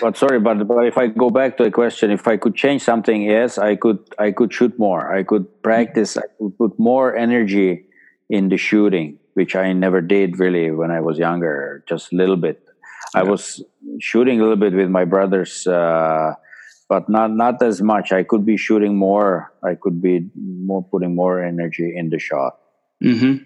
but 0.00 0.16
sorry, 0.16 0.40
but 0.40 0.66
but 0.66 0.86
if 0.86 0.98
I 0.98 1.06
go 1.06 1.30
back 1.30 1.56
to 1.58 1.64
the 1.64 1.70
question, 1.70 2.10
if 2.10 2.26
I 2.26 2.36
could 2.36 2.54
change 2.54 2.82
something, 2.82 3.22
yes, 3.22 3.58
I 3.58 3.76
could. 3.76 3.98
I 4.18 4.32
could 4.32 4.52
shoot 4.52 4.76
more. 4.78 5.14
I 5.14 5.22
could 5.22 5.46
practice. 5.62 6.16
I 6.16 6.26
could 6.38 6.58
put 6.58 6.78
more 6.78 7.16
energy 7.16 7.86
in 8.28 8.48
the 8.48 8.56
shooting, 8.56 9.18
which 9.34 9.54
I 9.54 9.72
never 9.72 10.00
did 10.00 10.38
really 10.40 10.70
when 10.72 10.90
I 10.90 11.00
was 11.00 11.18
younger. 11.18 11.84
Just 11.88 12.12
a 12.12 12.16
little 12.16 12.36
bit. 12.36 12.60
Yeah. 13.14 13.20
I 13.20 13.22
was 13.22 13.62
shooting 14.00 14.40
a 14.40 14.42
little 14.42 14.56
bit 14.56 14.74
with 14.74 14.90
my 14.90 15.04
brothers, 15.04 15.66
uh, 15.66 16.34
but 16.88 17.08
not 17.08 17.30
not 17.30 17.62
as 17.62 17.82
much. 17.82 18.12
I 18.12 18.22
could 18.22 18.44
be 18.44 18.56
shooting 18.56 18.96
more. 18.96 19.52
I 19.62 19.74
could 19.74 20.00
be 20.00 20.28
more 20.34 20.82
putting 20.82 21.14
more 21.14 21.42
energy 21.42 21.94
in 21.94 22.10
the 22.10 22.18
shot. 22.18 22.58
Mm-hmm. 23.02 23.44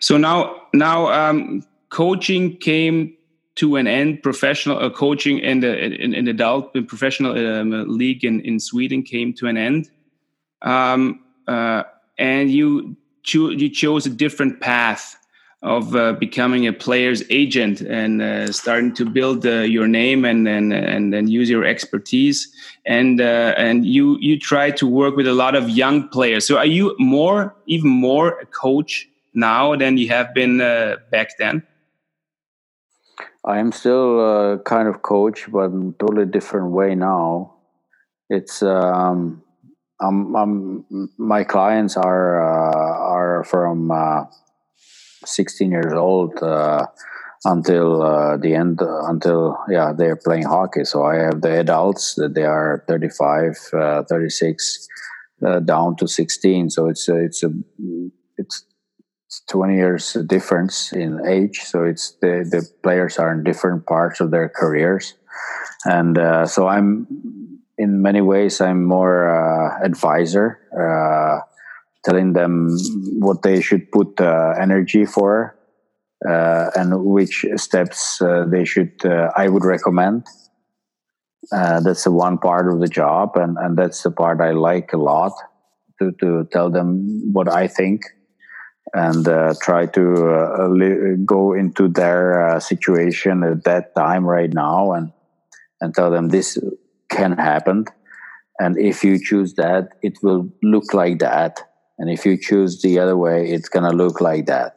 So 0.00 0.16
now 0.16 0.54
now 0.72 1.10
um, 1.10 1.64
coaching 1.88 2.56
came 2.58 3.14
to 3.56 3.76
an 3.76 3.86
end. 3.86 4.22
Professional 4.22 4.78
uh, 4.78 4.90
coaching 4.90 5.38
in 5.38 5.60
the 5.60 5.84
in, 5.84 6.14
in 6.14 6.28
adult 6.28 6.76
in 6.76 6.86
professional 6.86 7.32
um, 7.32 7.70
league 7.88 8.24
in, 8.24 8.40
in 8.42 8.60
Sweden 8.60 9.02
came 9.02 9.32
to 9.34 9.46
an 9.46 9.56
end, 9.56 9.90
um, 10.62 11.20
uh, 11.48 11.82
and 12.18 12.50
you 12.50 12.96
cho- 13.22 13.50
you 13.50 13.70
chose 13.70 14.06
a 14.06 14.10
different 14.10 14.60
path 14.60 15.16
of 15.66 15.96
uh, 15.96 16.12
becoming 16.12 16.66
a 16.66 16.72
player's 16.72 17.24
agent 17.28 17.80
and 17.80 18.22
uh, 18.22 18.52
starting 18.52 18.94
to 18.94 19.04
build 19.04 19.44
uh, 19.44 19.62
your 19.62 19.88
name 19.88 20.24
and 20.24 20.46
and 20.46 20.72
and 20.72 21.12
then 21.12 21.26
use 21.26 21.50
your 21.50 21.64
expertise 21.64 22.48
and 22.86 23.20
uh, 23.20 23.52
and 23.58 23.84
you 23.84 24.16
you 24.20 24.38
try 24.38 24.70
to 24.70 24.86
work 24.86 25.16
with 25.16 25.26
a 25.26 25.34
lot 25.34 25.56
of 25.56 25.68
young 25.68 26.08
players. 26.08 26.46
So 26.46 26.56
are 26.56 26.72
you 26.78 26.94
more 27.00 27.54
even 27.66 27.90
more 27.90 28.38
a 28.38 28.46
coach 28.46 29.08
now 29.34 29.74
than 29.74 29.98
you 29.98 30.08
have 30.08 30.32
been 30.34 30.58
back 31.10 31.36
then? 31.38 31.66
I 33.44 33.58
am 33.58 33.72
still 33.72 34.20
a 34.20 34.58
kind 34.58 34.88
of 34.88 35.02
coach, 35.02 35.50
but 35.50 35.70
in 35.70 35.94
a 35.94 36.04
totally 36.04 36.26
different 36.26 36.70
way 36.70 36.94
now. 36.94 37.54
It's 38.28 38.62
um, 38.62 39.42
um, 40.00 40.36
um, 40.36 41.10
my 41.16 41.44
clients 41.44 41.96
are 41.96 42.40
uh, 42.40 42.98
are 43.14 43.44
from 43.44 43.90
uh, 43.90 44.24
16 45.26 45.70
years 45.70 45.92
old 45.92 46.42
uh, 46.42 46.86
until 47.44 48.02
uh, 48.02 48.36
the 48.36 48.54
end 48.54 48.80
until 48.80 49.56
yeah 49.68 49.92
they're 49.96 50.16
playing 50.16 50.44
hockey. 50.44 50.84
So 50.84 51.04
i 51.04 51.16
have 51.16 51.40
the 51.42 51.60
adults 51.60 52.14
that 52.14 52.34
they 52.34 52.44
are 52.44 52.84
35 52.88 53.56
uh, 53.72 54.02
36 54.08 54.88
uh, 55.46 55.60
down 55.60 55.96
to 55.96 56.08
16 56.08 56.70
so 56.70 56.88
it's 56.88 57.08
a, 57.08 57.24
it's 57.24 57.42
a 57.42 57.50
it's 58.38 58.64
20 59.50 59.74
years 59.74 60.16
difference 60.26 60.92
in 60.92 61.20
age. 61.26 61.60
So 61.60 61.84
it's 61.84 62.12
the 62.22 62.46
the 62.48 62.66
players 62.82 63.18
are 63.18 63.32
in 63.32 63.42
different 63.44 63.86
parts 63.86 64.20
of 64.20 64.30
their 64.30 64.48
careers. 64.48 65.14
And 65.84 66.16
so 66.48 66.66
i'm 66.68 67.06
in 67.78 68.02
many 68.02 68.20
ways, 68.20 68.60
I'm 68.60 68.84
more 68.84 69.28
uh, 69.28 69.84
advisor, 69.84 70.58
uh, 70.72 71.44
telling 72.06 72.32
them 72.32 72.70
what 73.18 73.42
they 73.42 73.60
should 73.60 73.90
put 73.90 74.20
uh, 74.20 74.54
energy 74.58 75.04
for 75.04 75.56
uh, 76.26 76.70
and 76.74 77.04
which 77.04 77.44
steps 77.56 78.22
uh, 78.22 78.46
they 78.48 78.64
should. 78.64 79.04
Uh, 79.04 79.30
I 79.36 79.48
would 79.48 79.64
recommend. 79.64 80.26
that's 81.50 82.04
the 82.04 82.10
one 82.10 82.38
part 82.38 82.72
of 82.72 82.80
the 82.80 82.88
job, 82.88 83.36
and, 83.36 83.58
and 83.58 83.76
that's 83.76 84.02
the 84.02 84.10
part 84.10 84.40
I 84.40 84.52
like 84.52 84.92
a 84.92 84.96
lot 84.96 85.32
to 85.98 86.12
to 86.20 86.48
tell 86.52 86.70
them 86.70 87.32
what 87.32 87.48
I 87.52 87.68
think 87.68 88.02
and 88.94 89.26
try 89.60 89.86
to 89.86 91.18
go 91.26 91.52
into 91.52 91.88
their 91.88 92.60
situation 92.60 93.42
at 93.42 93.64
that 93.64 93.94
time 93.94 94.24
right 94.24 94.52
now 94.52 94.92
and 94.92 95.12
and 95.80 95.94
tell 95.94 96.10
them 96.10 96.28
this 96.28 96.58
can 97.10 97.32
happen 97.32 97.84
and 98.58 98.78
if 98.78 99.04
you 99.04 99.18
choose 99.18 99.54
that 99.54 99.88
it 100.02 100.14
will 100.22 100.48
look 100.62 100.94
like 100.94 101.18
that 101.18 101.60
and 101.98 102.10
if 102.10 102.26
you 102.26 102.36
choose 102.36 102.82
the 102.82 102.98
other 102.98 103.16
way 103.16 103.48
it's 103.48 103.68
going 103.68 103.88
to 103.88 103.96
look 103.96 104.20
like 104.20 104.46
that 104.46 104.76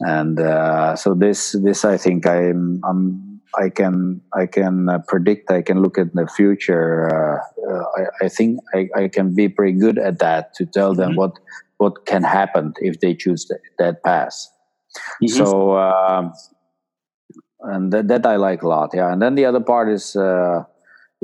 and 0.00 0.40
uh, 0.40 0.96
so 0.96 1.14
this 1.14 1.52
this 1.62 1.84
i 1.84 1.96
think 1.96 2.26
i'm 2.26 2.80
i'm 2.84 3.40
i 3.58 3.68
can 3.68 4.20
i 4.34 4.46
can 4.46 4.88
uh, 4.88 4.98
predict 5.06 5.50
i 5.50 5.62
can 5.62 5.82
look 5.82 5.98
at 5.98 6.12
the 6.14 6.26
future 6.26 7.08
uh, 7.14 7.38
uh 7.70 7.84
I, 7.96 8.26
I, 8.26 8.28
think 8.28 8.60
I, 8.74 8.88
I 8.96 9.08
can 9.08 9.34
be 9.34 9.48
pretty 9.48 9.78
good 9.78 9.98
at 9.98 10.18
that 10.18 10.54
to 10.54 10.66
tell 10.66 10.94
them 10.94 11.10
mm-hmm. 11.10 11.18
what 11.18 11.38
what 11.78 12.06
can 12.06 12.22
happen 12.22 12.72
if 12.78 13.00
they 13.00 13.14
choose 13.14 13.46
that, 13.46 13.60
that 13.78 14.02
path 14.02 14.34
mm-hmm. 15.22 15.28
so 15.28 15.76
um, 15.78 16.32
and 17.60 17.92
that, 17.92 18.08
that 18.08 18.26
i 18.26 18.36
like 18.36 18.62
a 18.62 18.68
lot 18.68 18.90
yeah 18.94 19.12
and 19.12 19.22
then 19.22 19.36
the 19.36 19.44
other 19.44 19.60
part 19.60 19.88
is 19.88 20.16
uh, 20.16 20.64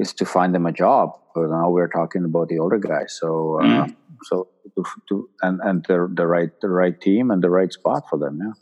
is 0.00 0.12
to 0.14 0.24
find 0.24 0.54
them 0.54 0.66
a 0.66 0.72
job. 0.72 1.10
But 1.34 1.50
now 1.50 1.70
we're 1.70 1.88
talking 1.88 2.24
about 2.24 2.48
the 2.48 2.58
older 2.58 2.78
guys. 2.78 3.16
So 3.20 3.60
uh, 3.60 3.64
mm. 3.64 3.96
So 4.24 4.48
to, 4.76 4.84
to, 5.08 5.28
and 5.42 5.60
and 5.62 5.84
the 5.88 6.08
the 6.14 6.26
right 6.26 6.50
the 6.60 6.68
right 6.68 7.00
team 7.00 7.30
and 7.30 7.42
the 7.42 7.50
right 7.50 7.72
spot 7.72 8.04
for 8.08 8.18
them. 8.18 8.38
Yeah. 8.42 8.52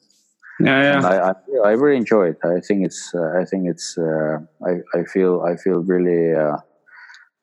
Yeah, 0.60 1.00
yeah. 1.00 1.06
I, 1.06 1.30
I, 1.30 1.68
I 1.68 1.72
really 1.72 1.96
enjoy 1.96 2.30
it. 2.30 2.38
I 2.42 2.60
think 2.60 2.84
it's 2.84 3.12
uh, 3.14 3.40
I 3.40 3.44
think 3.44 3.68
it's 3.68 3.96
uh, 3.96 4.38
I 4.66 4.98
I 4.98 5.04
feel 5.04 5.42
I 5.42 5.56
feel 5.56 5.84
really 5.84 6.34
uh, 6.34 6.56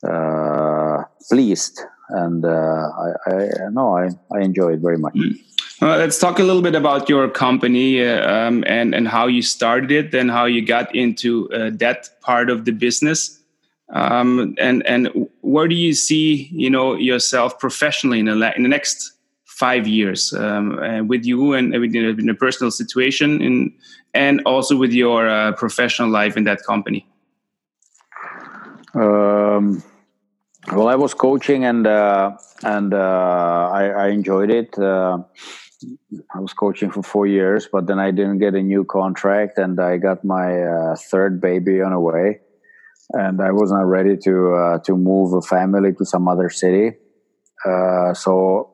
uh, 0.06 1.04
pleased 1.30 1.80
and 2.10 2.44
uh, 2.44 2.50
I 2.50 3.12
I 3.28 3.50
no 3.72 3.98
I 3.98 4.10
I 4.36 4.42
enjoy 4.42 4.74
it 4.74 4.80
very 4.82 4.98
much. 4.98 5.14
Mm. 5.14 5.40
Well, 5.82 5.98
let's 5.98 6.20
talk 6.20 6.40
a 6.40 6.44
little 6.44 6.62
bit 6.62 6.76
about 6.76 7.08
your 7.10 7.30
company 7.30 8.06
um, 8.06 8.64
and 8.68 8.94
and 8.94 9.08
how 9.08 9.28
you 9.28 9.42
started 9.42 9.92
it 9.92 10.14
and 10.14 10.30
how 10.30 10.46
you 10.46 10.66
got 10.66 10.94
into 10.94 11.48
that 11.52 12.10
part 12.22 12.50
of 12.50 12.66
the 12.66 12.72
business 12.72 13.40
um, 13.90 14.56
and 14.60 14.86
and 14.86 15.28
where 15.42 15.68
do 15.68 15.76
you 15.76 15.94
see 15.94 16.50
you 16.52 16.70
know 16.70 16.96
yourself 16.96 17.60
professionally 17.60 18.20
in 18.20 18.26
the, 18.26 18.56
in 18.56 18.64
the 18.64 18.70
next 18.70 19.14
five 19.46 19.88
years? 19.88 20.34
Um, 20.34 20.80
uh, 20.80 21.04
with 21.04 21.26
you 21.26 21.54
and 21.54 21.74
in 21.74 22.30
a 22.30 22.34
personal 22.36 22.72
situation 22.72 23.42
in, 23.42 23.74
and 24.14 24.42
also 24.46 24.76
with 24.76 24.92
your 24.92 25.30
uh, 25.30 25.52
professional 25.54 26.10
life 26.10 26.36
in 26.38 26.46
that 26.46 26.64
company? 26.64 27.06
Um, 28.94 29.84
well 30.74 30.88
i 30.88 30.96
was 30.96 31.14
coaching 31.14 31.66
and 31.66 31.86
uh, 31.86 32.32
and 32.64 32.94
uh, 32.94 33.70
I, 33.72 33.88
I, 33.90 34.08
enjoyed 34.08 34.50
it. 34.50 34.78
Uh, 34.78 35.20
i 36.34 36.40
was 36.40 36.54
coaching 36.54 36.90
for 36.90 37.04
four 37.04 37.28
years 37.28 37.68
but 37.72 37.88
then 37.88 38.00
i 38.00 38.12
didn't 38.12 38.40
get 38.40 38.56
a 38.56 38.62
new 38.62 38.84
contract 38.84 39.58
and 39.58 39.80
i 39.80 39.98
got 39.98 40.24
my 40.24 40.64
uh, 40.64 40.96
third 40.96 41.40
baby 41.40 41.82
on 41.82 41.92
the 41.92 42.00
way 42.00 42.40
and 43.12 43.42
I 43.42 43.52
was 43.52 43.72
not 43.72 43.86
ready 43.86 44.18
to 44.18 44.54
uh, 44.56 44.80
to 44.80 44.98
move 44.98 45.34
a 45.34 45.42
family 45.42 45.94
to 45.94 46.06
some 46.06 46.28
other 46.28 46.50
city. 46.50 46.98
Uh, 47.66 48.14
so 48.14 48.72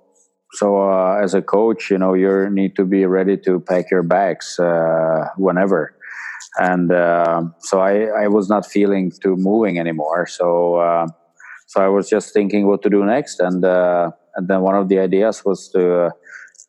so 0.53 0.81
uh, 0.81 1.19
as 1.23 1.33
a 1.33 1.41
coach, 1.41 1.89
you 1.91 1.97
know, 1.97 2.13
you 2.13 2.49
need 2.49 2.75
to 2.75 2.85
be 2.85 3.05
ready 3.05 3.37
to 3.37 3.59
pack 3.59 3.89
your 3.89 4.03
bags 4.03 4.59
uh, 4.59 5.27
whenever. 5.37 5.95
And 6.59 6.91
uh, 6.91 7.43
so 7.59 7.79
I, 7.79 8.23
I 8.23 8.27
was 8.27 8.49
not 8.49 8.65
feeling 8.65 9.11
to 9.23 9.37
moving 9.37 9.79
anymore. 9.79 10.27
So 10.27 10.75
uh, 10.75 11.07
so 11.67 11.81
I 11.81 11.87
was 11.87 12.09
just 12.09 12.33
thinking 12.33 12.67
what 12.67 12.81
to 12.83 12.89
do 12.89 13.05
next. 13.05 13.39
And 13.39 13.63
and 13.63 14.47
then 14.47 14.61
one 14.61 14.75
of 14.75 14.89
the 14.89 14.99
ideas 14.99 15.43
was 15.45 15.69
to 15.69 16.11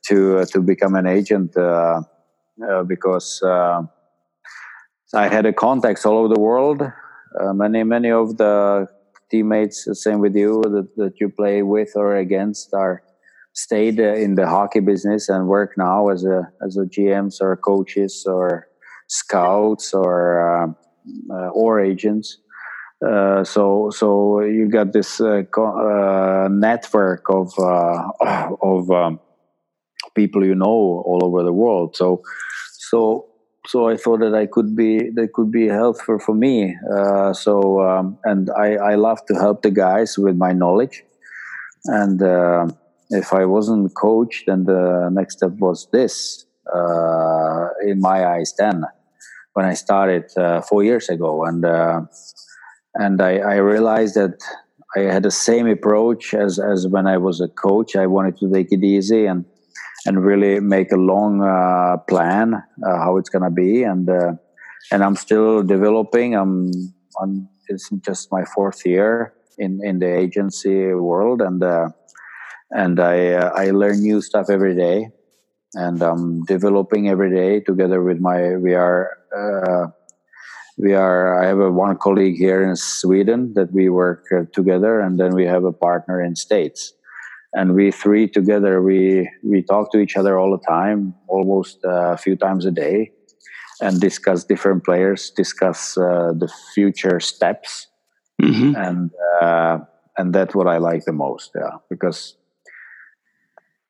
to 0.07 0.45
to 0.45 0.61
become 0.61 0.95
an 0.95 1.07
agent 1.07 1.55
because. 2.87 3.43
I 5.15 5.29
had 5.29 5.45
a 5.45 5.53
contacts 5.53 6.07
all 6.07 6.17
over 6.17 6.33
the 6.33 6.41
world, 6.41 6.91
uh, 7.41 7.53
many 7.53 7.83
many 7.85 8.11
of 8.11 8.37
the 8.37 8.87
teammates, 9.31 9.89
same 9.95 10.21
with 10.21 10.37
you, 10.37 10.63
that, 10.63 10.89
that 10.97 11.15
you 11.21 11.29
play 11.29 11.63
with 11.63 11.93
or 11.97 12.17
against, 12.17 12.75
are 12.75 13.03
stayed 13.55 13.99
uh, 14.01 14.15
in 14.15 14.35
the 14.35 14.47
hockey 14.47 14.81
business 14.81 15.29
and 15.29 15.49
work 15.49 15.73
now 15.77 16.09
as 16.09 16.25
a 16.25 16.51
as 16.65 16.77
a 16.77 16.85
GMs 16.85 17.41
or 17.41 17.57
coaches 17.57 18.25
or 18.27 18.69
scouts 19.09 19.93
or 19.93 20.63
um, 20.63 20.77
uh, 21.31 21.49
or 21.49 21.81
agents. 21.81 22.39
Uh, 23.07 23.43
so 23.43 23.91
so 23.91 24.41
you 24.41 24.69
got 24.69 24.93
this 24.93 25.21
uh, 25.21 25.43
uh, 25.59 26.49
network 26.51 27.25
of 27.29 27.53
of 28.63 28.91
um, 28.91 29.19
people 30.15 30.45
you 30.45 30.55
know 30.55 31.03
all 31.07 31.21
over 31.23 31.43
the 31.43 31.53
world. 31.53 31.97
So 31.97 32.23
so 32.79 33.27
so 33.67 33.89
I 33.89 33.97
thought 33.97 34.21
that 34.21 34.35
I 34.35 34.47
could 34.47 34.75
be 34.75 35.11
that 35.15 35.33
could 35.33 35.51
be 35.53 35.69
helpful 35.69 36.19
for 36.19 36.35
me. 36.35 36.77
Uh, 36.93 37.33
so 37.33 37.81
um, 37.81 38.19
and 38.25 38.51
I, 38.51 38.75
I 38.75 38.95
love 38.97 39.25
to 39.27 39.35
help 39.35 39.63
the 39.63 39.71
guys 39.71 40.19
with 40.19 40.37
my 40.37 40.53
knowledge. 40.53 41.05
And 41.87 42.23
uh, 42.23 42.67
if 43.11 43.33
I 43.33 43.45
wasn't 43.45 43.95
coached, 43.95 44.45
then 44.47 44.65
the 44.65 45.11
next 45.13 45.39
step 45.39 45.53
was 45.59 45.89
this. 45.93 46.47
Uh, 46.73 47.69
in 47.85 48.01
my 48.01 48.25
eyes, 48.25 48.55
then 48.57 48.85
when 49.55 49.67
I 49.67 49.75
started 49.75 50.25
uh, 50.39 50.63
four 50.63 50.85
years 50.85 51.09
ago, 51.09 51.45
and 51.45 51.65
uh, 51.65 52.03
and 52.95 53.21
I, 53.21 53.39
I 53.39 53.57
realized 53.57 54.15
that 54.15 54.39
I 54.97 55.01
had 55.01 55.25
the 55.25 55.31
same 55.31 55.67
approach 55.67 56.35
as 56.35 56.59
as 56.59 56.87
when 56.87 57.07
I 57.07 57.17
was 57.19 57.41
a 57.41 57.49
coach. 57.49 57.97
I 57.97 58.07
wanted 58.07 58.37
to 58.39 58.53
take 58.53 58.69
it 58.71 58.85
easy 58.85 59.27
and 59.27 59.45
and 60.07 60.25
really 60.25 60.61
make 60.61 60.93
a 60.93 60.97
long 60.97 61.43
uh, 61.43 61.97
plan 62.09 62.55
uh, 62.55 62.97
how 62.97 63.17
it's 63.17 63.29
gonna 63.29 63.51
be. 63.51 63.83
And 63.83 64.09
uh, 64.09 64.33
and 64.91 65.03
I'm 65.05 65.17
still 65.17 65.63
developing. 65.63 66.35
I'm 66.35 66.71
on 67.19 67.49
it's 67.69 67.89
just 68.05 68.33
my 68.33 68.45
fourth 68.45 68.85
year 68.85 69.35
in 69.59 69.81
in 69.85 69.99
the 69.99 70.19
agency 70.19 70.93
world. 70.95 71.41
And 71.41 71.63
uh, 71.63 71.91
and 72.71 72.99
I 72.99 73.33
uh, 73.35 73.51
I 73.55 73.71
learn 73.71 74.01
new 74.01 74.21
stuff 74.21 74.51
every 74.51 74.75
day. 74.75 75.09
And 75.75 76.03
I'm 76.03 76.45
developing 76.45 77.09
every 77.09 77.35
day 77.35 77.61
together 77.61 78.03
with 78.03 78.21
my 78.21 78.57
we 78.57 78.75
are 78.75 79.17
uh, 79.35 79.87
we 80.77 80.95
are 80.95 81.43
i 81.43 81.47
have 81.47 81.61
a 81.61 81.71
one 81.71 81.97
colleague 81.97 82.37
here 82.37 82.63
in 82.63 82.77
sweden 82.77 83.53
that 83.55 83.73
we 83.73 83.89
work 83.89 84.27
uh, 84.33 84.45
together. 84.53 85.01
And 85.01 85.19
then 85.19 85.35
we 85.35 85.47
have 85.47 85.65
a 85.65 85.73
partner 85.73 86.21
in 86.21 86.37
states 86.37 86.93
and 87.55 87.75
we 87.75 87.91
three 87.91 88.29
together 88.29 88.83
we 88.83 89.29
we 89.43 89.63
talk 89.63 89.93
to 89.93 89.99
each 89.99 90.17
other 90.17 90.39
all 90.39 90.51
the 90.51 90.65
time 90.67 91.15
almost 91.29 91.79
uh, 91.85 92.13
a 92.13 92.17
few 92.17 92.37
times 92.37 92.65
a 92.67 92.71
day 92.71 93.11
and 93.81 94.01
discuss 94.01 94.45
different 94.45 94.85
players 94.85 95.31
discuss 95.31 95.97
uh, 95.99 96.33
the 96.37 96.51
future 96.75 97.21
steps. 97.21 97.89
Mm-hmm. 98.41 98.75
and 98.75 99.11
uh, 99.41 99.79
and 100.19 100.35
that's 100.35 100.55
what 100.55 100.67
i 100.67 100.79
like 100.79 101.05
the 101.05 101.13
most 101.13 101.51
yeah 101.55 101.77
because 101.89 102.35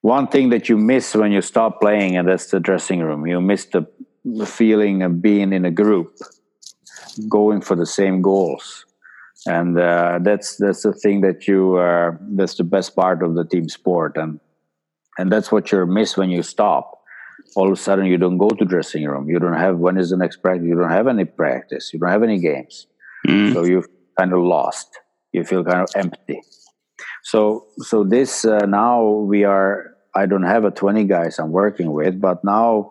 one 0.02 0.26
thing 0.26 0.50
that 0.50 0.68
you 0.68 0.76
miss 0.76 1.14
when 1.14 1.32
you 1.32 1.40
stop 1.40 1.80
playing 1.80 2.16
and 2.16 2.28
that's 2.28 2.50
the 2.50 2.60
dressing 2.60 3.00
room. 3.00 3.26
You 3.26 3.40
miss 3.40 3.66
the, 3.66 3.86
the 4.24 4.46
feeling 4.46 5.02
of 5.02 5.22
being 5.22 5.52
in 5.52 5.64
a 5.64 5.70
group 5.70 6.16
going 7.28 7.60
for 7.60 7.76
the 7.76 7.86
same 7.86 8.20
goals 8.20 8.84
and 9.46 9.78
uh, 9.78 10.18
that's 10.22 10.56
that's 10.56 10.82
the 10.82 10.92
thing 10.92 11.20
that 11.22 11.48
you 11.48 11.76
uh, 11.76 12.12
that's 12.36 12.54
the 12.56 12.64
best 12.64 12.94
part 12.94 13.22
of 13.22 13.34
the 13.34 13.44
team 13.44 13.68
sport. 13.68 14.16
And 14.16 14.40
and 15.18 15.30
that's 15.30 15.50
what 15.50 15.72
you 15.72 15.84
miss 15.86 16.16
when 16.16 16.30
you 16.30 16.42
stop. 16.42 17.00
All 17.56 17.66
of 17.66 17.72
a 17.72 17.76
sudden 17.76 18.06
you 18.06 18.16
don't 18.16 18.38
go 18.38 18.48
to 18.48 18.64
dressing 18.64 19.04
room. 19.06 19.28
You 19.28 19.38
don't 19.38 19.58
have 19.58 19.78
when 19.78 19.98
is 19.98 20.10
the 20.10 20.16
next 20.16 20.36
practice? 20.36 20.66
You 20.66 20.74
don't 20.74 20.90
have 20.90 21.06
any 21.06 21.24
practice. 21.24 21.92
You 21.92 21.98
don't 21.98 22.10
have 22.10 22.22
any 22.22 22.38
games. 22.38 22.86
Mm. 23.26 23.52
so 23.52 23.64
you're 23.64 23.84
kind 24.18 24.32
of 24.32 24.40
lost. 24.40 24.98
You 25.32 25.44
feel 25.44 25.62
kind 25.64 25.80
of 25.80 25.88
empty. 25.94 26.40
So 27.24 27.66
so 27.78 28.04
this 28.04 28.44
uh, 28.44 28.66
now 28.66 29.04
we 29.04 29.44
are. 29.44 29.96
I 30.14 30.26
don't 30.26 30.42
have 30.42 30.64
a 30.64 30.70
twenty 30.70 31.04
guys 31.04 31.38
I'm 31.38 31.52
working 31.52 31.92
with, 31.92 32.20
but 32.20 32.44
now 32.44 32.90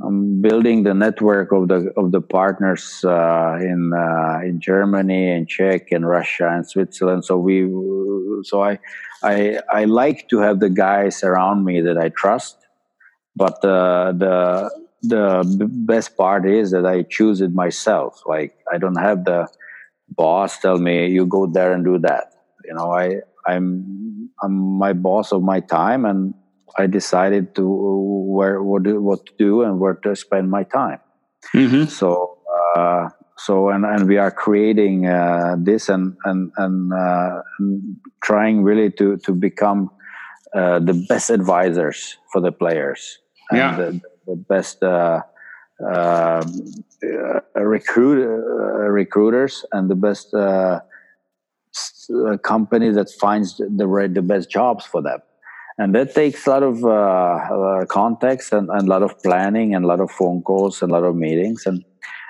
I'm 0.00 0.40
building 0.40 0.82
the 0.82 0.94
network 0.94 1.52
of 1.52 1.68
the 1.68 1.92
of 1.96 2.12
the 2.12 2.20
partners 2.20 3.04
uh, 3.04 3.58
in 3.60 3.92
uh, 3.92 4.40
in 4.42 4.60
Germany 4.60 5.30
and 5.30 5.48
Czech 5.48 5.92
and 5.92 6.08
Russia 6.08 6.48
and 6.50 6.66
Switzerland. 6.66 7.24
So 7.24 7.36
we 7.36 7.68
so 8.44 8.62
I 8.62 8.78
I 9.22 9.60
I 9.70 9.84
like 9.84 10.28
to 10.30 10.38
have 10.38 10.60
the 10.60 10.70
guys 10.70 11.22
around 11.22 11.64
me 11.64 11.80
that 11.82 11.98
I 11.98 12.08
trust, 12.08 12.56
but 13.36 13.64
uh, 13.64 14.12
the 14.12 14.70
the 15.02 15.44
best 15.84 16.16
part 16.16 16.48
is 16.48 16.70
that 16.70 16.86
I 16.86 17.02
choose 17.02 17.40
it 17.40 17.52
myself. 17.52 18.22
Like 18.26 18.54
I 18.72 18.78
don't 18.78 19.00
have 19.00 19.24
the 19.24 19.48
boss 20.08 20.58
tell 20.58 20.78
me 20.78 21.08
you 21.08 21.26
go 21.26 21.46
there 21.46 21.72
and 21.72 21.84
do 21.84 21.98
that. 21.98 22.32
You 22.64 22.74
know 22.74 22.92
I 22.92 23.20
I'm 23.46 24.30
I'm 24.42 24.78
my 24.78 24.92
boss 24.94 25.32
of 25.32 25.42
my 25.42 25.60
time 25.60 26.04
and 26.04 26.34
I 26.78 26.86
decided 26.86 27.54
to 27.56 27.66
where 28.32 28.62
what 28.62 28.82
do, 28.84 29.00
what 29.00 29.26
to 29.26 29.32
do 29.38 29.62
and 29.62 29.78
where 29.78 29.94
to 29.94 30.16
spend 30.16 30.50
my 30.50 30.64
time. 30.64 31.00
Mm-hmm. 31.54 31.84
So 31.84 32.38
uh, 32.76 33.08
so 33.36 33.68
and 33.70 33.84
and 33.84 34.08
we 34.08 34.18
are 34.18 34.30
creating 34.30 35.06
uh, 35.06 35.56
this 35.58 35.88
and 35.88 36.16
and 36.24 36.52
and, 36.56 36.92
uh, 36.92 37.42
trying 38.22 38.62
really 38.62 38.90
to 38.92 39.16
to 39.18 39.32
become 39.32 39.90
uh, 40.54 40.78
the 40.78 40.94
best 41.08 41.30
advisors 41.30 42.16
for 42.32 42.40
the 42.40 42.52
players 42.52 43.18
and 43.50 43.58
yeah. 43.58 43.76
the, 43.76 44.00
the 44.26 44.36
best. 44.36 44.82
Uh, 44.82 45.22
uh, 45.82 46.44
recruit 47.56 48.22
recruiters 48.88 49.64
and 49.72 49.90
the 49.90 49.96
best 49.96 50.30
company 52.44 52.90
that 52.90 53.10
finds 53.10 53.56
the, 53.56 53.64
the, 53.64 54.10
the 54.14 54.22
best 54.22 54.48
jobs 54.48 54.86
for 54.86 55.02
them 55.02 55.18
and 55.82 55.94
that 55.96 56.14
takes 56.14 56.46
a 56.46 56.50
lot 56.50 56.62
of 56.62 56.84
uh, 56.84 57.84
context 57.86 58.52
and, 58.52 58.68
and, 58.70 58.82
a 58.86 58.90
lot 58.90 59.02
of 59.02 59.20
planning 59.20 59.74
and 59.74 59.84
a 59.84 59.88
lot 59.88 59.98
of 59.98 60.10
phone 60.12 60.40
calls 60.42 60.80
and 60.80 60.92
a 60.92 60.94
lot 60.94 61.02
of 61.04 61.16
meetings. 61.16 61.66
And 61.66 61.84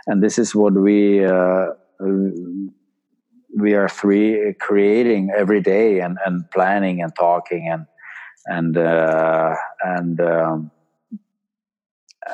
and 0.07 0.23
this 0.23 0.39
is 0.39 0.55
what 0.55 0.73
we 0.73 1.25
uh, 1.25 1.67
we 3.55 3.75
are 3.75 3.89
three 3.89 4.55
creating 4.59 5.31
every 5.37 5.61
day 5.61 6.01
and, 6.01 6.17
and 6.25 6.51
planning 6.51 7.03
and 7.03 7.15
talking 7.15 7.69
and 7.69 7.87
and 8.47 8.79
uh, 8.79 9.55
and 9.83 10.21
um, 10.21 10.71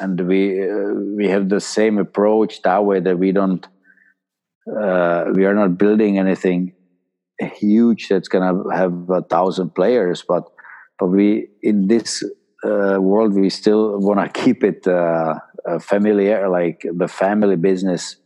and 0.00 0.20
we 0.20 0.70
uh, 0.70 0.94
we 1.16 1.28
have 1.28 1.48
the 1.48 1.60
same 1.60 1.98
approach 1.98 2.62
that 2.62 2.84
way 2.84 3.00
that 3.00 3.18
we 3.18 3.32
don't 3.32 3.66
uh, 4.68 5.24
we 5.34 5.44
are 5.46 5.54
not 5.54 5.78
building 5.78 6.16
anything 6.16 6.74
huge 7.40 8.08
that's 8.08 8.28
gonna 8.28 8.62
have 8.72 9.10
a 9.10 9.22
thousand 9.22 9.74
players 9.74 10.24
but 10.26 10.44
but 10.99 11.09
we 11.09 11.49
in 11.62 11.86
this 11.86 12.24
uh, 12.64 12.99
world 13.01 13.34
we 13.34 13.51
still 13.51 13.99
want 14.01 14.18
to 14.20 14.40
keep 14.40 14.64
it 14.64 14.86
uh, 14.86 15.34
uh, 15.66 15.78
familiar, 15.78 16.49
like 16.49 16.84
the 16.92 17.09
family 17.09 17.57
business 17.57 18.16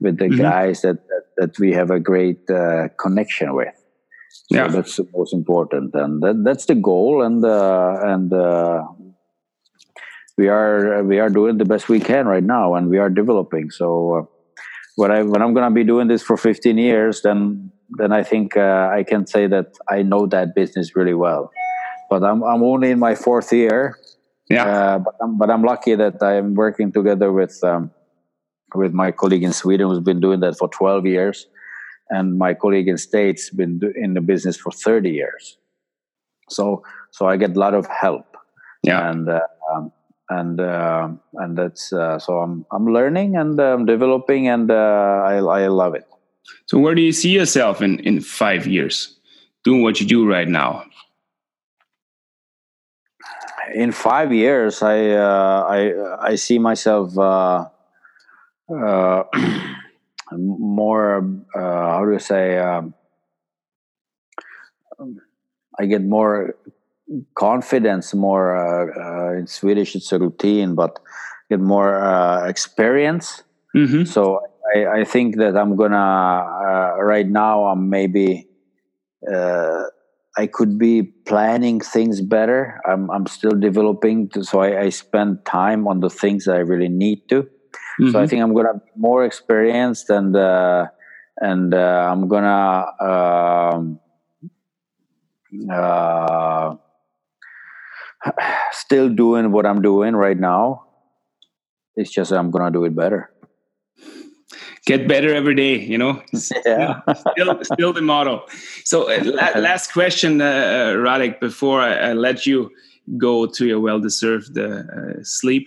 with 0.00 0.18
the 0.18 0.26
mm-hmm. 0.26 0.40
guys 0.40 0.82
that, 0.82 0.96
that, 1.08 1.24
that 1.36 1.58
we 1.58 1.72
have 1.72 1.90
a 1.90 2.00
great 2.00 2.48
uh, 2.50 2.88
connection 2.98 3.54
with. 3.54 3.74
So 4.30 4.56
yeah, 4.56 4.68
that's 4.68 4.96
the 4.96 5.06
most 5.14 5.32
important, 5.34 5.94
and 5.94 6.22
that, 6.22 6.42
that's 6.44 6.66
the 6.66 6.74
goal. 6.74 7.22
And 7.22 7.44
uh, 7.44 7.98
and 8.02 8.32
uh, 8.32 8.82
we 10.38 10.48
are 10.48 11.02
we 11.02 11.18
are 11.18 11.28
doing 11.28 11.58
the 11.58 11.64
best 11.64 11.88
we 11.88 12.00
can 12.00 12.26
right 12.26 12.42
now, 12.42 12.74
and 12.74 12.88
we 12.88 12.98
are 12.98 13.10
developing. 13.10 13.70
So 13.70 14.30
when 14.96 15.10
I 15.10 15.22
when 15.22 15.42
I'm 15.42 15.52
gonna 15.52 15.74
be 15.74 15.84
doing 15.84 16.06
this 16.06 16.22
for 16.22 16.36
15 16.36 16.78
years, 16.78 17.22
then 17.22 17.72
then 17.98 18.12
I 18.12 18.22
think 18.22 18.56
I 18.56 19.04
can 19.06 19.26
say 19.26 19.48
that 19.48 19.66
I 19.88 20.02
know 20.02 20.26
that 20.26 20.54
business 20.54 20.94
really 20.94 21.14
well 21.14 21.50
but 22.10 22.24
I'm 22.24 22.42
I'm 22.42 22.62
only 22.62 22.90
in 22.90 22.98
my 22.98 23.14
fourth 23.14 23.52
year. 23.52 23.96
Yeah. 24.50 24.64
Uh, 24.66 24.98
but 24.98 25.14
I'm 25.22 25.38
but 25.38 25.50
I'm 25.50 25.62
lucky 25.62 25.94
that 25.94 26.22
I'm 26.22 26.54
working 26.54 26.92
together 26.92 27.32
with 27.32 27.62
um, 27.62 27.92
with 28.74 28.92
my 28.92 29.12
colleague 29.12 29.44
in 29.44 29.52
Sweden 29.52 29.88
who's 29.88 30.00
been 30.00 30.20
doing 30.20 30.40
that 30.40 30.58
for 30.58 30.68
12 30.68 31.06
years, 31.06 31.46
and 32.10 32.36
my 32.36 32.52
colleague 32.52 32.88
in 32.88 32.98
States 32.98 33.48
been 33.50 33.78
do, 33.78 33.92
in 33.94 34.14
the 34.14 34.20
business 34.20 34.56
for 34.56 34.72
30 34.72 35.10
years. 35.10 35.56
So 36.50 36.82
so 37.12 37.26
I 37.26 37.36
get 37.36 37.56
a 37.56 37.58
lot 37.58 37.74
of 37.74 37.86
help. 37.86 38.26
Yeah. 38.82 39.08
And 39.08 39.28
uh, 39.28 39.40
um, 39.72 39.92
and 40.28 40.60
uh, 40.60 41.08
and 41.34 41.56
that's 41.56 41.92
uh, 41.92 42.18
so 42.18 42.38
I'm 42.38 42.66
I'm 42.72 42.86
learning 42.86 43.36
and 43.36 43.60
I'm 43.60 43.80
um, 43.80 43.86
developing 43.86 44.48
and 44.48 44.70
uh, 44.70 45.22
I 45.24 45.36
I 45.38 45.68
love 45.68 45.94
it. 45.94 46.06
So 46.66 46.78
where 46.78 46.94
do 46.94 47.02
you 47.02 47.12
see 47.12 47.30
yourself 47.30 47.82
in 47.82 48.00
in 48.00 48.20
five 48.20 48.66
years, 48.66 49.16
doing 49.64 49.82
what 49.82 50.00
you 50.00 50.06
do 50.06 50.26
right 50.26 50.48
now? 50.48 50.84
In 53.74 53.92
five 53.92 54.32
years, 54.32 54.82
I 54.82 55.10
uh, 55.10 55.66
I 55.68 56.32
I 56.32 56.34
see 56.34 56.58
myself 56.58 57.16
uh, 57.16 57.66
uh, 58.72 59.24
more. 60.32 61.24
Uh, 61.54 61.60
how 61.60 62.04
do 62.04 62.12
you 62.12 62.18
say? 62.18 62.58
Um, 62.58 62.94
I 65.78 65.86
get 65.86 66.02
more 66.02 66.56
confidence. 67.34 68.14
More 68.14 68.56
uh, 68.56 69.32
uh, 69.32 69.38
in 69.38 69.46
Swedish, 69.46 69.94
it's 69.94 70.12
a 70.12 70.18
routine, 70.18 70.74
but 70.74 70.98
get 71.48 71.60
more 71.60 72.46
experience. 72.46 73.42
Mm-hmm. 73.74 74.04
So 74.04 74.40
I, 74.74 75.00
I, 75.00 75.04
think 75.04 75.36
that 75.36 75.56
I'm 75.56 75.76
gonna 75.76 76.96
right 77.02 77.26
now. 77.26 77.64
I'm 77.66 77.88
maybe. 77.88 78.46
I 80.36 80.46
could 80.46 80.78
be 80.78 81.02
planning 81.02 81.80
things 81.80 82.20
better. 82.20 82.80
I'm, 82.88 83.10
I'm 83.10 83.26
still 83.26 83.52
developing, 83.52 84.28
to, 84.30 84.44
so 84.44 84.60
I, 84.60 84.82
I, 84.82 84.88
spend 84.90 85.44
time 85.44 85.88
on 85.88 86.00
the 86.00 86.08
things 86.08 86.46
I 86.46 86.58
really 86.58 86.88
need 86.88 87.28
to. 87.30 87.42
Mm-hmm. 87.42 88.10
So 88.10 88.18
I 88.18 88.22
mm-hmm. 88.22 88.28
think 88.30 88.42
I'm 88.42 88.54
gonna 88.54 88.74
be 88.74 88.90
more 88.96 89.24
experienced 89.24 90.08
and 90.08 90.36
uh, 90.36 90.86
and 91.38 91.74
uh, 91.74 92.08
I'm 92.10 92.28
gonna 92.28 92.86
um, 93.00 94.00
uh, 95.70 96.76
still 98.72 99.08
doing 99.08 99.50
what 99.50 99.66
I'm 99.66 99.82
doing 99.82 100.14
right 100.14 100.38
now. 100.38 100.86
It's 101.96 102.10
just 102.10 102.30
I'm 102.32 102.50
gonna 102.50 102.70
do 102.70 102.84
it 102.84 102.94
better 102.94 103.30
get 104.90 105.06
better 105.06 105.32
every 105.40 105.54
day 105.54 105.74
you 105.92 105.98
know? 106.02 106.14
Yeah. 106.66 107.00
still, 107.32 107.50
still 107.72 107.92
the 107.92 108.02
motto. 108.02 108.34
So 108.84 108.96
uh, 109.10 109.22
la 109.38 109.60
last 109.68 109.92
question 109.92 110.40
uh, 110.40 110.44
uh, 110.44 111.06
radek 111.06 111.40
before 111.40 111.80
I, 111.80 112.10
I, 112.10 112.12
let 112.26 112.46
you 112.46 112.58
go 113.26 113.46
to 113.56 113.62
your 113.70 113.80
well-deserved 113.80 114.56
uh, 114.58 114.82
sleep 115.22 115.64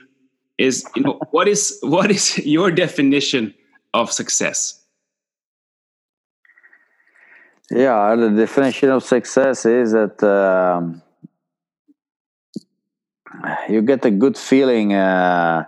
is 0.57 0.75
you 0.95 1.03
know 1.03 1.15
what 1.35 1.47
is 1.47 1.61
what 1.81 2.09
is 2.11 2.25
your 2.55 2.69
definition 2.71 3.53
of 3.93 4.11
success? 4.11 4.59
Yeah 7.71 8.15
the 8.15 8.29
definition 8.45 8.89
of 8.89 9.01
success 9.03 9.65
is 9.65 9.91
that 9.99 10.17
um, 10.23 11.01
you 13.69 13.81
get 13.81 14.05
a 14.05 14.11
good 14.11 14.37
feeling 14.37 14.93
uh, 14.93 15.65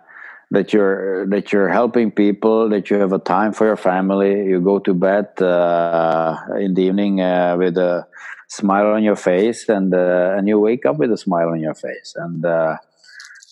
that 0.52 0.74
you're 0.74 1.28
that 1.28 1.52
you're 1.52 1.70
helping 1.70 2.12
people 2.12 2.70
that 2.70 2.90
you 2.90 2.98
have 2.98 3.14
a 3.14 3.20
time 3.20 3.54
for 3.54 3.66
your 3.66 3.78
family. 3.78 4.46
You 4.46 4.62
go 4.62 4.80
to 4.80 4.94
bed 4.94 5.42
uh, 5.42 6.38
in 6.60 6.74
the 6.74 6.84
evening 6.84 7.22
uh, 7.22 7.56
with 7.58 7.78
a 7.78 8.08
smile 8.48 8.88
on 8.88 9.04
your 9.04 9.16
face 9.16 9.68
and 9.70 9.94
uh, 9.94 10.36
and 10.38 10.48
you 10.48 10.60
wake 10.60 10.86
up 10.86 10.98
with 10.98 11.12
a 11.12 11.18
smile 11.18 11.50
on 11.50 11.60
your 11.60 11.74
face. 11.74 12.14
And 12.16 12.46
uh, 12.46 12.78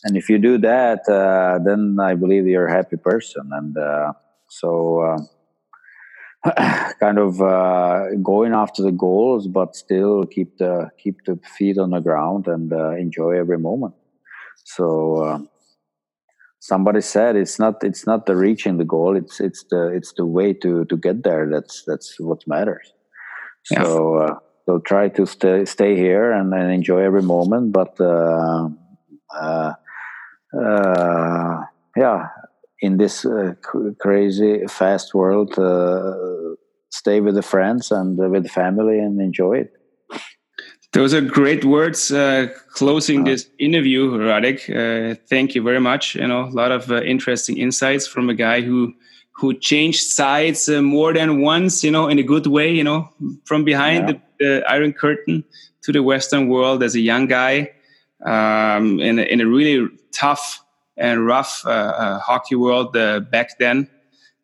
and 0.04 0.18
if 0.18 0.30
you 0.30 0.38
do 0.38 0.58
that 0.58 1.08
uh, 1.08 1.60
then 1.64 1.98
i 2.02 2.14
believe 2.14 2.46
you're 2.46 2.68
a 2.68 2.76
happy 2.76 2.98
person. 2.98 3.50
And 3.52 3.78
uh, 3.78 4.14
so 4.50 5.18
kind 7.00 7.18
of 7.18 7.38
going 8.22 8.54
after 8.54 8.84
the 8.84 8.92
goals 8.92 9.48
but 9.48 9.76
still 9.76 10.26
keep 10.26 10.58
the 10.58 10.90
keep 11.02 11.24
the 11.26 11.40
feet 11.58 11.78
on 11.78 11.92
the 11.92 12.02
ground 12.02 12.48
and 12.48 12.72
enjoy 12.72 13.32
every 13.32 13.58
moment. 13.58 13.96
So 14.66 15.48
somebody 16.64 17.02
said 17.02 17.36
it's 17.36 17.60
not 17.60 17.84
it's 17.84 18.08
not 18.08 18.26
the 18.26 18.36
reaching 18.38 18.78
the 18.78 18.86
goal 18.86 19.18
it's 19.18 19.42
it's 19.42 19.66
the 19.70 19.88
it's 19.88 20.14
the 20.14 20.26
way 20.26 20.54
to 20.54 20.86
to 20.86 20.96
get 20.96 21.22
there 21.24 21.46
that's 21.52 21.84
that's 21.86 22.18
what 22.20 22.40
matters 22.48 22.94
yeah. 23.70 23.84
so 23.84 24.16
uh, 24.16 24.36
so 24.66 24.80
try 24.80 25.10
to 25.10 25.26
stay 25.26 25.66
stay 25.66 25.98
here 25.98 26.32
and, 26.32 26.54
and 26.54 26.72
enjoy 26.72 27.00
every 27.00 27.22
moment 27.22 27.74
but 27.74 28.00
uh, 28.00 28.70
uh, 29.36 29.74
uh 30.58 31.62
yeah 31.98 32.28
in 32.80 32.96
this 32.96 33.26
uh, 33.26 33.54
crazy 34.00 34.66
fast 34.68 35.14
world 35.14 35.60
uh, 35.60 36.56
stay 36.92 37.20
with 37.20 37.36
the 37.36 37.48
friends 37.54 37.92
and 37.92 38.18
with 38.18 38.44
the 38.44 38.56
family 38.62 39.00
and 39.00 39.20
enjoy 39.20 39.56
it 39.64 39.74
those 40.94 41.14
are 41.14 41.22
great 41.22 41.66
words 41.66 42.12
uh, 42.12 42.48
closing 42.72 43.24
this 43.24 43.50
interview, 43.60 44.12
Radek. 44.12 44.70
Uh, 44.70 45.16
thank 45.28 45.56
you 45.56 45.62
very 45.62 45.80
much. 45.80 46.16
You 46.16 46.28
know, 46.28 46.46
a 46.46 46.56
lot 46.56 46.72
of 46.72 46.90
uh, 46.92 47.02
interesting 47.02 47.58
insights 47.58 48.08
from 48.08 48.30
a 48.30 48.34
guy 48.34 48.62
who 48.62 48.94
who 49.36 49.54
changed 49.56 50.04
sides 50.04 50.70
uh, 50.70 50.82
more 50.82 51.14
than 51.14 51.42
once. 51.42 51.84
You 51.84 51.92
know, 51.92 52.08
in 52.08 52.20
a 52.20 52.24
good 52.24 52.48
way. 52.48 52.72
You 52.72 52.84
know, 52.84 53.10
from 53.46 53.64
behind 53.64 54.10
yeah. 54.10 54.16
the, 54.40 54.62
the 54.62 54.64
Iron 54.70 54.94
Curtain 54.94 55.44
to 55.84 55.92
the 55.92 56.02
Western 56.02 56.48
world 56.48 56.82
as 56.82 56.96
a 56.96 57.00
young 57.00 57.28
guy 57.28 57.72
um, 58.26 59.00
in, 59.00 59.20
a, 59.20 59.24
in 59.24 59.42
a 59.42 59.46
really 59.46 59.88
tough 60.12 60.64
and 60.98 61.26
rough 61.26 61.64
uh, 61.66 61.70
uh, 61.70 62.20
hockey 62.20 62.56
world 62.56 62.96
uh, 62.96 63.20
back 63.20 63.58
then. 63.60 63.90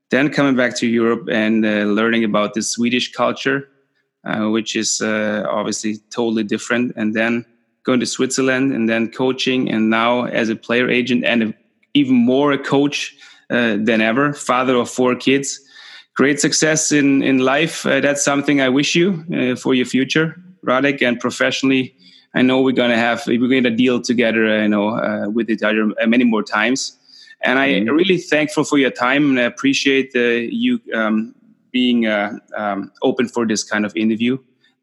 Then 0.09 0.31
coming 0.31 0.55
back 0.55 0.75
to 0.77 0.87
Europe 0.87 1.29
and 1.31 1.65
uh, 1.65 1.85
learning 1.85 2.23
about 2.23 2.55
the 2.55 2.63
Swedish 2.63 3.11
culture, 3.11 3.69
uh, 4.25 4.49
which 4.49 4.75
is 4.75 5.01
uh, 5.01 5.45
obviously 5.49 5.97
totally 6.09 6.43
different. 6.43 6.93
And 6.95 7.13
then 7.13 7.45
going 7.83 7.99
to 7.99 8.05
Switzerland 8.05 8.73
and 8.73 8.89
then 8.89 9.11
coaching, 9.11 9.69
and 9.69 9.89
now 9.89 10.25
as 10.25 10.49
a 10.49 10.55
player 10.55 10.89
agent 10.89 11.23
and 11.23 11.43
a, 11.43 11.53
even 11.93 12.15
more 12.15 12.51
a 12.51 12.57
coach 12.57 13.15
than 13.49 13.99
ever, 13.99 14.31
father 14.31 14.75
of 14.75 14.87
four 14.87 15.15
kids 15.15 15.59
great 16.19 16.39
success 16.41 16.91
in 16.91 17.23
in 17.23 17.37
life. 17.39 17.85
Uh, 17.85 18.01
that's 18.01 18.23
something 18.25 18.59
I 18.59 18.67
wish 18.67 18.93
you 18.93 19.07
uh, 19.33 19.55
for 19.55 19.73
your 19.73 19.85
future, 19.85 20.35
Radek, 20.65 21.01
and 21.01 21.17
professionally. 21.17 21.95
I 22.35 22.41
know 22.41 22.61
we're 22.61 22.79
gonna 22.83 22.97
have 23.07 23.25
we're 23.25 23.53
going 23.55 23.69
to 23.71 23.75
deal 23.83 24.01
together, 24.01 24.43
uh, 24.45 24.63
you 24.63 24.67
know, 24.67 24.87
uh, 24.89 25.29
with 25.29 25.49
each 25.49 25.63
other 25.63 25.83
many 26.15 26.25
more 26.25 26.43
times. 26.43 26.79
And 27.41 27.57
I 27.57 27.67
mm-hmm. 27.69 27.95
really 27.95 28.17
thankful 28.17 28.65
for 28.65 28.77
your 28.77 28.91
time, 28.91 29.23
and 29.29 29.39
I 29.39 29.43
appreciate 29.43 30.11
uh, 30.13 30.43
you 30.63 30.81
um, 30.93 31.33
being 31.71 32.07
uh, 32.07 32.33
um, 32.55 32.91
open 33.01 33.27
for 33.27 33.45
this 33.45 33.63
kind 33.63 33.85
of 33.85 33.95
interview 33.95 34.37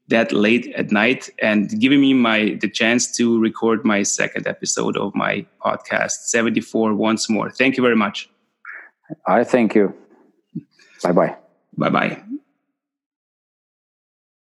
that 0.08 0.30
late 0.30 0.72
at 0.76 0.92
night 0.92 1.28
and 1.40 1.80
giving 1.80 2.00
me 2.00 2.14
my 2.14 2.56
the 2.60 2.70
chance 2.70 3.10
to 3.16 3.40
record 3.40 3.84
my 3.84 4.02
second 4.02 4.46
episode 4.46 4.96
of 4.96 5.14
my 5.14 5.44
podcast 5.64 6.28
74 6.28 6.94
once 6.94 7.28
more 7.28 7.50
thank 7.50 7.76
you 7.76 7.82
very 7.82 7.96
much 7.96 8.30
i 9.26 9.42
thank 9.42 9.74
you 9.74 9.92
Bye 11.02 11.12
bye. 11.12 11.36
Bye 11.76 11.90
bye. 11.90 12.22